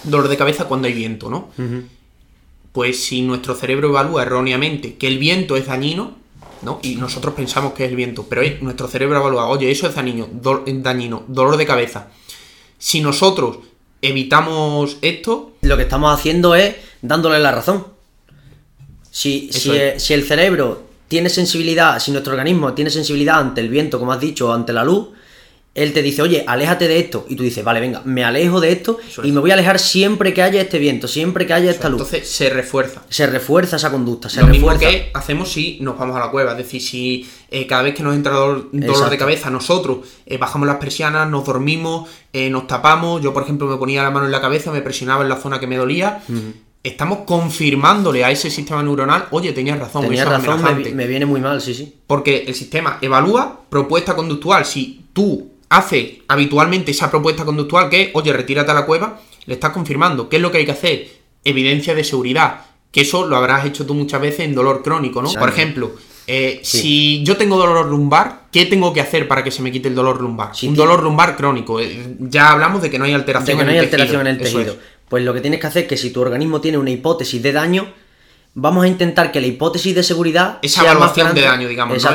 dolor 0.03 0.27
de 0.27 0.37
cabeza 0.37 0.65
cuando 0.65 0.87
hay 0.87 0.93
viento, 0.93 1.29
¿no? 1.29 1.49
Pues 2.71 3.03
si 3.03 3.21
nuestro 3.21 3.53
cerebro 3.53 3.89
evalúa 3.89 4.23
erróneamente 4.23 4.95
que 4.95 5.07
el 5.07 5.19
viento 5.19 5.55
es 5.55 5.67
dañino, 5.67 6.15
¿no? 6.63 6.79
Y 6.81 6.95
nosotros 6.95 7.35
pensamos 7.35 7.73
que 7.73 7.85
es 7.85 7.91
el 7.91 7.95
viento, 7.95 8.25
pero 8.27 8.41
nuestro 8.61 8.87
cerebro 8.87 9.19
evalúa, 9.19 9.47
oye, 9.47 9.69
eso 9.69 9.87
es 9.87 9.93
dañino, 9.93 10.27
dañino, 10.31 11.25
dolor 11.27 11.57
de 11.57 11.65
cabeza 11.65 12.09
si 12.81 12.99
nosotros 12.99 13.59
evitamos 14.01 14.97
esto... 15.03 15.53
Lo 15.61 15.77
que 15.77 15.83
estamos 15.83 16.11
haciendo 16.11 16.55
es 16.55 16.75
dándole 17.03 17.37
la 17.39 17.51
razón. 17.51 17.85
Si, 19.11 19.51
si, 19.51 19.71
si, 19.97 20.13
el 20.15 20.23
cerebro 20.23 20.83
tiene 21.07 21.29
sensibilidad, 21.29 21.99
si 21.99 22.11
nuestro 22.11 22.33
organismo 22.33 22.73
tiene 22.73 22.89
sensibilidad 22.89 23.39
ante 23.39 23.61
el 23.61 23.69
viento, 23.69 23.99
como 23.99 24.13
has 24.13 24.19
dicho, 24.19 24.49
o 24.49 24.53
ante 24.53 24.73
la 24.73 24.83
luz, 24.83 25.09
él 25.73 25.93
te 25.93 26.01
dice, 26.01 26.21
oye, 26.21 26.43
aléjate 26.45 26.87
de 26.89 26.99
esto. 26.99 27.25
Y 27.29 27.35
tú 27.37 27.43
dices, 27.43 27.63
vale, 27.63 27.79
venga, 27.79 28.01
me 28.03 28.25
alejo 28.25 28.59
de 28.59 28.73
esto 28.73 28.99
y 29.23 29.31
me 29.31 29.39
voy 29.39 29.51
a 29.51 29.53
alejar 29.53 29.79
siempre 29.79 30.33
que 30.33 30.41
haya 30.41 30.61
este 30.61 30.79
viento, 30.79 31.07
siempre 31.07 31.47
que 31.47 31.53
haya 31.53 31.71
esta 31.71 31.87
luz. 31.87 32.01
Entonces 32.01 32.29
se 32.29 32.49
refuerza. 32.49 33.03
Se 33.07 33.25
refuerza 33.25 33.77
esa 33.77 33.89
conducta. 33.89 34.27
Se 34.27 34.41
Lo 34.41 34.47
refuerza. 34.47 34.77
mismo 34.79 34.79
que 34.79 35.11
hacemos 35.13 35.49
si 35.49 35.77
nos 35.79 35.97
vamos 35.97 36.17
a 36.17 36.19
la 36.19 36.29
cueva. 36.29 36.51
Es 36.51 36.57
decir, 36.57 36.81
si 36.81 37.29
eh, 37.49 37.65
cada 37.67 37.83
vez 37.83 37.95
que 37.95 38.03
nos 38.03 38.15
entra 38.15 38.33
dolor, 38.33 38.69
de 38.71 39.17
cabeza, 39.17 39.49
nosotros 39.49 39.99
eh, 40.25 40.37
bajamos 40.37 40.67
las 40.67 40.75
persianas, 40.75 41.29
nos 41.29 41.45
dormimos, 41.45 42.09
eh, 42.33 42.49
nos 42.49 42.67
tapamos. 42.67 43.21
Yo, 43.21 43.33
por 43.33 43.43
ejemplo, 43.43 43.67
me 43.67 43.77
ponía 43.77 44.03
la 44.03 44.11
mano 44.11 44.25
en 44.25 44.31
la 44.31 44.41
cabeza, 44.41 44.73
me 44.73 44.81
presionaba 44.81 45.23
en 45.23 45.29
la 45.29 45.37
zona 45.37 45.57
que 45.59 45.67
me 45.67 45.77
dolía. 45.77 46.21
Estamos 46.83 47.19
confirmándole 47.25 48.25
a 48.25 48.31
ese 48.31 48.49
sistema 48.49 48.81
neuronal, 48.83 49.27
oye, 49.31 49.53
tenías 49.53 49.79
razón. 49.79 50.01
Tenías 50.01 50.27
razón, 50.27 50.61
me, 50.63 50.91
me 50.91 51.07
viene 51.07 51.27
muy 51.27 51.39
mal, 51.39 51.61
sí, 51.61 51.75
sí. 51.75 51.95
Porque 52.07 52.43
el 52.47 52.55
sistema 52.55 52.97
evalúa 53.01 53.61
propuesta 53.69 54.15
conductual. 54.15 54.65
Si 54.65 55.05
tú 55.13 55.50
hace 55.71 56.21
habitualmente 56.27 56.91
esa 56.91 57.09
propuesta 57.09 57.45
conductual 57.45 57.89
que, 57.89 58.11
oye, 58.13 58.33
retírate 58.33 58.71
a 58.71 58.73
la 58.73 58.85
cueva, 58.85 59.21
le 59.45 59.53
estás 59.53 59.71
confirmando. 59.71 60.27
¿Qué 60.27 60.35
es 60.35 60.41
lo 60.41 60.51
que 60.51 60.59
hay 60.59 60.65
que 60.65 60.73
hacer? 60.73 61.07
Evidencia 61.45 61.95
de 61.95 62.03
seguridad. 62.03 62.65
Que 62.91 63.01
eso 63.01 63.25
lo 63.25 63.37
habrás 63.37 63.65
hecho 63.65 63.85
tú 63.85 63.93
muchas 63.93 64.19
veces 64.19 64.41
en 64.41 64.53
dolor 64.53 64.83
crónico, 64.83 65.21
¿no? 65.21 65.31
Por 65.31 65.47
ejemplo, 65.47 65.93
eh, 66.27 66.59
si 66.61 67.23
yo 67.23 67.37
tengo 67.37 67.57
dolor 67.57 67.87
lumbar, 67.87 68.47
¿qué 68.51 68.65
tengo 68.65 68.91
que 68.91 68.99
hacer 68.99 69.29
para 69.29 69.45
que 69.45 69.51
se 69.51 69.61
me 69.61 69.71
quite 69.71 69.87
el 69.87 69.95
dolor 69.95 70.21
lumbar? 70.21 70.51
Un 70.61 70.75
dolor 70.75 71.01
lumbar 71.01 71.37
crónico. 71.37 71.79
Eh, 71.79 72.17
ya 72.19 72.51
hablamos 72.51 72.81
de 72.81 72.89
que 72.89 72.99
no 72.99 73.05
hay 73.05 73.13
alteración, 73.13 73.57
de 73.57 73.63
que 73.63 73.65
no 73.65 73.71
hay 73.71 73.77
alteración 73.77 74.21
en 74.21 74.27
el 74.27 74.37
tejido. 74.39 74.75
Pues 75.07 75.23
lo 75.23 75.33
que 75.33 75.39
tienes 75.39 75.61
que 75.61 75.67
hacer 75.67 75.83
es 75.83 75.89
que 75.89 75.97
si 75.97 76.11
tu 76.11 76.19
organismo 76.19 76.59
tiene 76.59 76.77
una 76.77 76.91
hipótesis 76.91 77.41
de 77.41 77.53
daño, 77.53 77.93
vamos 78.53 78.83
a 78.83 78.87
intentar 78.87 79.31
que 79.31 79.39
la 79.39 79.47
hipótesis 79.47 79.95
de 79.95 80.03
seguridad. 80.03 80.59
Esa 80.61 80.83
evaluación 80.83 81.33
de 81.33 81.41
daño, 81.41 81.67
digamos, 81.67 82.03
¿no? 82.03 82.11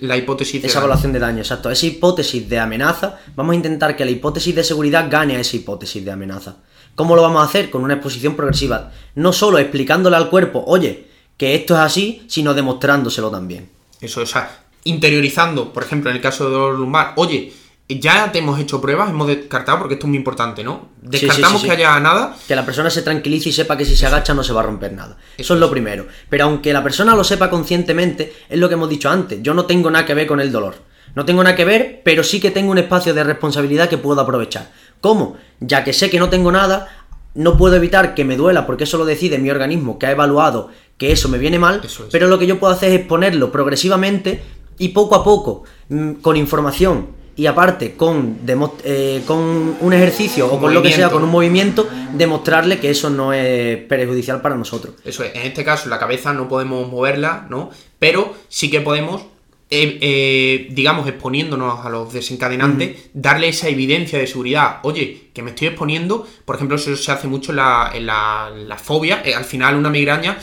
la, 0.00 0.16
hipótesis 0.16 0.60
de 0.60 0.68
Esa 0.68 0.78
evaluación 0.78 1.12
de 1.12 1.18
daño, 1.18 1.38
exacto. 1.38 1.70
Esa 1.70 1.86
hipótesis 1.86 2.48
de 2.48 2.58
amenaza, 2.58 3.18
vamos 3.34 3.52
a 3.52 3.56
intentar 3.56 3.96
que 3.96 4.04
la 4.04 4.10
hipótesis 4.10 4.54
de 4.54 4.64
seguridad 4.64 5.08
gane 5.10 5.36
a 5.36 5.40
esa 5.40 5.56
hipótesis 5.56 6.04
de 6.04 6.10
amenaza. 6.10 6.56
¿Cómo 6.94 7.14
lo 7.14 7.22
vamos 7.22 7.42
a 7.42 7.44
hacer? 7.44 7.70
Con 7.70 7.84
una 7.84 7.94
exposición 7.94 8.34
progresiva. 8.34 8.90
No 9.14 9.32
solo 9.32 9.58
explicándole 9.58 10.16
al 10.16 10.30
cuerpo, 10.30 10.64
oye, 10.66 11.06
que 11.36 11.54
esto 11.54 11.74
es 11.74 11.80
así, 11.80 12.24
sino 12.26 12.54
demostrándoselo 12.54 13.30
también. 13.30 13.70
Eso, 14.00 14.22
o 14.22 14.26
sea, 14.26 14.64
interiorizando, 14.84 15.72
por 15.72 15.84
ejemplo, 15.84 16.10
en 16.10 16.16
el 16.16 16.22
caso 16.22 16.46
de 16.46 16.50
dolor 16.50 16.78
lumbar, 16.78 17.12
oye, 17.16 17.52
ya 17.88 18.30
te 18.30 18.40
hemos 18.40 18.60
hecho 18.60 18.80
pruebas, 18.82 19.08
hemos 19.08 19.26
descartado, 19.26 19.78
porque 19.78 19.94
esto 19.94 20.06
es 20.06 20.08
muy 20.08 20.18
importante, 20.18 20.62
¿no? 20.62 20.88
Descartamos 21.00 21.62
que 21.62 21.70
haya 21.70 21.98
nada. 22.00 22.36
Que 22.46 22.54
la 22.54 22.66
persona 22.66 22.90
se 22.90 23.00
tranquilice 23.00 23.48
y 23.48 23.52
sepa 23.52 23.78
que 23.78 23.86
si 23.86 23.96
se 23.96 24.06
agacha 24.06 24.34
no 24.34 24.44
se 24.44 24.52
va 24.52 24.60
a 24.60 24.64
romper 24.64 24.92
nada. 24.92 25.16
Eso 25.38 25.54
es 25.54 25.60
lo 25.60 25.70
primero. 25.70 26.06
Pero 26.28 26.44
aunque 26.44 26.72
la 26.74 26.82
persona 26.82 27.16
lo 27.16 27.24
sepa 27.24 27.48
conscientemente, 27.48 28.34
es 28.48 28.58
lo 28.58 28.68
que 28.68 28.74
hemos 28.74 28.90
dicho 28.90 29.08
antes. 29.08 29.42
Yo 29.42 29.54
no 29.54 29.64
tengo 29.64 29.90
nada 29.90 30.04
que 30.04 30.12
ver 30.12 30.26
con 30.26 30.40
el 30.40 30.52
dolor. 30.52 30.74
No 31.14 31.24
tengo 31.24 31.42
nada 31.42 31.56
que 31.56 31.64
ver, 31.64 32.02
pero 32.04 32.22
sí 32.22 32.40
que 32.40 32.50
tengo 32.50 32.70
un 32.70 32.78
espacio 32.78 33.14
de 33.14 33.24
responsabilidad 33.24 33.88
que 33.88 33.96
puedo 33.96 34.20
aprovechar. 34.20 34.70
¿Cómo? 35.00 35.38
Ya 35.60 35.82
que 35.82 35.94
sé 35.94 36.10
que 36.10 36.18
no 36.18 36.28
tengo 36.28 36.52
nada, 36.52 37.06
no 37.34 37.56
puedo 37.56 37.76
evitar 37.76 38.14
que 38.14 38.24
me 38.24 38.36
duela 38.36 38.66
porque 38.66 38.84
eso 38.84 38.98
lo 38.98 39.06
decide 39.06 39.38
mi 39.38 39.50
organismo 39.50 39.98
que 39.98 40.06
ha 40.06 40.10
evaluado 40.10 40.70
que 40.98 41.12
eso 41.12 41.28
me 41.28 41.38
viene 41.38 41.58
mal, 41.58 41.80
pero 42.10 42.26
lo 42.26 42.38
que 42.38 42.46
yo 42.46 42.58
puedo 42.58 42.72
hacer 42.72 42.92
es 42.92 43.06
ponerlo 43.06 43.52
progresivamente 43.52 44.42
y 44.78 44.88
poco 44.88 45.14
a 45.14 45.24
poco, 45.24 45.62
mm, 45.88 46.14
con 46.14 46.36
información 46.36 47.17
y 47.38 47.46
aparte 47.46 47.94
con, 47.94 48.40
eh, 48.82 49.22
con 49.24 49.76
un 49.80 49.92
ejercicio 49.92 50.52
o 50.52 50.58
con 50.58 50.74
lo 50.74 50.82
que 50.82 50.90
sea, 50.90 51.08
con 51.08 51.22
un 51.22 51.30
movimiento, 51.30 51.88
demostrarle 52.12 52.80
que 52.80 52.90
eso 52.90 53.10
no 53.10 53.32
es 53.32 53.78
perjudicial 53.84 54.42
para 54.42 54.56
nosotros. 54.56 54.96
Eso 55.04 55.22
es, 55.22 55.36
en 55.36 55.42
este 55.42 55.64
caso 55.64 55.88
la 55.88 56.00
cabeza 56.00 56.32
no 56.32 56.48
podemos 56.48 56.90
moverla, 56.90 57.46
¿no? 57.48 57.70
Pero 58.00 58.34
sí 58.48 58.68
que 58.68 58.80
podemos, 58.80 59.22
eh, 59.70 59.98
eh, 60.00 60.66
digamos, 60.72 61.06
exponiéndonos 61.06 61.86
a 61.86 61.88
los 61.90 62.12
desencadenantes, 62.12 63.08
darle 63.14 63.50
esa 63.50 63.68
evidencia 63.68 64.18
de 64.18 64.26
seguridad. 64.26 64.78
Oye, 64.82 65.28
que 65.32 65.42
me 65.42 65.50
estoy 65.50 65.68
exponiendo, 65.68 66.26
por 66.44 66.56
ejemplo, 66.56 66.74
eso 66.74 66.96
se 66.96 67.12
hace 67.12 67.28
mucho 67.28 67.52
en 67.52 67.56
la, 67.58 67.92
la, 67.94 68.76
fobia, 68.78 69.22
al 69.36 69.44
final 69.44 69.76
una 69.76 69.90
migraña 69.90 70.38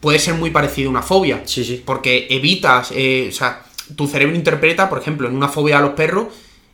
puede 0.00 0.18
ser 0.18 0.34
muy 0.34 0.50
parecida 0.50 0.88
a 0.88 0.90
una 0.90 1.02
fobia. 1.02 1.42
Sí, 1.44 1.64
sí. 1.64 1.82
Porque 1.84 2.26
evitas, 2.30 2.90
o 2.90 3.32
sea, 3.32 3.65
tu 3.94 4.06
cerebro 4.06 4.34
interpreta, 4.34 4.88
por 4.88 4.98
ejemplo, 4.98 5.28
en 5.28 5.36
una 5.36 5.48
fobia 5.48 5.78
a 5.78 5.80
los 5.80 5.90
perros, 5.90 6.28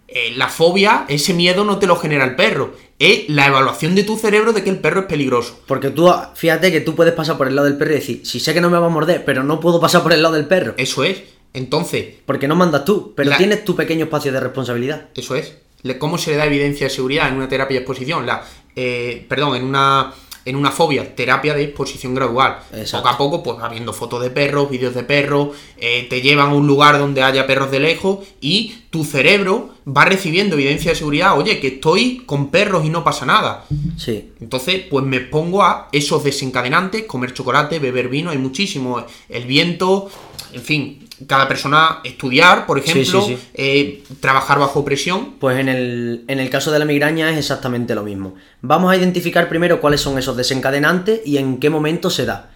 eh, 0.08 0.32
la 0.36 0.48
fobia, 0.48 1.06
ese 1.08 1.32
miedo 1.32 1.64
no 1.64 1.78
te 1.78 1.86
lo 1.86 1.96
genera 1.96 2.24
el 2.24 2.36
perro. 2.36 2.74
Es 2.98 3.28
la 3.28 3.46
evaluación 3.46 3.94
de 3.94 4.04
tu 4.04 4.18
cerebro 4.18 4.52
de 4.52 4.62
que 4.62 4.70
el 4.70 4.78
perro 4.78 5.00
es 5.00 5.06
peligroso. 5.06 5.60
Porque 5.66 5.90
tú, 5.90 6.12
fíjate 6.34 6.70
que 6.70 6.80
tú 6.80 6.94
puedes 6.94 7.14
pasar 7.14 7.38
por 7.38 7.48
el 7.48 7.56
lado 7.56 7.66
del 7.66 7.78
perro 7.78 7.92
y 7.92 7.94
decir, 7.94 8.26
si 8.26 8.38
sé 8.38 8.52
que 8.52 8.60
no 8.60 8.70
me 8.70 8.78
va 8.78 8.86
a 8.86 8.90
morder, 8.90 9.24
pero 9.24 9.42
no 9.42 9.58
puedo 9.58 9.80
pasar 9.80 10.02
por 10.02 10.12
el 10.12 10.22
lado 10.22 10.34
del 10.34 10.46
perro. 10.46 10.74
Eso 10.76 11.02
es. 11.02 11.22
Entonces. 11.54 12.14
Porque 12.26 12.46
no 12.46 12.54
mandas 12.54 12.84
tú, 12.84 13.14
pero 13.16 13.34
tienes 13.36 13.64
tu 13.64 13.74
pequeño 13.74 14.04
espacio 14.04 14.32
de 14.32 14.40
responsabilidad. 14.40 15.08
Eso 15.14 15.34
es. 15.34 15.54
¿Cómo 15.98 16.18
se 16.18 16.30
le 16.30 16.36
da 16.36 16.46
evidencia 16.46 16.86
de 16.86 16.94
seguridad 16.94 17.28
en 17.28 17.36
una 17.36 17.48
terapia 17.48 17.76
de 17.76 17.82
exposición? 17.82 18.26
La, 18.26 18.44
eh, 18.76 19.24
perdón, 19.28 19.56
en 19.56 19.64
una 19.64 20.12
en 20.44 20.56
una 20.56 20.70
fobia, 20.70 21.14
terapia 21.14 21.54
de 21.54 21.64
exposición 21.64 22.14
gradual. 22.14 22.58
Poco 22.90 23.08
a 23.08 23.18
poco, 23.18 23.42
pues 23.42 23.58
va 23.58 23.68
viendo 23.68 23.92
fotos 23.92 24.22
de 24.22 24.30
perros, 24.30 24.70
vídeos 24.70 24.94
de 24.94 25.04
perros, 25.04 25.50
eh, 25.78 26.06
te 26.08 26.20
llevan 26.20 26.50
a 26.50 26.54
un 26.54 26.66
lugar 26.66 26.98
donde 26.98 27.22
haya 27.22 27.46
perros 27.46 27.70
de 27.70 27.80
lejos 27.80 28.20
y 28.40 28.74
tu 28.90 29.04
cerebro 29.04 29.74
va 29.86 30.04
recibiendo 30.04 30.54
evidencia 30.54 30.92
de 30.92 30.96
seguridad, 30.96 31.38
oye, 31.38 31.60
que 31.60 31.68
estoy 31.68 32.22
con 32.26 32.50
perros 32.50 32.84
y 32.84 32.88
no 32.88 33.04
pasa 33.04 33.26
nada. 33.26 33.64
Sí. 33.96 34.30
Entonces, 34.40 34.82
pues 34.90 35.04
me 35.04 35.20
pongo 35.20 35.62
a 35.62 35.88
esos 35.92 36.22
desencadenantes, 36.24 37.04
comer 37.04 37.32
chocolate, 37.32 37.78
beber 37.78 38.08
vino, 38.08 38.30
hay 38.30 38.38
muchísimo, 38.38 39.04
el 39.28 39.44
viento, 39.44 40.10
en 40.52 40.62
fin, 40.62 41.08
cada 41.26 41.48
persona 41.48 42.00
estudiar, 42.04 42.66
por 42.66 42.78
ejemplo, 42.78 43.22
sí, 43.22 43.36
sí. 43.36 43.48
eh, 43.54 44.04
trabajar 44.20 44.58
bajo 44.58 44.84
presión. 44.84 45.34
Pues 45.38 45.58
en 45.58 45.68
el, 45.68 46.24
en 46.28 46.40
el 46.40 46.50
caso 46.50 46.70
de 46.70 46.78
la 46.78 46.84
migraña 46.84 47.30
es 47.30 47.38
exactamente 47.38 47.94
lo 47.94 48.02
mismo. 48.02 48.34
Vamos 48.60 48.92
a 48.92 48.96
identificar 48.96 49.48
primero 49.48 49.80
cuáles 49.80 50.00
son 50.00 50.18
esos 50.18 50.36
desencadenantes 50.36 51.20
y 51.24 51.38
en 51.38 51.58
qué 51.58 51.70
momento 51.70 52.10
se 52.10 52.26
da. 52.26 52.50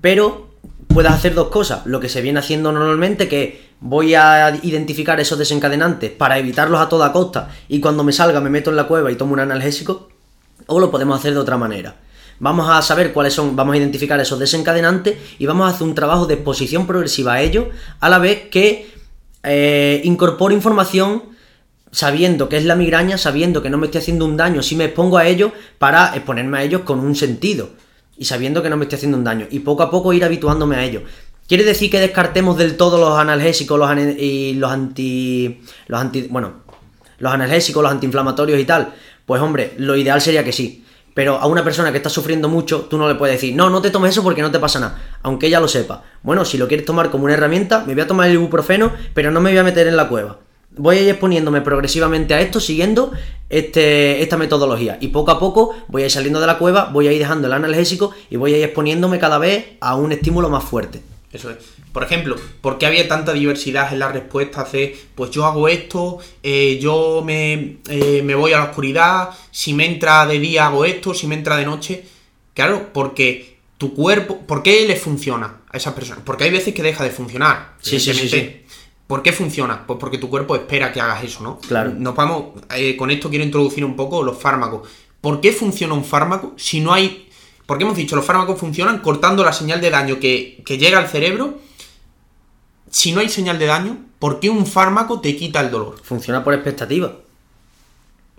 Pero 0.00 0.50
puedes 0.88 1.12
hacer 1.12 1.34
dos 1.34 1.48
cosas. 1.48 1.86
Lo 1.86 2.00
que 2.00 2.08
se 2.08 2.20
viene 2.20 2.38
haciendo 2.38 2.72
normalmente, 2.72 3.28
que 3.28 3.70
voy 3.80 4.14
a 4.14 4.58
identificar 4.62 5.20
esos 5.20 5.38
desencadenantes 5.38 6.10
para 6.10 6.38
evitarlos 6.38 6.80
a 6.80 6.88
toda 6.88 7.12
costa 7.12 7.50
y 7.68 7.80
cuando 7.80 8.04
me 8.04 8.12
salga 8.12 8.40
me 8.40 8.50
meto 8.50 8.70
en 8.70 8.76
la 8.76 8.86
cueva 8.86 9.10
y 9.10 9.16
tomo 9.16 9.32
un 9.32 9.40
analgésico. 9.40 10.08
O 10.66 10.78
lo 10.78 10.90
podemos 10.90 11.18
hacer 11.18 11.32
de 11.32 11.38
otra 11.40 11.56
manera. 11.56 11.96
Vamos 12.40 12.68
a 12.68 12.80
saber 12.82 13.12
cuáles 13.12 13.34
son, 13.34 13.54
vamos 13.54 13.74
a 13.74 13.78
identificar 13.78 14.18
esos 14.18 14.38
desencadenantes 14.38 15.16
y 15.38 15.46
vamos 15.46 15.70
a 15.70 15.74
hacer 15.74 15.86
un 15.86 15.94
trabajo 15.94 16.26
de 16.26 16.34
exposición 16.34 16.86
progresiva 16.86 17.34
a 17.34 17.42
ellos, 17.42 17.66
a 18.00 18.08
la 18.08 18.18
vez 18.18 18.48
que 18.50 18.90
eh, 19.42 20.00
incorporo 20.04 20.54
información 20.54 21.22
sabiendo 21.92 22.48
que 22.48 22.56
es 22.56 22.64
la 22.64 22.76
migraña, 22.76 23.18
sabiendo 23.18 23.62
que 23.62 23.70
no 23.70 23.78
me 23.78 23.86
estoy 23.86 24.00
haciendo 24.00 24.24
un 24.24 24.36
daño 24.36 24.62
si 24.62 24.76
me 24.76 24.86
expongo 24.86 25.18
a 25.18 25.26
ellos, 25.26 25.52
para 25.78 26.14
exponerme 26.14 26.58
a 26.58 26.62
ellos 26.62 26.82
con 26.82 27.00
un 27.00 27.14
sentido 27.14 27.70
y 28.16 28.24
sabiendo 28.24 28.62
que 28.62 28.70
no 28.70 28.76
me 28.76 28.84
estoy 28.84 28.96
haciendo 28.96 29.18
un 29.18 29.24
daño 29.24 29.46
y 29.50 29.60
poco 29.60 29.82
a 29.82 29.90
poco 29.90 30.12
ir 30.12 30.24
habituándome 30.24 30.76
a 30.76 30.84
ellos. 30.84 31.02
¿Quiere 31.48 31.64
decir 31.64 31.90
que 31.90 31.98
descartemos 31.98 32.56
del 32.56 32.76
todo 32.76 32.96
los 32.98 33.18
analgésicos 33.18 33.80
y 34.18 34.54
los 34.54 34.70
anti. 34.70 35.60
los 35.88 36.00
anti. 36.00 36.28
bueno, 36.30 36.52
los 37.18 37.32
analgésicos, 37.32 37.82
los 37.82 37.90
antiinflamatorios 37.90 38.60
y 38.60 38.64
tal? 38.64 38.94
Pues 39.26 39.42
hombre, 39.42 39.74
lo 39.78 39.96
ideal 39.96 40.20
sería 40.20 40.44
que 40.44 40.52
sí. 40.52 40.84
Pero 41.14 41.36
a 41.36 41.46
una 41.46 41.64
persona 41.64 41.90
que 41.90 41.96
está 41.96 42.08
sufriendo 42.08 42.48
mucho, 42.48 42.82
tú 42.82 42.96
no 42.96 43.08
le 43.08 43.16
puedes 43.16 43.36
decir, 43.36 43.54
no, 43.54 43.68
no 43.68 43.82
te 43.82 43.90
tomes 43.90 44.12
eso 44.12 44.22
porque 44.22 44.42
no 44.42 44.50
te 44.50 44.58
pasa 44.58 44.80
nada, 44.80 45.18
aunque 45.22 45.48
ella 45.48 45.60
lo 45.60 45.68
sepa. 45.68 46.04
Bueno, 46.22 46.44
si 46.44 46.56
lo 46.56 46.68
quieres 46.68 46.86
tomar 46.86 47.10
como 47.10 47.24
una 47.24 47.34
herramienta, 47.34 47.84
me 47.86 47.94
voy 47.94 48.02
a 48.02 48.06
tomar 48.06 48.28
el 48.28 48.34
ibuprofeno, 48.34 48.92
pero 49.14 49.30
no 49.30 49.40
me 49.40 49.50
voy 49.50 49.58
a 49.58 49.64
meter 49.64 49.86
en 49.86 49.96
la 49.96 50.08
cueva. 50.08 50.38
Voy 50.76 50.98
a 50.98 51.02
ir 51.02 51.08
exponiéndome 51.08 51.62
progresivamente 51.62 52.32
a 52.32 52.40
esto 52.40 52.60
siguiendo 52.60 53.10
este, 53.48 54.22
esta 54.22 54.36
metodología. 54.36 54.98
Y 55.00 55.08
poco 55.08 55.32
a 55.32 55.40
poco 55.40 55.74
voy 55.88 56.02
a 56.02 56.04
ir 56.04 56.10
saliendo 56.12 56.40
de 56.40 56.46
la 56.46 56.58
cueva, 56.58 56.90
voy 56.92 57.08
a 57.08 57.12
ir 57.12 57.18
dejando 57.18 57.48
el 57.48 57.52
analgésico 57.52 58.12
y 58.30 58.36
voy 58.36 58.54
a 58.54 58.58
ir 58.58 58.64
exponiéndome 58.64 59.18
cada 59.18 59.38
vez 59.38 59.76
a 59.80 59.96
un 59.96 60.12
estímulo 60.12 60.48
más 60.48 60.62
fuerte. 60.62 61.02
Eso 61.32 61.50
es. 61.50 61.79
Por 61.92 62.04
ejemplo, 62.04 62.36
¿por 62.60 62.78
qué 62.78 62.86
había 62.86 63.08
tanta 63.08 63.32
diversidad 63.32 63.92
en 63.92 63.98
las 63.98 64.12
respuestas 64.12 64.70
de, 64.72 64.96
pues 65.14 65.30
yo 65.30 65.44
hago 65.44 65.66
esto, 65.66 66.18
eh, 66.42 66.78
yo 66.80 67.22
me, 67.24 67.78
eh, 67.88 68.22
me 68.24 68.34
voy 68.34 68.52
a 68.52 68.58
la 68.58 68.64
oscuridad, 68.64 69.30
si 69.50 69.74
me 69.74 69.86
entra 69.86 70.24
de 70.26 70.38
día 70.38 70.66
hago 70.66 70.84
esto, 70.84 71.14
si 71.14 71.26
me 71.26 71.34
entra 71.34 71.56
de 71.56 71.66
noche? 71.66 72.04
Claro, 72.54 72.90
porque 72.92 73.58
tu 73.76 73.94
cuerpo, 73.94 74.38
¿por 74.46 74.62
qué 74.62 74.86
le 74.86 74.94
funciona 74.94 75.62
a 75.70 75.76
esas 75.76 75.94
personas? 75.94 76.22
Porque 76.24 76.44
hay 76.44 76.50
veces 76.50 76.74
que 76.74 76.82
deja 76.82 77.02
de 77.02 77.10
funcionar. 77.10 77.74
Sí, 77.80 77.98
sí, 77.98 78.12
sí. 78.12 78.62
¿Por 79.06 79.22
qué 79.22 79.32
funciona? 79.32 79.84
Pues 79.86 79.98
porque 79.98 80.18
tu 80.18 80.30
cuerpo 80.30 80.54
espera 80.54 80.92
que 80.92 81.00
hagas 81.00 81.24
eso, 81.24 81.42
¿no? 81.42 81.58
Claro. 81.58 81.90
Nos 81.96 82.14
vamos, 82.14 82.60
eh, 82.76 82.94
con 82.96 83.10
esto 83.10 83.28
quiero 83.28 83.44
introducir 83.44 83.84
un 83.84 83.96
poco 83.96 84.22
los 84.22 84.38
fármacos. 84.38 84.88
¿Por 85.20 85.40
qué 85.40 85.50
funciona 85.50 85.94
un 85.94 86.04
fármaco 86.04 86.52
si 86.56 86.78
no 86.80 86.92
hay... 86.92 87.28
Porque 87.66 87.82
hemos 87.82 87.96
dicho, 87.96 88.14
los 88.14 88.24
fármacos 88.24 88.60
funcionan 88.60 88.98
cortando 89.00 89.42
la 89.42 89.52
señal 89.52 89.80
de 89.80 89.90
daño 89.90 90.20
que, 90.20 90.62
que 90.64 90.78
llega 90.78 90.98
al 90.98 91.08
cerebro. 91.08 91.58
Si 92.90 93.12
no 93.12 93.20
hay 93.20 93.28
señal 93.28 93.58
de 93.58 93.66
daño, 93.66 93.98
¿por 94.18 94.40
qué 94.40 94.50
un 94.50 94.66
fármaco 94.66 95.20
te 95.20 95.36
quita 95.36 95.60
el 95.60 95.70
dolor? 95.70 95.96
Funciona 96.02 96.42
por 96.42 96.54
expectativas. 96.54 97.12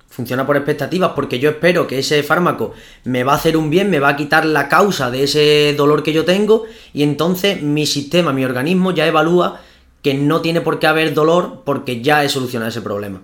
Funciona 0.10 0.46
por 0.46 0.58
expectativas 0.58 1.14
porque 1.16 1.40
yo 1.40 1.50
espero 1.50 1.88
que 1.88 2.00
ese 2.00 2.22
fármaco 2.22 2.74
me 3.06 3.24
va 3.24 3.32
a 3.32 3.38
hacer 3.38 3.56
un 3.56 3.70
bien, 3.70 3.90
me 3.90 4.02
va 4.02 4.10
a 4.10 4.16
quitar 4.18 4.46
la 4.46 4.68
causa 4.68 5.10
de 5.10 5.24
ese 5.24 5.74
dolor 5.78 6.04
que 6.04 6.12
yo 6.12 6.26
tengo 6.26 6.66
y 6.94 7.04
entonces 7.04 7.62
mi 7.62 7.86
sistema, 7.86 8.34
mi 8.34 8.44
organismo 8.44 8.92
ya 8.92 9.08
evalúa 9.08 9.62
que 10.02 10.14
no 10.14 10.42
tiene 10.42 10.60
por 10.60 10.80
qué 10.80 10.88
haber 10.88 11.14
dolor 11.14 11.62
porque 11.64 12.02
ya 12.02 12.26
he 12.26 12.30
solucionado 12.30 12.70
ese 12.70 12.82
problema. 12.82 13.22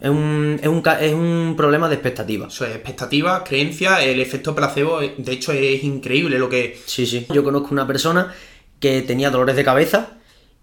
Es 0.00 0.08
un, 0.08 0.58
es 0.62 0.68
un, 0.68 0.82
es 0.98 1.12
un 1.12 1.54
problema 1.58 1.90
de 1.90 1.96
expectativas. 1.96 2.54
Eso 2.54 2.64
es 2.64 2.74
expectativas, 2.74 3.42
creencias, 3.46 4.00
el 4.00 4.18
efecto 4.18 4.54
placebo, 4.54 5.02
eh, 5.02 5.14
de 5.18 5.32
hecho 5.32 5.52
es 5.52 5.84
increíble 5.84 6.38
lo 6.38 6.48
que... 6.48 6.80
Sí, 6.86 7.04
sí. 7.04 7.26
Yo 7.28 7.44
conozco 7.44 7.68
una 7.72 7.86
persona 7.86 8.32
que 8.78 9.02
tenía 9.02 9.28
dolores 9.28 9.56
de 9.56 9.64
cabeza 9.64 10.16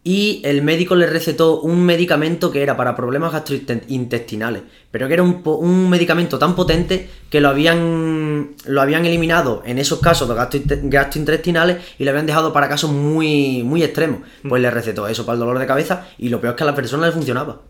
y 0.03 0.41
el 0.45 0.61
médico 0.61 0.95
le 0.95 1.05
recetó 1.05 1.59
un 1.59 1.83
medicamento 1.83 2.49
que 2.49 2.63
era 2.63 2.77
para 2.77 2.95
problemas 2.95 3.33
gastrointestinales, 3.33 4.63
pero 4.89 5.07
que 5.07 5.15
era 5.15 5.23
un, 5.23 5.89
medicamento 5.89 6.39
tan 6.39 6.55
potente 6.55 7.09
que 7.29 7.41
lo 7.41 7.49
habían, 7.49 8.55
lo 8.65 8.81
habían 8.81 9.05
eliminado 9.05 9.63
en 9.65 9.79
esos 9.79 9.99
casos 9.99 10.29
de 10.29 10.35
gastroint- 10.35 10.89
gastrointestinales 10.89 11.77
y 11.99 12.05
lo 12.05 12.11
habían 12.11 12.25
dejado 12.25 12.53
para 12.53 12.69
casos 12.69 12.89
muy, 12.91 13.63
muy 13.63 13.83
extremos. 13.83 14.21
Pues 14.47 14.61
le 14.61 14.71
recetó 14.71 15.07
eso 15.09 15.25
para 15.25 15.33
el 15.33 15.41
dolor 15.41 15.59
de 15.59 15.67
cabeza 15.67 16.07
y 16.17 16.29
lo 16.29 16.39
peor 16.39 16.53
es 16.53 16.57
que 16.57 16.63
a 16.63 16.67
la 16.67 16.75
persona 16.75 17.07
le 17.07 17.11
funcionaba. 17.11 17.61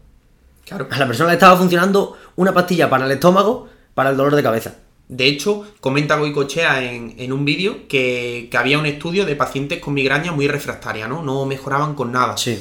Claro. 0.65 0.87
A 0.91 0.99
la 0.99 1.07
persona 1.07 1.29
le 1.29 1.35
estaba 1.35 1.57
funcionando 1.57 2.17
una 2.35 2.53
pastilla 2.53 2.89
para 2.89 3.05
el 3.05 3.11
estómago 3.11 3.67
para 3.95 4.11
el 4.11 4.17
dolor 4.17 4.35
de 4.35 4.43
cabeza. 4.43 4.75
De 5.07 5.27
hecho, 5.27 5.65
comenta 5.79 6.17
Goicochea 6.17 6.83
en, 6.83 7.15
en 7.17 7.31
un 7.31 7.45
vídeo 7.45 7.87
que, 7.87 8.47
que 8.51 8.57
había 8.57 8.77
un 8.77 8.85
estudio 8.85 9.25
de 9.25 9.35
pacientes 9.35 9.79
con 9.79 9.93
migraña 9.93 10.31
muy 10.33 10.47
refractaria, 10.47 11.07
¿no? 11.07 11.23
No 11.23 11.45
mejoraban 11.45 11.95
con 11.95 12.11
nada. 12.11 12.35
Sí. 12.35 12.59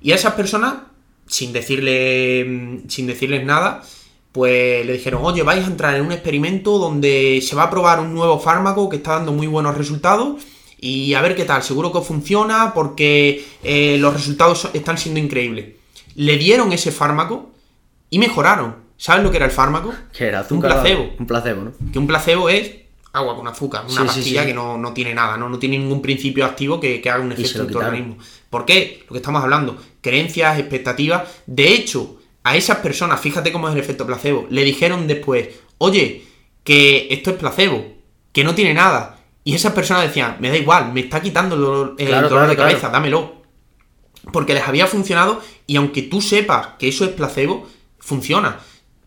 Y 0.00 0.12
a 0.12 0.14
esas 0.14 0.34
personas, 0.34 0.74
sin 1.26 1.52
decirle, 1.52 2.82
sin 2.88 3.06
decirles 3.06 3.44
nada, 3.44 3.82
pues 4.32 4.84
le 4.84 4.94
dijeron, 4.94 5.24
oye, 5.24 5.42
vais 5.42 5.64
a 5.64 5.68
entrar 5.68 5.94
en 5.94 6.04
un 6.04 6.12
experimento 6.12 6.78
donde 6.78 7.40
se 7.40 7.54
va 7.54 7.64
a 7.64 7.70
probar 7.70 8.00
un 8.00 8.12
nuevo 8.12 8.40
fármaco 8.40 8.88
que 8.88 8.96
está 8.96 9.12
dando 9.12 9.32
muy 9.32 9.46
buenos 9.46 9.76
resultados 9.78 10.42
y 10.78 11.14
a 11.14 11.22
ver 11.22 11.34
qué 11.36 11.44
tal, 11.44 11.62
seguro 11.62 11.92
que 11.92 12.00
funciona 12.00 12.74
porque 12.74 13.44
eh, 13.62 13.96
los 13.98 14.12
resultados 14.12 14.68
están 14.74 14.98
siendo 14.98 15.20
increíbles. 15.20 15.76
Le 16.16 16.36
dieron 16.36 16.72
ese 16.72 16.90
fármaco 16.90 17.52
y 18.10 18.18
mejoraron. 18.18 18.83
¿Sabes 18.96 19.22
lo 19.24 19.30
que 19.30 19.36
era 19.38 19.46
el 19.46 19.52
fármaco? 19.52 19.92
Que 20.12 20.26
era 20.26 20.40
Un 20.40 20.44
azúcar. 20.46 20.72
placebo. 20.72 21.10
Un 21.18 21.26
placebo, 21.26 21.62
¿no? 21.62 21.72
Que 21.92 21.98
un 21.98 22.06
placebo 22.06 22.48
es 22.48 22.70
agua 23.12 23.36
con 23.36 23.46
azúcar, 23.46 23.82
una 23.84 23.92
Sí, 23.92 24.06
pastilla 24.06 24.40
sí. 24.42 24.48
que 24.48 24.54
no, 24.54 24.76
no 24.76 24.92
tiene 24.92 25.14
nada, 25.14 25.36
¿no? 25.36 25.48
no 25.48 25.58
tiene 25.58 25.78
ningún 25.78 26.02
principio 26.02 26.44
activo 26.44 26.80
que, 26.80 27.00
que 27.00 27.10
haga 27.10 27.22
un 27.22 27.30
efecto 27.32 27.62
en 27.62 27.68
tu 27.68 27.78
organismo. 27.78 28.18
¿Por 28.50 28.64
qué? 28.64 29.04
Lo 29.06 29.12
que 29.12 29.18
estamos 29.18 29.42
hablando, 29.42 29.76
creencias, 30.00 30.58
expectativas. 30.58 31.22
De 31.46 31.68
hecho, 31.74 32.18
a 32.42 32.56
esas 32.56 32.78
personas, 32.78 33.20
fíjate 33.20 33.52
cómo 33.52 33.68
es 33.68 33.74
el 33.74 33.80
efecto 33.80 34.04
placebo, 34.06 34.46
le 34.50 34.64
dijeron 34.64 35.06
después, 35.06 35.48
oye, 35.78 36.24
que 36.64 37.06
esto 37.10 37.30
es 37.30 37.36
placebo, 37.36 37.86
que 38.32 38.42
no 38.42 38.54
tiene 38.54 38.74
nada. 38.74 39.20
Y 39.44 39.54
esas 39.54 39.72
personas 39.74 40.02
decían, 40.04 40.36
me 40.40 40.48
da 40.50 40.56
igual, 40.56 40.92
me 40.92 41.00
está 41.00 41.20
quitando 41.22 41.54
el 41.54 41.60
dolor, 41.60 41.94
el 41.98 42.06
Claro, 42.08 42.28
dolor 42.28 42.44
claro, 42.46 42.50
de 42.50 42.56
cabeza, 42.56 42.78
claro. 42.80 42.92
dámelo. 42.94 43.34
Porque 44.32 44.54
les 44.54 44.66
había 44.66 44.86
funcionado 44.86 45.40
y 45.66 45.76
aunque 45.76 46.02
tú 46.02 46.20
sepas 46.22 46.68
que 46.78 46.88
eso 46.88 47.04
es 47.04 47.10
placebo, 47.10 47.68
funciona. 47.98 48.58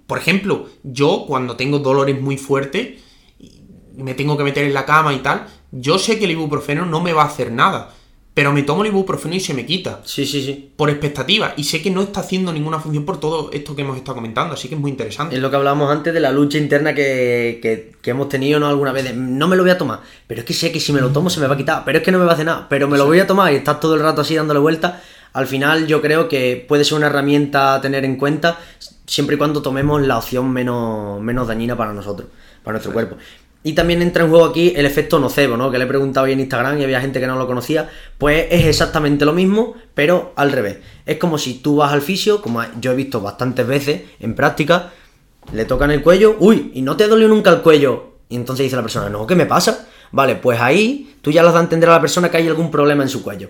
Por 0.08 0.18
ejemplo, 0.18 0.68
yo 0.84 1.26
cuando 1.28 1.56
tengo 1.56 1.80
dolores 1.80 2.20
muy 2.20 2.38
fuertes, 2.38 3.00
y 3.40 3.62
me 4.02 4.14
tengo 4.14 4.38
que 4.38 4.44
meter 4.44 4.64
en 4.66 4.74
la 4.74 4.86
cama 4.86 5.14
y 5.14 5.20
tal, 5.20 5.46
yo 5.72 6.00
sé 6.00 6.18
que 6.18 6.26
el 6.26 6.32
ibuprofeno 6.32 6.86
no 6.86 7.02
me 7.02 7.14
va 7.14 7.24
a 7.24 7.28
hacer 7.28 7.52
nada. 7.52 7.94
Pero 8.34 8.54
me 8.54 8.62
tomo 8.62 8.84
el 8.84 8.90
ibuprofeno 8.90 9.34
y 9.34 9.40
se 9.40 9.56
me 9.56 9.66
quita. 9.66 10.02
Sí, 10.06 10.24
sí, 10.24 10.44
sí. 10.44 10.72
Por 10.78 10.92
expectativa. 10.92 11.54
Y 11.58 11.64
sé 11.64 11.82
que 11.82 11.90
no 11.90 12.04
está 12.04 12.20
haciendo 12.20 12.54
ninguna 12.54 12.80
función 12.80 13.04
por 13.04 13.20
todo 13.20 13.50
esto 13.52 13.76
que 13.76 13.82
hemos 13.82 13.98
estado 13.98 14.14
comentando. 14.14 14.54
Así 14.54 14.68
que 14.70 14.76
es 14.76 14.80
muy 14.82 14.92
interesante. 14.92 15.36
Es 15.36 15.42
lo 15.42 15.50
que 15.50 15.56
hablábamos 15.56 15.92
antes 15.92 16.14
de 16.14 16.20
la 16.20 16.32
lucha 16.32 16.60
interna 16.60 16.94
que, 16.94 17.58
que- 17.64 17.94
que 18.00 18.12
hemos 18.12 18.30
tenido 18.30 18.60
¿no? 18.60 18.68
alguna 18.68 18.92
vez. 18.92 19.06
de, 19.06 19.14
no 19.14 19.48
me 19.48 19.56
lo 19.56 19.64
voy 19.64 19.72
a 19.72 19.78
tomar, 19.80 20.02
pero 20.28 20.42
es 20.42 20.46
que 20.46 20.54
sé 20.54 20.72
que 20.72 20.80
si 20.80 20.94
me 20.94 21.02
lo 21.02 21.10
tomo 21.12 21.32
se 21.32 21.40
me 21.40 21.48
va 21.48 21.56
a 21.56 21.58
quitar, 21.58 21.82
pero 21.84 21.98
es 21.98 22.04
que 22.04 22.12
no 22.12 22.20
me 22.20 22.26
va 22.26 22.32
a 22.32 22.34
hacer 22.36 22.46
nada, 22.46 22.68
pero 22.70 22.88
me 22.88 23.00
lo 23.00 23.08
voy 23.08 23.20
a 23.20 23.26
tomar 23.26 23.52
y 23.52 23.56
estás 23.56 23.80
todo 23.80 23.96
el 23.96 24.02
rato 24.02 24.22
así 24.22 24.36
dándole 24.36 24.60
vueltas. 24.60 25.02
Al 25.34 25.48
final 25.48 25.88
yo 25.88 26.00
creo 26.00 26.30
que 26.30 26.64
puede 26.68 26.84
ser 26.86 26.98
una 27.00 27.08
herramienta 27.08 27.74
a 27.74 27.82
tener 27.82 28.06
en 28.06 28.18
cuenta 28.18 28.60
siempre 29.08 29.36
y 29.36 29.38
cuando 29.40 29.64
tomemos 29.64 30.06
la 30.06 30.18
opción 30.18 30.52
menos, 30.52 31.20
menos 31.22 31.48
dañina 31.48 31.76
para 31.76 31.94
nosotros, 31.94 32.30
para 32.64 32.74
nuestro 32.74 32.94
cuerpo. 32.94 33.18
Y 33.64 33.74
también 33.74 34.02
entra 34.02 34.24
en 34.24 34.30
juego 34.30 34.46
aquí 34.46 34.74
el 34.76 34.86
efecto 34.86 35.20
nocebo, 35.20 35.58
¿no? 35.58 35.72
Que 35.72 35.78
le 35.78 35.86
he 35.86 35.88
preguntado 35.88 36.26
hoy 36.26 36.34
en 36.34 36.40
Instagram 36.40 36.80
y 36.80 36.84
había 36.84 37.02
gente 37.02 37.20
que 37.20 37.28
no 37.28 37.38
lo 37.38 37.48
conocía. 37.48 37.90
Pues 38.18 38.46
es 38.52 38.66
exactamente 38.66 39.26
lo 39.26 39.34
mismo, 39.34 39.74
pero 39.94 40.32
al 40.36 40.52
revés. 40.52 40.78
Es 41.06 41.18
como 41.18 41.38
si 41.38 41.56
tú 41.56 41.78
vas 41.78 41.92
al 41.92 42.02
fisio, 42.02 42.42
como 42.42 42.62
yo 42.80 42.92
he 42.92 42.96
visto 42.96 43.20
bastantes 43.20 43.66
veces 43.66 44.04
en 44.20 44.36
práctica, 44.36 44.92
le 45.52 45.66
tocan 45.66 45.92
el 45.92 46.02
cuello, 46.02 46.36
uy, 46.40 46.72
y 46.76 46.82
no 46.82 46.96
te 46.96 47.08
dolió 47.08 47.28
nunca 47.28 47.50
el 47.50 47.62
cuello. 47.62 48.14
Y 48.30 48.36
entonces 48.36 48.66
dice 48.66 48.76
la 48.76 48.84
persona, 48.84 49.10
no, 49.10 49.26
¿qué 49.26 49.36
me 49.36 49.46
pasa? 49.46 49.88
Vale, 50.12 50.36
pues 50.36 50.60
ahí 50.62 51.16
tú 51.22 51.32
ya 51.32 51.42
le 51.42 51.50
das 51.50 51.58
a 51.58 51.62
entender 51.62 51.90
a 51.90 51.94
la 51.94 52.02
persona 52.02 52.30
que 52.30 52.38
hay 52.38 52.48
algún 52.48 52.72
problema 52.72 53.04
en 53.04 53.10
su 53.10 53.24
cuello. 53.24 53.50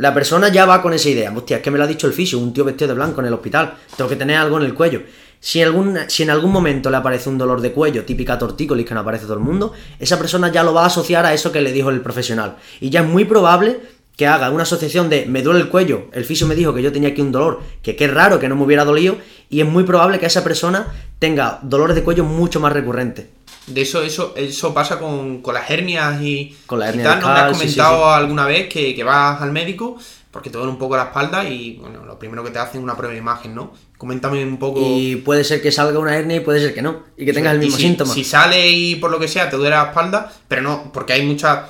La 0.00 0.14
persona 0.14 0.48
ya 0.48 0.64
va 0.64 0.80
con 0.80 0.94
esa 0.94 1.10
idea, 1.10 1.30
hostia, 1.30 1.58
es 1.58 1.62
que 1.62 1.70
me 1.70 1.76
lo 1.76 1.84
ha 1.84 1.86
dicho 1.86 2.06
el 2.06 2.14
fisio, 2.14 2.38
un 2.38 2.54
tío 2.54 2.64
vestido 2.64 2.88
de 2.88 2.94
blanco 2.94 3.20
en 3.20 3.26
el 3.26 3.34
hospital, 3.34 3.74
tengo 3.94 4.08
que 4.08 4.16
tener 4.16 4.38
algo 4.38 4.56
en 4.56 4.64
el 4.64 4.72
cuello. 4.72 5.02
Si, 5.40 5.60
algún, 5.60 5.98
si 6.08 6.22
en 6.22 6.30
algún 6.30 6.50
momento 6.52 6.88
le 6.88 6.96
aparece 6.96 7.28
un 7.28 7.36
dolor 7.36 7.60
de 7.60 7.72
cuello, 7.72 8.02
típica 8.06 8.38
tortícolis 8.38 8.86
que 8.86 8.94
no 8.94 9.00
aparece 9.00 9.24
todo 9.24 9.34
el 9.34 9.40
mundo, 9.40 9.74
esa 9.98 10.16
persona 10.16 10.50
ya 10.50 10.62
lo 10.62 10.72
va 10.72 10.84
a 10.84 10.86
asociar 10.86 11.26
a 11.26 11.34
eso 11.34 11.52
que 11.52 11.60
le 11.60 11.70
dijo 11.70 11.90
el 11.90 12.00
profesional. 12.00 12.56
Y 12.80 12.88
ya 12.88 13.00
es 13.00 13.06
muy 13.06 13.26
probable 13.26 13.78
que 14.16 14.26
haga 14.26 14.50
una 14.50 14.62
asociación 14.62 15.10
de 15.10 15.26
me 15.26 15.42
duele 15.42 15.60
el 15.60 15.68
cuello, 15.68 16.06
el 16.12 16.24
fisio 16.24 16.46
me 16.46 16.54
dijo 16.54 16.72
que 16.72 16.80
yo 16.80 16.92
tenía 16.92 17.10
aquí 17.10 17.20
un 17.20 17.30
dolor, 17.30 17.60
que 17.82 17.94
qué 17.94 18.08
raro 18.08 18.38
que 18.38 18.48
no 18.48 18.56
me 18.56 18.62
hubiera 18.62 18.86
dolido, 18.86 19.18
y 19.50 19.60
es 19.60 19.68
muy 19.68 19.84
probable 19.84 20.18
que 20.18 20.24
esa 20.24 20.42
persona 20.42 20.86
tenga 21.18 21.58
dolores 21.60 21.94
de 21.94 22.04
cuello 22.04 22.24
mucho 22.24 22.58
más 22.58 22.72
recurrentes. 22.72 23.26
De 23.72 23.82
eso, 23.82 24.02
eso, 24.02 24.34
eso 24.36 24.74
pasa 24.74 24.98
con, 24.98 25.42
con 25.42 25.54
las 25.54 25.70
hernias 25.70 26.20
y, 26.22 26.56
Con 26.66 26.80
la 26.80 26.86
y 26.86 26.88
hernia 26.90 27.04
tal. 27.04 27.20
¿No 27.20 27.28
me 27.28 27.32
has 27.34 27.48
sí, 27.48 27.54
sí, 27.54 27.58
comentado 27.76 28.04
sí. 28.04 28.18
alguna 28.18 28.46
vez 28.46 28.68
que, 28.68 28.94
que 28.94 29.04
vas 29.04 29.40
al 29.40 29.52
médico 29.52 29.98
porque 30.30 30.48
te 30.48 30.58
duele 30.58 30.72
un 30.72 30.78
poco 30.78 30.96
la 30.96 31.04
espalda 31.04 31.44
y, 31.44 31.76
bueno, 31.80 32.04
lo 32.04 32.18
primero 32.18 32.44
que 32.44 32.50
te 32.50 32.58
hacen 32.58 32.80
es 32.80 32.84
una 32.84 32.96
prueba 32.96 33.12
de 33.12 33.18
imagen, 33.18 33.54
¿no? 33.54 33.72
Coméntame 33.98 34.44
un 34.44 34.58
poco... 34.58 34.80
Y 34.80 35.16
puede 35.16 35.42
ser 35.42 35.60
que 35.60 35.72
salga 35.72 35.98
una 35.98 36.16
hernia 36.16 36.36
y 36.36 36.40
puede 36.40 36.60
ser 36.60 36.72
que 36.72 36.82
no, 36.82 37.02
y 37.16 37.24
que 37.24 37.32
tengas 37.32 37.54
el 37.54 37.62
Y 37.62 37.64
mismo 37.64 37.76
si, 37.76 37.82
síntoma. 37.82 38.14
Si 38.14 38.24
sale 38.24 38.68
y 38.68 38.94
por 38.96 39.10
lo 39.10 39.18
que 39.18 39.26
sea 39.26 39.50
te 39.50 39.56
duele 39.56 39.74
la 39.74 39.86
espalda, 39.86 40.32
pero 40.46 40.62
no, 40.62 40.92
porque 40.92 41.14
hay 41.14 41.26
mucha... 41.26 41.68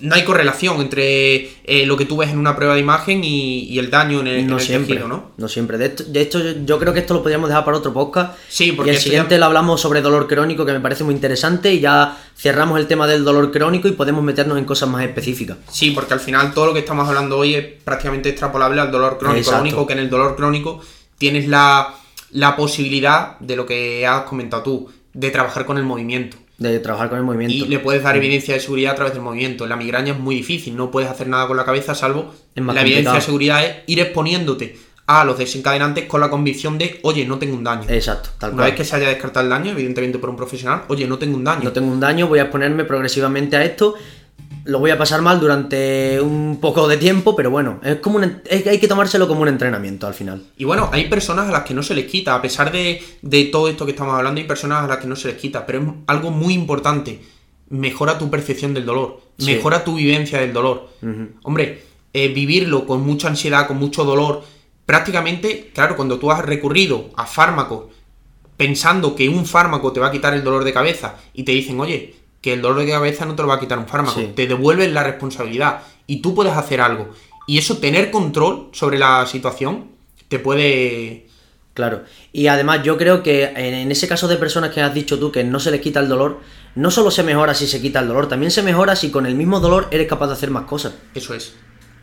No 0.00 0.14
hay 0.14 0.24
correlación 0.24 0.78
entre 0.82 1.48
eh, 1.64 1.86
lo 1.86 1.96
que 1.96 2.04
tú 2.04 2.18
ves 2.18 2.28
en 2.28 2.38
una 2.38 2.54
prueba 2.54 2.74
de 2.74 2.80
imagen 2.80 3.24
y, 3.24 3.60
y 3.64 3.78
el 3.78 3.88
daño 3.90 4.20
en 4.20 4.26
el, 4.26 4.36
en 4.40 4.46
no 4.46 4.58
el 4.58 4.62
siempre, 4.62 4.96
tejido, 4.96 5.08
¿no? 5.08 5.30
no 5.38 5.48
siempre. 5.48 5.78
De 5.78 5.86
esto, 5.86 6.04
de 6.04 6.20
esto 6.20 6.38
yo- 6.66 6.78
creo 6.78 6.92
que 6.92 7.00
esto 7.00 7.14
lo 7.14 7.22
podríamos 7.22 7.48
dejar 7.48 7.64
para 7.64 7.78
otro 7.78 7.90
podcast. 7.94 8.36
Sí, 8.50 8.72
porque 8.72 8.90
y 8.92 8.94
el 8.96 9.00
siguiente 9.00 9.36
ya- 9.36 9.38
lo 9.38 9.46
hablamos 9.46 9.80
sobre 9.80 10.02
dolor 10.02 10.26
crónico, 10.28 10.66
que 10.66 10.72
me 10.72 10.80
parece 10.80 11.02
muy 11.02 11.14
interesante, 11.14 11.72
y 11.72 11.80
ya 11.80 12.14
cerramos 12.36 12.78
el 12.78 12.86
tema 12.88 13.06
del 13.06 13.24
dolor 13.24 13.50
crónico 13.50 13.88
y 13.88 13.92
podemos 13.92 14.22
meternos 14.22 14.58
en 14.58 14.66
cosas 14.66 14.86
más 14.90 15.02
específicas. 15.02 15.56
Sí, 15.70 15.92
porque 15.92 16.12
al 16.12 16.20
final 16.20 16.52
todo 16.52 16.66
lo 16.66 16.72
que 16.74 16.80
estamos 16.80 17.08
hablando 17.08 17.38
hoy 17.38 17.54
es 17.54 17.64
prácticamente 17.82 18.28
extrapolable 18.28 18.82
al 18.82 18.90
dolor 18.92 19.16
crónico. 19.16 19.38
Exacto. 19.38 19.56
Lo 19.56 19.62
único 19.62 19.86
que 19.86 19.94
en 19.94 19.98
el 20.00 20.10
dolor 20.10 20.36
crónico 20.36 20.82
tienes 21.16 21.48
la, 21.48 21.94
la 22.32 22.54
posibilidad 22.54 23.38
de 23.38 23.56
lo 23.56 23.64
que 23.64 24.06
has 24.06 24.24
comentado 24.24 24.62
tú, 24.62 24.90
de 25.14 25.30
trabajar 25.30 25.64
con 25.64 25.78
el 25.78 25.84
movimiento. 25.84 26.36
De 26.60 26.78
trabajar 26.78 27.08
con 27.08 27.18
el 27.18 27.24
movimiento. 27.24 27.64
Y 27.64 27.68
le 27.68 27.80
puedes 27.80 28.02
dar 28.02 28.16
evidencia 28.16 28.54
de 28.54 28.60
seguridad 28.60 28.92
a 28.92 28.94
través 28.94 29.14
del 29.14 29.22
movimiento. 29.22 29.64
En 29.64 29.70
la 29.70 29.76
migraña 29.76 30.12
es 30.12 30.18
muy 30.20 30.36
difícil, 30.36 30.76
no 30.76 30.92
puedes 30.92 31.10
hacer 31.10 31.26
nada 31.26 31.48
con 31.48 31.56
la 31.56 31.64
cabeza 31.64 31.94
salvo 31.96 32.32
la 32.54 32.80
evidencia 32.82 33.14
de 33.14 33.20
seguridad 33.20 33.64
es 33.64 33.76
ir 33.86 34.00
exponiéndote 34.00 34.76
a 35.06 35.24
los 35.24 35.38
desencadenantes 35.38 36.04
con 36.04 36.20
la 36.20 36.30
convicción 36.30 36.78
de, 36.78 37.00
oye, 37.02 37.24
no 37.24 37.38
tengo 37.38 37.56
un 37.56 37.64
daño. 37.64 37.84
Exacto, 37.88 38.30
tal 38.38 38.50
Una 38.50 38.58
cual. 38.58 38.70
vez 38.70 38.76
que 38.76 38.84
se 38.84 38.94
haya 38.94 39.08
descartado 39.08 39.44
el 39.44 39.50
daño, 39.50 39.72
evidentemente 39.72 40.18
por 40.18 40.30
un 40.30 40.36
profesional, 40.36 40.82
oye, 40.86 41.06
no 41.06 41.18
tengo 41.18 41.36
un 41.36 41.42
daño. 41.42 41.64
No 41.64 41.72
tengo 41.72 41.90
un 41.90 41.98
daño, 41.98 42.28
voy 42.28 42.38
a 42.38 42.42
exponerme 42.42 42.84
progresivamente 42.84 43.56
a 43.56 43.64
esto. 43.64 43.94
Lo 44.64 44.78
voy 44.78 44.90
a 44.90 44.98
pasar 44.98 45.22
mal 45.22 45.40
durante 45.40 46.20
un 46.20 46.58
poco 46.60 46.86
de 46.86 46.96
tiempo, 46.96 47.34
pero 47.34 47.50
bueno, 47.50 47.80
es 47.82 47.96
como 47.96 48.16
un, 48.18 48.40
es 48.44 48.66
hay 48.66 48.78
que 48.78 48.88
tomárselo 48.88 49.26
como 49.26 49.42
un 49.42 49.48
entrenamiento 49.48 50.06
al 50.06 50.14
final. 50.14 50.42
Y 50.56 50.64
bueno, 50.64 50.90
hay 50.92 51.08
personas 51.08 51.48
a 51.48 51.52
las 51.52 51.62
que 51.64 51.74
no 51.74 51.82
se 51.82 51.94
les 51.94 52.06
quita, 52.06 52.34
a 52.34 52.42
pesar 52.42 52.70
de, 52.70 53.02
de 53.22 53.44
todo 53.46 53.68
esto 53.68 53.84
que 53.86 53.92
estamos 53.92 54.14
hablando, 54.14 54.40
hay 54.40 54.46
personas 54.46 54.84
a 54.84 54.86
las 54.86 54.98
que 54.98 55.06
no 55.06 55.16
se 55.16 55.28
les 55.28 55.36
quita, 55.38 55.64
pero 55.66 55.80
es 55.80 55.88
algo 56.06 56.30
muy 56.30 56.54
importante. 56.54 57.20
Mejora 57.70 58.18
tu 58.18 58.28
percepción 58.30 58.74
del 58.74 58.84
dolor, 58.84 59.20
Sí. 59.38 59.54
mejora 59.54 59.84
tu 59.84 59.94
vivencia 59.94 60.40
del 60.40 60.52
dolor. 60.52 60.90
Hombre, 61.44 61.82
eh, 62.12 62.28
vivirlo 62.28 62.84
con 62.86 63.00
mucha 63.02 63.28
ansiedad, 63.28 63.66
con 63.66 63.78
mucho 63.78 64.04
dolor, 64.04 64.42
prácticamente, 64.84 65.70
claro, 65.72 65.96
cuando 65.96 66.18
tú 66.18 66.30
has 66.30 66.44
recurrido 66.44 67.10
a 67.16 67.24
fármacos 67.26 67.84
pensando 68.56 69.14
que 69.14 69.28
un 69.28 69.46
fármaco 69.46 69.92
te 69.92 70.00
va 70.00 70.08
a 70.08 70.10
quitar 70.10 70.34
el 70.34 70.44
dolor 70.44 70.64
de 70.64 70.72
cabeza 70.72 71.14
y 71.32 71.44
te 71.44 71.52
dicen, 71.52 71.80
oye, 71.80 72.14
que 72.40 72.52
el 72.54 72.62
dolor 72.62 72.80
de 72.80 72.90
cabeza 72.90 73.26
no 73.26 73.34
te 73.34 73.42
lo 73.42 73.48
va 73.48 73.56
a 73.56 73.60
quitar 73.60 73.78
un 73.78 73.86
fármaco, 73.86 74.18
Sí. 74.20 74.32
te 74.34 74.46
devuelven 74.46 74.94
la 74.94 75.02
responsabilidad 75.02 75.82
y 76.06 76.22
tú 76.22 76.34
puedes 76.34 76.52
hacer 76.54 76.80
algo. 76.80 77.10
Y 77.46 77.58
eso, 77.58 77.78
tener 77.78 78.10
control 78.10 78.68
sobre 78.72 78.98
la 78.98 79.26
situación, 79.26 79.86
te 80.28 80.38
puede... 80.38 81.26
Claro. 81.74 82.02
Y 82.32 82.48
además 82.48 82.82
yo 82.82 82.96
creo 82.98 83.22
que 83.22 83.44
en, 83.44 83.90
ese 83.90 84.06
caso 84.08 84.28
de 84.28 84.36
personas 84.36 84.70
que 84.70 84.80
has 84.82 84.92
dicho 84.92 85.18
tú 85.18 85.30
que 85.32 85.44
no 85.44 85.60
se 85.60 85.70
les 85.70 85.80
quita 85.80 86.00
el 86.00 86.08
dolor, 86.08 86.40
no 86.74 86.90
solo 86.90 87.10
se 87.10 87.22
mejora 87.22 87.54
si 87.54 87.66
se 87.66 87.80
quita 87.80 88.00
el 88.00 88.08
dolor, 88.08 88.28
también 88.28 88.50
se 88.50 88.62
mejora 88.62 88.96
si 88.96 89.10
con 89.10 89.24
el 89.26 89.34
mismo 89.34 89.60
dolor 89.60 89.88
eres 89.90 90.06
capaz 90.08 90.26
de 90.28 90.32
hacer 90.34 90.50
más 90.50 90.64
cosas. 90.64 90.94
Eso 91.14 91.34
es. 91.34 91.54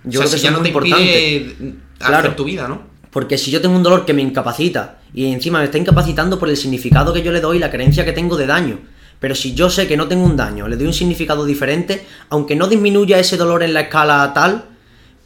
Yo 0.03 0.21
o 0.21 0.23
sea, 0.23 0.23
creo 0.23 0.23
que 0.23 0.27
si 0.29 0.35
eso 0.35 0.43
ya 0.43 0.49
es 0.49 0.53
no 0.53 0.59
muy 0.59 0.63
te 0.63 0.69
importante. 0.69 1.35
impide 1.37 1.75
Claro. 1.99 2.17
hacer 2.17 2.35
tu 2.35 2.43
vida, 2.45 2.67
¿no? 2.67 2.81
Porque 3.11 3.37
si 3.37 3.51
yo 3.51 3.61
tengo 3.61 3.75
un 3.75 3.83
dolor 3.83 4.05
que 4.05 4.13
me 4.13 4.21
incapacita 4.21 4.99
y 5.13 5.31
encima 5.31 5.59
me 5.59 5.65
está 5.65 5.77
incapacitando 5.77 6.39
por 6.39 6.49
el 6.49 6.57
significado 6.57 7.13
que 7.13 7.21
yo 7.23 7.31
le 7.31 7.41
doy 7.41 7.57
y 7.57 7.59
la 7.59 7.71
creencia 7.71 8.05
que 8.05 8.13
tengo 8.13 8.37
de 8.37 8.47
daño. 8.47 8.79
Pero 9.19 9.35
si 9.35 9.53
yo 9.53 9.69
sé 9.69 9.87
que 9.87 9.97
no 9.97 10.07
tengo 10.07 10.25
un 10.25 10.37
daño, 10.37 10.67
le 10.67 10.77
doy 10.77 10.87
un 10.87 10.93
significado 10.93 11.45
diferente, 11.45 12.05
aunque 12.29 12.55
no 12.55 12.67
disminuya 12.67 13.19
ese 13.19 13.37
dolor 13.37 13.63
en 13.63 13.73
la 13.73 13.81
escala 13.81 14.31
tal, 14.33 14.65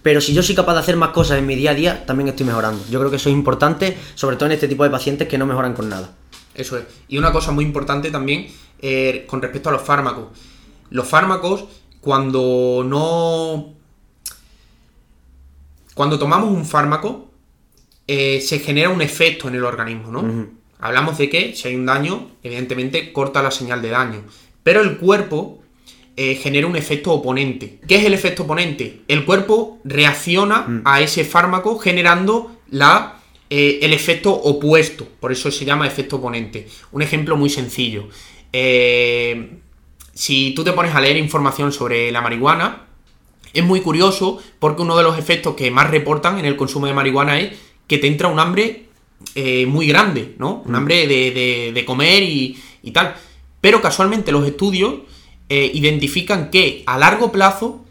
pero 0.02 0.22
si 0.22 0.34
yo 0.34 0.42
soy 0.42 0.56
capaz 0.56 0.74
de 0.74 0.80
hacer 0.80 0.96
más 0.96 1.10
cosas 1.10 1.38
en 1.38 1.46
mi 1.46 1.56
día 1.56 1.72
a 1.72 1.76
día, 1.76 2.06
también 2.06 2.30
estoy 2.30 2.46
mejorando. 2.46 2.84
Yo 2.90 3.00
creo 3.00 3.12
que 3.12 3.18
eso 3.18 3.30
es 3.30 3.36
importante, 3.36 3.98
sobre 4.16 4.36
todo 4.36 4.48
en 4.48 4.54
este 4.54 4.68
tipo 4.68 4.84
de 4.84 4.90
pacientes 4.90 5.28
que 5.28 5.38
no 5.38 5.46
mejoran 5.46 5.74
con 5.74 5.90
nada. 5.90 6.12
Eso 6.56 6.78
es. 6.78 6.86
Y 7.08 7.18
una 7.18 7.32
cosa 7.32 7.52
muy 7.52 7.64
importante 7.66 8.10
también 8.10 8.48
eh, 8.82 9.26
con 9.28 9.42
respecto 9.42 9.70
a 9.70 9.72
los 9.72 9.82
fármacos. 9.82 10.30
Los 10.90 11.08
fármacos, 11.08 11.66
cuando 12.00 12.84
no. 12.86 13.76
Cuando 15.94 16.18
tomamos 16.18 16.50
un 16.50 16.66
fármaco, 16.66 17.32
eh, 18.08 18.42
se 18.42 18.60
genera 18.60 18.90
un 18.90 19.02
efecto 19.02 19.48
en 19.50 19.56
el 19.56 19.64
organismo, 19.64 20.12
¿no? 20.12 20.61
Hablamos 20.82 21.18
de 21.18 21.30
que 21.30 21.56
si 21.56 21.68
hay 21.68 21.76
un 21.76 21.86
daño, 21.86 22.32
evidentemente 22.44 23.14
corta 23.14 23.44
la 23.44 23.52
señal 23.52 23.82
de 23.82 23.90
daño. 23.90 24.24
Pero 24.64 24.82
el 24.82 24.98
cuerpo 24.98 25.62
eh, 26.18 26.36
genera 26.36 26.68
un 26.68 26.76
efecto 26.76 27.14
oponente. 27.14 27.80
¿Qué 27.88 27.96
es 27.96 28.06
el 28.06 28.14
efecto 28.14 28.44
oponente? 28.44 29.02
El 29.08 29.24
cuerpo 29.24 29.80
reacciona 29.84 30.82
a 30.84 31.02
ese 31.02 31.24
fármaco 31.24 31.78
generando 31.78 32.58
la, 32.70 33.20
eh, 33.50 33.80
el 33.84 33.94
efecto 33.94 34.34
opuesto. 34.34 35.08
Por 35.20 35.32
eso 35.32 35.52
se 35.52 35.66
llama 35.66 35.88
efecto 35.88 36.18
oponente. 36.18 36.68
Un 36.92 37.02
ejemplo 37.02 37.38
muy 37.38 37.50
sencillo. 37.50 38.10
Eh, 38.52 39.58
si 40.14 40.54
tú 40.54 40.64
te 40.64 40.74
pones 40.74 40.94
a 40.94 41.02
leer 41.02 41.18
información 41.18 41.72
sobre 41.72 42.12
la 42.12 42.22
marihuana, 42.22 42.88
es 43.54 43.64
muy 43.64 43.82
curioso 43.82 44.42
porque 44.60 44.82
uno 44.82 44.98
de 44.98 45.04
los 45.04 45.18
efectos 45.18 45.56
que 45.56 45.72
más 45.72 45.90
reportan 45.90 46.40
en 46.40 46.46
el 46.46 46.56
consumo 46.56 46.88
de 46.88 46.94
marihuana 46.94 47.40
es 47.40 47.58
que 47.88 47.98
te 47.98 48.08
entra 48.08 48.28
un 48.28 48.40
hambre 48.40 48.86
eh, 49.36 49.66
muy 49.66 49.88
grande, 49.88 50.36
¿no? 50.38 50.62
Un 50.66 50.76
hambre 50.76 51.08
de, 51.08 51.32
de- 51.32 51.72
de 51.74 51.86
comer 51.86 52.24
y, 52.24 52.62
y 52.84 52.92
tal. 52.92 53.16
Pero 53.62 53.82
casualmente 53.82 54.32
los 54.32 54.46
estudios 54.48 54.96
eh, 55.50 55.70
identifican 55.74 56.50
que 56.50 56.84
a 56.86 56.98
largo 56.98 57.32
plazo 57.32 57.84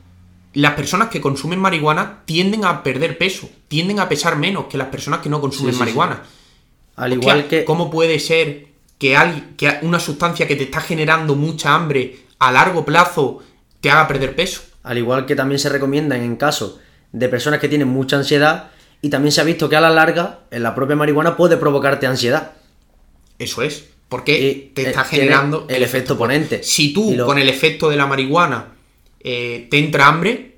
las 0.52 0.72
personas 0.74 1.08
que 1.08 1.20
consumen 1.20 1.60
marihuana 1.60 2.22
tienden 2.24 2.64
a 2.64 2.82
perder 2.82 3.16
peso, 3.18 3.48
tienden 3.68 4.00
a 4.00 4.08
pesar 4.08 4.36
menos 4.36 4.64
que 4.66 4.76
las 4.78 4.88
personas 4.88 5.20
que 5.20 5.28
no 5.28 5.40
consumen 5.40 5.72
Sí, 5.72 5.78
sí, 5.78 5.78
sí. 5.78 5.80
marihuana. 5.84 6.22
Al 6.96 7.12
Hostia, 7.12 7.20
igual 7.22 7.48
que... 7.48 7.64
¿Cómo 7.64 7.88
puede 7.90 8.18
ser 8.18 8.66
que, 8.98 9.16
al- 9.16 9.54
que 9.56 9.78
una 9.82 10.00
sustancia 10.00 10.48
que 10.48 10.56
te 10.56 10.64
está 10.64 10.80
generando 10.80 11.36
mucha 11.36 11.74
hambre 11.74 12.18
a 12.40 12.50
largo 12.50 12.84
plazo 12.84 13.38
te 13.80 13.90
haga 13.90 14.08
perder 14.08 14.34
peso? 14.34 14.62
Al 14.82 14.98
igual 14.98 15.24
que 15.26 15.36
también 15.36 15.58
se 15.60 15.68
recomienda 15.68 16.16
en 16.16 16.34
caso 16.36 16.78
de 17.12 17.28
personas 17.28 17.60
que 17.60 17.68
tienen 17.68 17.86
mucha 17.88 18.16
ansiedad 18.16 18.70
y 19.02 19.08
también 19.10 19.32
se 19.32 19.40
ha 19.40 19.44
visto 19.44 19.68
que 19.68 19.76
a 19.76 19.80
la 19.80 19.90
larga 19.90 20.40
en 20.50 20.62
la 20.62 20.74
propia 20.74 20.96
marihuana 20.96 21.36
puede 21.36 21.56
provocarte 21.56 22.06
ansiedad. 22.06 22.52
Eso 23.38 23.62
es. 23.62 23.86
Porque 24.08 24.38
Y, 24.40 24.54
te 24.74 24.82
eh, 24.82 24.86
está 24.88 25.04
tiene 25.04 25.24
generando 25.24 25.66
el 25.68 25.82
efecto 25.82 26.14
oponente. 26.14 26.62
Si 26.62 26.92
tú 26.92 27.14
lo- 27.16 27.26
con 27.26 27.38
el 27.38 27.48
efecto 27.48 27.88
de 27.88 27.96
la 27.96 28.06
marihuana 28.06 28.74
eh, 29.22 29.68
te 29.70 29.78
entra 29.78 30.06
hambre, 30.08 30.56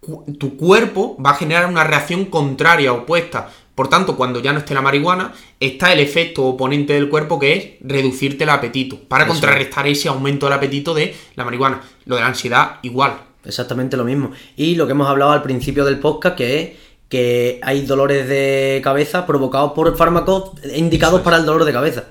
cu- 0.00 0.24
tu 0.38 0.56
cuerpo 0.56 1.16
va 1.24 1.30
a 1.30 1.34
generar 1.34 1.66
una 1.66 1.84
reacción 1.84 2.26
contraria, 2.26 2.92
opuesta. 2.92 3.50
Por 3.74 3.88
tanto, 3.88 4.16
cuando 4.16 4.40
ya 4.40 4.52
no 4.52 4.60
esté 4.60 4.72
la 4.72 4.82
marihuana, 4.82 5.32
está 5.58 5.92
el 5.92 5.98
efecto 5.98 6.44
oponente 6.44 6.92
del 6.92 7.08
cuerpo 7.08 7.40
que 7.40 7.52
es 7.54 7.64
reducirte 7.80 8.44
el 8.44 8.50
apetito, 8.50 9.00
para 9.00 9.24
Eso. 9.24 9.32
contrarrestar 9.32 9.88
ese 9.88 10.08
aumento 10.08 10.46
del 10.46 10.52
apetito 10.52 10.94
de 10.94 11.12
la 11.34 11.44
marihuana. 11.44 11.80
Lo 12.06 12.14
de 12.14 12.20
la 12.20 12.28
ansiedad, 12.28 12.76
igual. 12.82 13.16
Exactamente 13.44 13.96
lo 13.96 14.04
mismo. 14.04 14.30
Y 14.56 14.76
lo 14.76 14.86
que 14.86 14.92
hemos 14.92 15.08
hablado 15.08 15.32
al 15.32 15.42
principio 15.42 15.84
del 15.84 15.98
podcast, 15.98 16.36
que 16.36 16.60
es 16.60 16.70
que 17.14 17.60
hay 17.62 17.82
dolores 17.82 18.28
de 18.28 18.80
cabeza 18.82 19.24
provocados 19.24 19.70
por 19.70 19.96
fármacos 19.96 20.50
indicados 20.74 21.20
para 21.20 21.36
el 21.36 21.46
dolor 21.46 21.64
de 21.64 21.72
cabeza. 21.72 22.06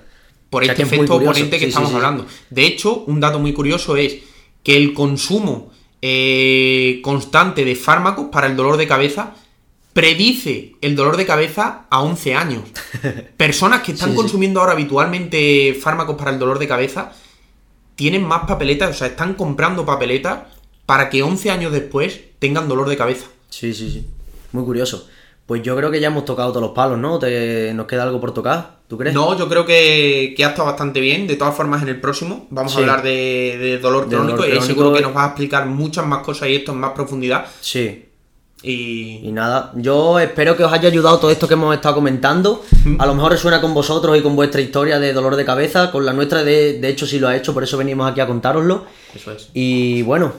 por 0.49 0.64
O 0.64 0.66
sea, 0.66 0.74
este 0.74 0.84
que 0.88 0.95
efecto 0.95 1.16
oponente 1.16 1.58
que 1.60 1.66
Sí, 1.66 1.70
estamos 1.72 1.89
sí. 1.89 1.95
hablando. 1.97 2.26
De 2.49 2.66
hecho, 2.66 3.04
un 3.08 3.20
dato 3.20 3.38
muy 3.38 3.51
curioso 3.51 3.97
es 3.97 4.16
que 4.64 4.78
el 4.78 4.93
consumo 4.93 5.74
eh, 6.01 7.01
constante 7.04 7.66
de 7.66 7.76
fármacos 7.76 8.28
para 8.32 8.47
el 8.47 8.56
dolor 8.56 8.78
de 8.78 8.88
cabeza 8.88 9.36
predice 9.91 10.76
el 10.80 10.95
dolor 10.95 11.18
de 11.18 11.26
cabeza 11.26 11.86
a 11.89 12.01
11 12.01 12.36
años. 12.36 12.62
Personas 13.36 13.82
que 13.82 13.91
están 13.91 14.16
consumiendo 14.16 14.62
ahora 14.62 14.72
habitualmente 14.72 15.78
fármacos 15.82 16.16
para 16.16 16.32
el 16.32 16.39
dolor 16.39 16.60
de 16.60 16.68
cabeza 16.70 17.12
tienen 17.95 18.24
más 18.24 18.45
papeletas, 18.47 18.89
o 18.91 18.93
sea, 18.93 19.08
están 19.08 19.34
comprando 19.34 19.86
papeletas 19.86 20.43
para 20.86 21.10
que 21.10 21.24
11 21.24 21.51
años 21.51 21.74
después 21.74 22.22
tengan 22.39 22.70
dolor 22.70 22.88
de 22.88 22.95
cabeza. 22.95 23.26
Sí, 23.49 23.74
sí, 23.74 23.91
sí. 23.91 24.06
Muy 24.54 24.64
curioso. 24.64 25.08
Pues 25.45 25.62
yo 25.62 25.76
creo 25.76 25.91
que 25.91 25.99
ya 25.99 26.08
hemos 26.08 26.24
tocado 26.24 26.49
todos 26.51 26.62
los 26.62 26.72
palos, 26.72 26.97
¿no? 26.97 27.20
¿Te- 27.20 27.74
¿Nos 27.74 27.86
queda 27.86 28.04
algo 28.04 28.22
por 28.22 28.34
tocar? 28.34 28.78
¿Tú 28.88 28.97
crees? 28.97 29.14
No, 29.14 29.38
yo 29.38 29.49
creo 29.49 29.66
que, 29.66 30.34
que 30.38 30.45
ha 30.45 30.49
estado 30.49 30.68
bastante 30.68 31.01
bien. 31.01 31.28
De 31.28 31.36
todas 31.36 31.54
formas, 31.54 31.82
en 31.84 31.89
el 31.89 31.99
próximo 31.99 32.47
vamos 32.49 32.72
Sí. 32.72 32.78
a 32.78 32.82
hablar 32.82 33.04
de, 33.04 33.58
de 33.60 33.78
dolor 33.80 34.08
De 34.08 34.16
crónico 34.16 34.45
y 34.47 34.62
seguro 34.62 34.93
que 34.93 35.01
nos 35.01 35.14
vas 35.14 35.26
a 35.26 35.28
explicar 35.28 35.66
muchas 35.66 36.06
más 36.08 36.24
cosas 36.24 36.47
y 36.47 36.56
esto 36.56 36.72
en 36.72 36.78
más 36.80 36.91
profundidad. 36.93 37.45
Sí. 37.60 38.06
Y 38.66 39.20
Y 39.28 39.32
nada, 39.34 39.74
yo 39.76 40.18
espero 40.20 40.56
que 40.56 40.64
os 40.64 40.72
haya 40.72 40.88
ayudado 40.88 41.20
todo 41.20 41.30
esto 41.32 41.47
que 41.49 41.56
hemos 41.56 41.76
estado 41.76 41.95
comentando. 41.95 42.64
A 42.99 43.06
lo 43.06 43.14
mejor 43.14 43.34
resuena 43.34 43.60
con 43.60 43.74
vosotros 43.74 44.18
y 44.18 44.22
con 44.22 44.38
vuestra 44.38 44.62
historia 44.62 44.97
de 44.99 45.12
dolor 45.12 45.36
de 45.36 45.43
cabeza. 45.43 45.91
Con 45.91 46.06
la 46.06 46.14
nuestra, 46.14 46.43
de, 46.45 46.80
de 46.80 46.88
hecho, 46.88 47.06
sí 47.06 47.20
lo 47.20 47.28
ha 47.28 47.36
hecho, 47.36 47.54
por 47.54 47.64
eso 47.64 47.78
venimos 47.78 48.10
aquí 48.10 48.22
a 48.22 48.28
contároslo. 48.28 48.86
eso 49.14 49.32
es. 49.34 49.49
Y 49.54 50.04
bueno, 50.04 50.32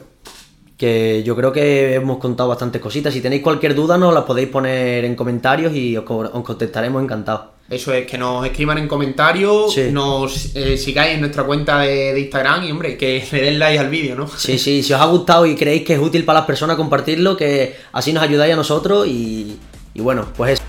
que 0.84 1.22
yo 1.24 1.34
creo 1.34 1.50
que 1.52 1.94
hemos 1.94 2.18
contado 2.18 2.48
bastantes 2.50 2.80
cositas. 2.82 3.12
Si 3.14 3.20
tenéis 3.20 3.42
cualquier 3.42 3.74
duda, 3.74 3.96
nos 3.96 4.12
la 4.12 4.24
podéis 4.26 4.48
poner 4.48 5.04
en 5.04 5.14
comentarios 5.14 5.74
y 5.74 5.96
os, 5.96 6.04
co- 6.04 6.30
os 6.32 6.44
contestaremos 6.44 7.02
encantados. 7.02 7.46
Eso 7.70 7.94
es, 7.94 8.06
que 8.06 8.18
nos 8.18 8.44
escriban 8.44 8.76
en 8.76 8.86
comentarios, 8.86 9.72
Sí. 9.72 9.88
nos 9.90 10.54
eh, 10.54 10.76
sigáis 10.76 11.14
en 11.14 11.20
nuestra 11.20 11.44
cuenta 11.44 11.78
de, 11.80 12.12
de 12.12 12.20
Instagram 12.20 12.64
y, 12.64 12.70
hombre, 12.70 12.98
que 12.98 13.24
le 13.32 13.40
den 13.40 13.58
like 13.58 13.78
al 13.78 13.88
vídeo, 13.88 14.14
¿no? 14.14 14.28
Sí, 14.28 14.58
sí, 14.58 14.82
si 14.82 14.92
os 14.92 15.00
ha 15.00 15.06
gustado 15.06 15.46
y 15.46 15.54
creéis 15.56 15.82
que 15.84 15.94
es 15.94 15.98
útil 16.00 16.24
para 16.26 16.40
las 16.40 16.46
personas, 16.46 16.76
compartirlo, 16.76 17.36
que 17.38 17.74
así 17.92 18.12
nos 18.12 18.22
ayudáis 18.22 18.52
a 18.52 18.56
nosotros 18.56 19.06
y, 19.06 19.56
y 19.94 20.00
bueno, 20.02 20.26
pues 20.36 20.52
eso. 20.60 20.62